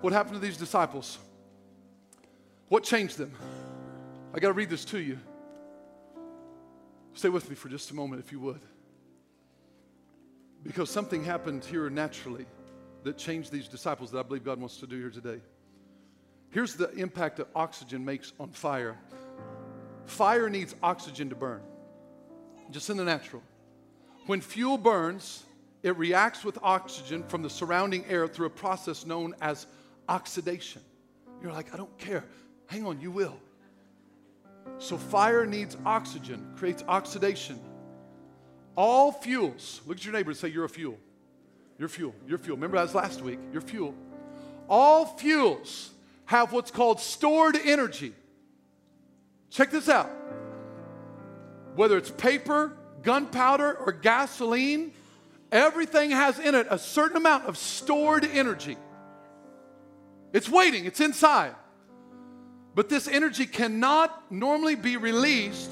What 0.00 0.12
happened 0.12 0.34
to 0.34 0.40
these 0.40 0.56
disciples? 0.56 1.16
What 2.68 2.82
changed 2.82 3.18
them? 3.18 3.32
I 4.34 4.40
got 4.40 4.48
to 4.48 4.52
read 4.52 4.68
this 4.68 4.84
to 4.86 4.98
you. 4.98 5.20
Stay 7.14 7.28
with 7.28 7.48
me 7.48 7.54
for 7.54 7.68
just 7.68 7.92
a 7.92 7.94
moment, 7.94 8.20
if 8.24 8.32
you 8.32 8.40
would. 8.40 8.60
Because 10.64 10.90
something 10.90 11.22
happened 11.22 11.64
here 11.64 11.88
naturally 11.88 12.46
that 13.04 13.16
changed 13.16 13.52
these 13.52 13.68
disciples 13.68 14.10
that 14.10 14.18
I 14.18 14.22
believe 14.22 14.44
God 14.44 14.58
wants 14.60 14.78
to 14.78 14.86
do 14.86 14.98
here 14.98 15.10
today. 15.10 15.40
Here's 16.50 16.74
the 16.74 16.90
impact 16.92 17.36
that 17.36 17.48
oxygen 17.54 18.04
makes 18.04 18.32
on 18.38 18.50
fire 18.50 18.96
fire 20.06 20.48
needs 20.48 20.74
oxygen 20.82 21.28
to 21.28 21.34
burn, 21.34 21.60
just 22.70 22.88
in 22.88 22.96
the 22.96 23.04
natural. 23.04 23.42
When 24.26 24.40
fuel 24.40 24.78
burns, 24.78 25.44
it 25.82 25.96
reacts 25.96 26.44
with 26.44 26.58
oxygen 26.62 27.22
from 27.24 27.42
the 27.42 27.50
surrounding 27.50 28.04
air 28.06 28.26
through 28.26 28.46
a 28.46 28.50
process 28.50 29.04
known 29.04 29.34
as 29.42 29.66
oxidation. 30.08 30.82
You're 31.42 31.52
like, 31.52 31.74
I 31.74 31.76
don't 31.76 31.96
care. 31.98 32.24
Hang 32.66 32.86
on, 32.86 33.00
you 33.00 33.10
will. 33.10 33.38
So, 34.78 34.98
fire 34.98 35.46
needs 35.46 35.76
oxygen, 35.86 36.52
creates 36.56 36.84
oxidation. 36.88 37.58
All 38.76 39.12
fuels, 39.12 39.80
look 39.86 39.98
at 39.98 40.04
your 40.04 40.12
neighbor 40.12 40.30
and 40.30 40.38
say, 40.38 40.48
You're 40.48 40.64
a 40.64 40.68
fuel. 40.68 40.98
Your 41.78 41.88
fuel, 41.88 42.14
your 42.26 42.38
fuel. 42.38 42.56
Remember 42.56 42.76
that 42.76 42.82
was 42.82 42.94
last 42.94 43.22
week, 43.22 43.38
your 43.52 43.62
fuel. 43.62 43.94
All 44.68 45.06
fuels 45.06 45.90
have 46.26 46.52
what's 46.52 46.70
called 46.70 47.00
stored 47.00 47.56
energy. 47.56 48.12
Check 49.50 49.70
this 49.70 49.88
out. 49.88 50.10
Whether 51.76 51.96
it's 51.96 52.10
paper, 52.10 52.76
gunpowder, 53.02 53.74
or 53.74 53.92
gasoline, 53.92 54.92
everything 55.52 56.10
has 56.10 56.38
in 56.38 56.54
it 56.54 56.66
a 56.68 56.78
certain 56.78 57.16
amount 57.16 57.46
of 57.46 57.56
stored 57.56 58.24
energy. 58.24 58.76
It's 60.32 60.48
waiting, 60.48 60.84
it's 60.84 61.00
inside. 61.00 61.54
But 62.74 62.88
this 62.88 63.08
energy 63.08 63.46
cannot 63.46 64.30
normally 64.30 64.74
be 64.74 64.96
released 64.96 65.70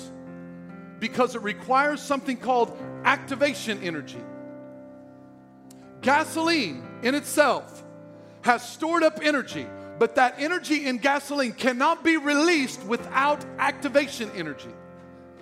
because 0.98 1.34
it 1.34 1.42
requires 1.42 2.00
something 2.00 2.36
called 2.36 2.76
activation 3.04 3.82
energy. 3.82 4.20
Gasoline 6.07 6.86
in 7.02 7.16
itself 7.16 7.82
has 8.42 8.62
stored 8.66 9.02
up 9.02 9.18
energy, 9.24 9.66
but 9.98 10.14
that 10.14 10.36
energy 10.38 10.86
in 10.86 10.98
gasoline 10.98 11.52
cannot 11.52 12.04
be 12.04 12.16
released 12.16 12.80
without 12.84 13.44
activation 13.59 14.30
energy. 14.36 14.70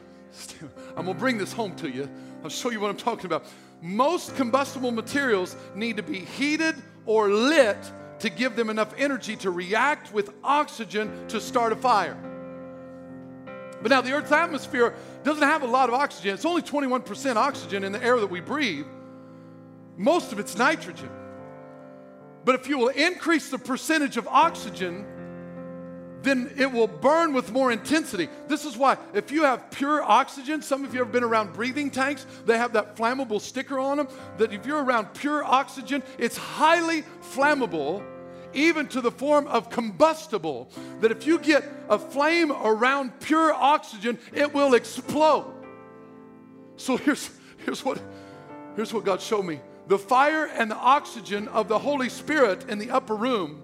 I'm 0.96 1.04
gonna 1.04 1.18
bring 1.18 1.36
this 1.36 1.52
home 1.52 1.76
to 1.76 1.90
you. 1.90 2.08
I'll 2.42 2.48
show 2.48 2.70
you 2.70 2.80
what 2.80 2.88
I'm 2.88 2.96
talking 2.96 3.26
about. 3.26 3.44
Most 3.82 4.36
combustible 4.36 4.90
materials 4.90 5.54
need 5.74 5.98
to 5.98 6.02
be 6.02 6.20
heated 6.20 6.76
or 7.04 7.28
lit 7.28 7.76
to 8.20 8.30
give 8.30 8.56
them 8.56 8.70
enough 8.70 8.94
energy 8.96 9.36
to 9.36 9.50
react 9.50 10.14
with 10.14 10.30
oxygen 10.42 11.28
to 11.28 11.42
start 11.42 11.74
a 11.74 11.76
fire. 11.76 12.16
But 13.82 13.90
now, 13.90 14.00
the 14.00 14.12
Earth's 14.12 14.32
atmosphere 14.32 14.94
doesn't 15.24 15.42
have 15.42 15.62
a 15.62 15.66
lot 15.66 15.90
of 15.90 15.94
oxygen. 15.94 16.32
It's 16.32 16.46
only 16.46 16.62
21% 16.62 17.36
oxygen 17.36 17.84
in 17.84 17.92
the 17.92 18.02
air 18.02 18.18
that 18.18 18.30
we 18.30 18.40
breathe. 18.40 18.86
Most 19.97 20.32
of 20.32 20.38
it's 20.38 20.57
nitrogen. 20.57 21.11
But 22.45 22.57
if 22.57 22.68
you 22.68 22.78
will 22.78 22.88
increase 22.88 23.49
the 23.49 23.59
percentage 23.59 24.16
of 24.16 24.28
oxygen, 24.28 25.07
then 26.22 26.51
it 26.57 26.70
will 26.70 26.88
burn 26.88 27.32
with 27.32 27.53
more 27.53 27.70
intensity. 27.70 28.28
This 28.49 28.64
is 28.64 28.76
why, 28.76 28.97
if 29.12 29.30
you 29.30 29.45
have 29.45 29.70
pure 29.70 30.03
oxygen, 30.03 30.62
some 30.62 30.84
of 30.84 30.95
you 30.95 31.01
have 31.01 31.12
been 31.12 31.22
around 31.22 31.53
breathing 31.53 31.90
tanks, 31.90 32.26
they 32.47 32.59
have 32.59 32.72
that 32.72 32.97
flammable 32.97 33.40
sticker 33.40 33.78
on 33.78 33.99
them. 33.99 34.09
That 34.38 34.53
if 34.53 34.66
you're 34.66 34.82
around 34.82 35.14
pure 35.14 35.45
oxygen, 35.45 36.03
it's 36.18 36.36
highly 36.36 37.05
flammable, 37.34 38.03
even 38.55 38.88
to 38.88 39.01
the 39.01 39.11
form 39.11 39.47
of 39.47 39.70
combustible. 39.70 40.70
That 41.01 41.11
if 41.11 41.26
you 41.26 41.38
get 41.38 41.64
a 41.88 41.99
flame 41.99 42.53
around 42.53 43.20
pure 43.20 43.53
oxygen, 43.53 44.18
it 44.32 44.53
will 44.53 44.74
explode. 44.74 45.53
So 46.76 46.97
here's, 46.97 47.30
here's, 47.59 47.84
what, 47.84 48.01
here's 48.76 48.92
what 48.92 49.05
God 49.05 49.20
showed 49.20 49.45
me 49.45 49.61
the 49.87 49.99
fire 49.99 50.47
and 50.47 50.70
the 50.70 50.76
oxygen 50.76 51.49
of 51.49 51.68
the 51.68 51.78
Holy 51.78 52.09
Spirit 52.09 52.68
in 52.68 52.78
the 52.78 52.91
upper 52.91 53.14
room 53.14 53.62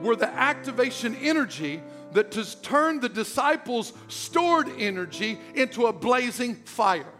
were 0.00 0.16
the 0.16 0.28
activation 0.28 1.14
energy 1.16 1.82
that 2.12 2.34
has 2.34 2.54
turned 2.56 3.02
the 3.02 3.08
disciples' 3.08 3.92
stored 4.08 4.68
energy 4.78 5.38
into 5.54 5.86
a 5.86 5.92
blazing 5.92 6.56
fire. 6.56 7.12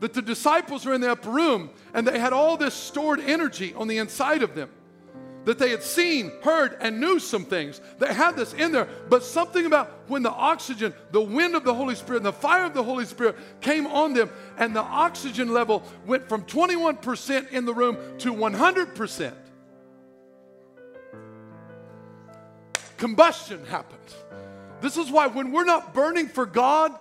That 0.00 0.12
the 0.12 0.22
disciples 0.22 0.84
were 0.84 0.94
in 0.94 1.00
the 1.00 1.12
upper 1.12 1.30
room 1.30 1.70
and 1.92 2.06
they 2.06 2.18
had 2.18 2.32
all 2.32 2.56
this 2.56 2.74
stored 2.74 3.20
energy 3.20 3.72
on 3.74 3.88
the 3.88 3.98
inside 3.98 4.42
of 4.42 4.54
them 4.54 4.70
that 5.44 5.58
they 5.58 5.70
had 5.70 5.82
seen, 5.82 6.32
heard, 6.42 6.76
and 6.80 7.00
knew 7.00 7.18
some 7.18 7.44
things. 7.44 7.80
They 7.98 8.12
had 8.12 8.36
this 8.36 8.54
in 8.54 8.72
there, 8.72 8.88
but 9.08 9.22
something 9.22 9.66
about 9.66 9.90
when 10.08 10.22
the 10.22 10.30
oxygen, 10.30 10.94
the 11.10 11.20
wind 11.20 11.54
of 11.54 11.64
the 11.64 11.74
Holy 11.74 11.94
Spirit, 11.94 12.18
and 12.18 12.26
the 12.26 12.32
fire 12.32 12.64
of 12.64 12.74
the 12.74 12.82
Holy 12.82 13.04
Spirit 13.04 13.36
came 13.60 13.86
on 13.86 14.14
them, 14.14 14.30
and 14.56 14.74
the 14.74 14.82
oxygen 14.82 15.52
level 15.52 15.82
went 16.06 16.28
from 16.28 16.44
21% 16.44 17.50
in 17.50 17.64
the 17.64 17.74
room 17.74 17.96
to 18.18 18.32
100%. 18.32 19.34
Combustion 22.96 23.64
happened. 23.66 24.00
This 24.80 24.96
is 24.96 25.10
why 25.10 25.26
when 25.26 25.52
we're 25.52 25.64
not 25.64 25.94
burning 25.94 26.28
for 26.28 26.46
God, 26.46 26.92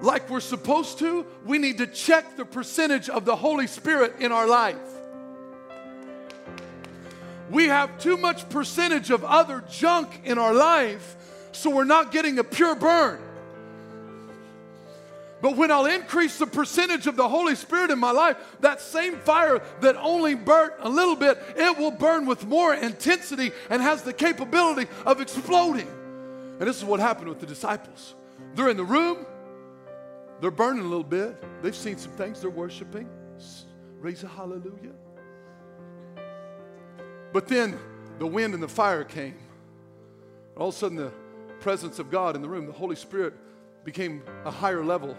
like 0.00 0.28
we're 0.28 0.40
supposed 0.40 0.98
to, 0.98 1.26
we 1.44 1.58
need 1.58 1.78
to 1.78 1.86
check 1.86 2.36
the 2.36 2.44
percentage 2.44 3.08
of 3.08 3.24
the 3.24 3.36
Holy 3.36 3.66
Spirit 3.66 4.14
in 4.20 4.32
our 4.32 4.46
life 4.46 4.93
we 7.50 7.66
have 7.66 7.98
too 7.98 8.16
much 8.16 8.48
percentage 8.48 9.10
of 9.10 9.24
other 9.24 9.62
junk 9.70 10.20
in 10.24 10.38
our 10.38 10.54
life, 10.54 11.16
so 11.52 11.70
we're 11.70 11.84
not 11.84 12.12
getting 12.12 12.38
a 12.38 12.44
pure 12.44 12.74
burn. 12.74 13.20
But 15.44 15.56
when 15.58 15.70
I'll 15.70 15.84
increase 15.84 16.38
the 16.38 16.46
percentage 16.46 17.06
of 17.06 17.16
the 17.16 17.28
Holy 17.28 17.54
Spirit 17.54 17.90
in 17.90 17.98
my 17.98 18.12
life, 18.12 18.38
that 18.60 18.80
same 18.80 19.18
fire 19.18 19.60
that 19.82 19.94
only 19.96 20.34
burnt 20.34 20.72
a 20.80 20.88
little 20.88 21.16
bit, 21.16 21.38
it 21.54 21.76
will 21.76 21.90
burn 21.90 22.24
with 22.24 22.46
more 22.46 22.72
intensity 22.72 23.52
and 23.68 23.82
has 23.82 24.00
the 24.00 24.14
capability 24.14 24.90
of 25.04 25.20
exploding. 25.20 25.86
And 26.58 26.62
this 26.66 26.78
is 26.78 26.84
what 26.84 26.98
happened 26.98 27.28
with 27.28 27.40
the 27.40 27.46
disciples. 27.46 28.14
They're 28.54 28.70
in 28.70 28.78
the 28.78 28.84
room, 28.84 29.26
they're 30.40 30.50
burning 30.50 30.84
a 30.84 30.88
little 30.88 31.04
bit. 31.04 31.36
They've 31.62 31.76
seen 31.76 31.98
some 31.98 32.12
things, 32.12 32.40
they're 32.40 32.48
worshiping. 32.48 33.06
Raise 34.00 34.24
a 34.24 34.28
hallelujah. 34.28 34.92
But 37.34 37.48
then 37.48 37.76
the 38.20 38.28
wind 38.28 38.54
and 38.54 38.62
the 38.62 38.68
fire 38.68 39.02
came. 39.02 39.34
All 40.56 40.68
of 40.68 40.74
a 40.76 40.78
sudden, 40.78 40.96
the 40.96 41.10
presence 41.58 41.98
of 41.98 42.08
God 42.08 42.36
in 42.36 42.42
the 42.42 42.48
room, 42.48 42.64
the 42.64 42.72
Holy 42.72 42.94
Spirit 42.94 43.34
became 43.82 44.22
a 44.44 44.52
higher 44.52 44.84
level. 44.84 45.16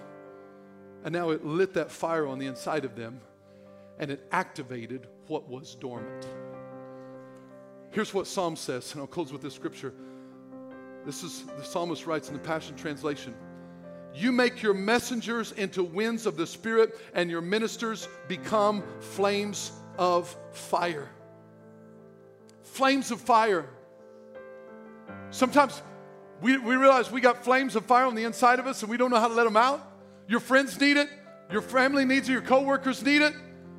And 1.03 1.11
now 1.11 1.31
it 1.31 1.45
lit 1.45 1.73
that 1.73 1.91
fire 1.91 2.25
on 2.25 2.39
the 2.39 2.45
inside 2.45 2.85
of 2.85 2.95
them 2.95 3.19
and 3.99 4.09
it 4.09 4.25
activated 4.31 5.07
what 5.27 5.49
was 5.49 5.75
dormant. 5.75 6.25
Here's 7.91 8.13
what 8.13 8.27
Psalm 8.27 8.55
says, 8.55 8.93
and 8.93 9.01
I'll 9.01 9.07
close 9.07 9.33
with 9.33 9.41
this 9.41 9.53
scripture. 9.53 9.93
This 11.05 11.21
is 11.21 11.43
the 11.57 11.65
psalmist 11.65 12.05
writes 12.05 12.29
in 12.29 12.33
the 12.33 12.39
Passion 12.39 12.77
Translation 12.77 13.35
You 14.13 14.31
make 14.31 14.63
your 14.63 14.73
messengers 14.73 15.51
into 15.51 15.83
winds 15.83 16.25
of 16.25 16.37
the 16.37 16.47
Spirit, 16.47 16.97
and 17.13 17.29
your 17.29 17.41
ministers 17.41 18.07
become 18.29 18.83
flames 19.01 19.73
of 19.97 20.33
fire 20.53 21.09
flames 22.75 23.11
of 23.11 23.21
fire. 23.21 23.65
Sometimes 25.29 25.81
we, 26.41 26.57
we 26.57 26.75
realize 26.75 27.09
we 27.11 27.21
got 27.21 27.43
flames 27.43 27.75
of 27.75 27.85
fire 27.85 28.05
on 28.05 28.15
the 28.15 28.23
inside 28.25 28.59
of 28.59 28.67
us 28.67 28.81
and 28.81 28.89
we 28.89 28.97
don't 28.97 29.09
know 29.09 29.19
how 29.19 29.27
to 29.27 29.33
let 29.33 29.45
them 29.45 29.57
out. 29.57 29.81
Your 30.27 30.39
friends 30.39 30.79
need 30.79 30.97
it, 30.97 31.09
your 31.51 31.61
family 31.61 32.05
needs 32.05 32.27
it, 32.27 32.33
your 32.33 32.41
coworkers 32.41 33.03
need 33.03 33.21
it. 33.21 33.33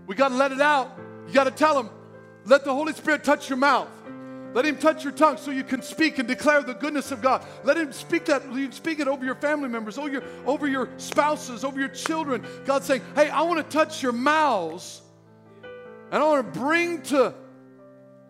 We 0.06 0.14
got 0.14 0.28
to 0.28 0.36
let 0.36 0.52
it 0.52 0.60
out. 0.60 0.98
You 1.26 1.34
got 1.34 1.44
to 1.44 1.50
tell 1.50 1.74
them, 1.74 1.90
let 2.44 2.64
the 2.64 2.72
Holy 2.72 2.92
Spirit 2.92 3.24
touch 3.24 3.48
your 3.48 3.58
mouth. 3.58 3.88
Let 4.54 4.64
him 4.64 4.78
touch 4.78 5.04
your 5.04 5.12
tongue 5.12 5.36
so 5.36 5.50
you 5.50 5.64
can 5.64 5.82
speak 5.82 6.18
and 6.18 6.26
declare 6.26 6.62
the 6.62 6.72
goodness 6.72 7.10
of 7.10 7.20
God. 7.20 7.44
Let 7.64 7.76
him 7.76 7.92
speak 7.92 8.24
that, 8.26 8.42
speak 8.72 9.00
it 9.00 9.08
over 9.08 9.24
your 9.24 9.34
family 9.34 9.68
members, 9.68 9.98
over 9.98 10.08
your, 10.08 10.22
over 10.46 10.66
your 10.66 10.88
spouses, 10.96 11.64
over 11.64 11.78
your 11.78 11.90
children. 11.90 12.46
God's 12.64 12.86
saying, 12.86 13.02
hey, 13.14 13.28
I 13.28 13.42
want 13.42 13.58
to 13.58 13.76
touch 13.76 14.02
your 14.02 14.12
mouths 14.12 15.02
And 16.10 16.22
I 16.22 16.26
want 16.26 16.54
to 16.54 16.60
bring 16.60 17.02
to 17.02 17.34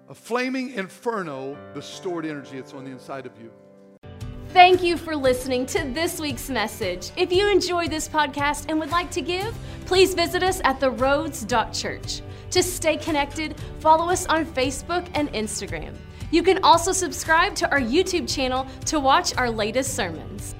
a 0.08 0.14
flaming 0.14 0.72
inferno 0.74 1.56
the 1.74 1.82
stored 1.82 2.24
energy 2.24 2.56
that's 2.56 2.72
on 2.72 2.84
the 2.84 2.90
inside 2.90 3.26
of 3.26 3.32
you. 3.40 3.50
Thank 4.50 4.82
you 4.82 4.96
for 4.96 5.14
listening 5.14 5.66
to 5.66 5.84
this 5.92 6.20
week's 6.20 6.48
message. 6.48 7.10
If 7.16 7.32
you 7.32 7.48
enjoyed 7.50 7.90
this 7.90 8.08
podcast 8.08 8.66
and 8.68 8.78
would 8.78 8.90
like 8.90 9.10
to 9.10 9.20
give, 9.20 9.54
please 9.84 10.14
visit 10.14 10.42
us 10.42 10.60
at 10.64 10.80
theroads.church. 10.80 12.22
To 12.52 12.62
stay 12.62 12.96
connected, 12.96 13.56
follow 13.80 14.08
us 14.08 14.26
on 14.26 14.46
Facebook 14.46 15.08
and 15.14 15.30
Instagram. 15.32 15.94
You 16.30 16.42
can 16.42 16.62
also 16.62 16.92
subscribe 16.92 17.54
to 17.56 17.70
our 17.70 17.80
YouTube 17.80 18.32
channel 18.32 18.66
to 18.86 18.98
watch 18.98 19.36
our 19.36 19.50
latest 19.50 19.94
sermons. 19.94 20.54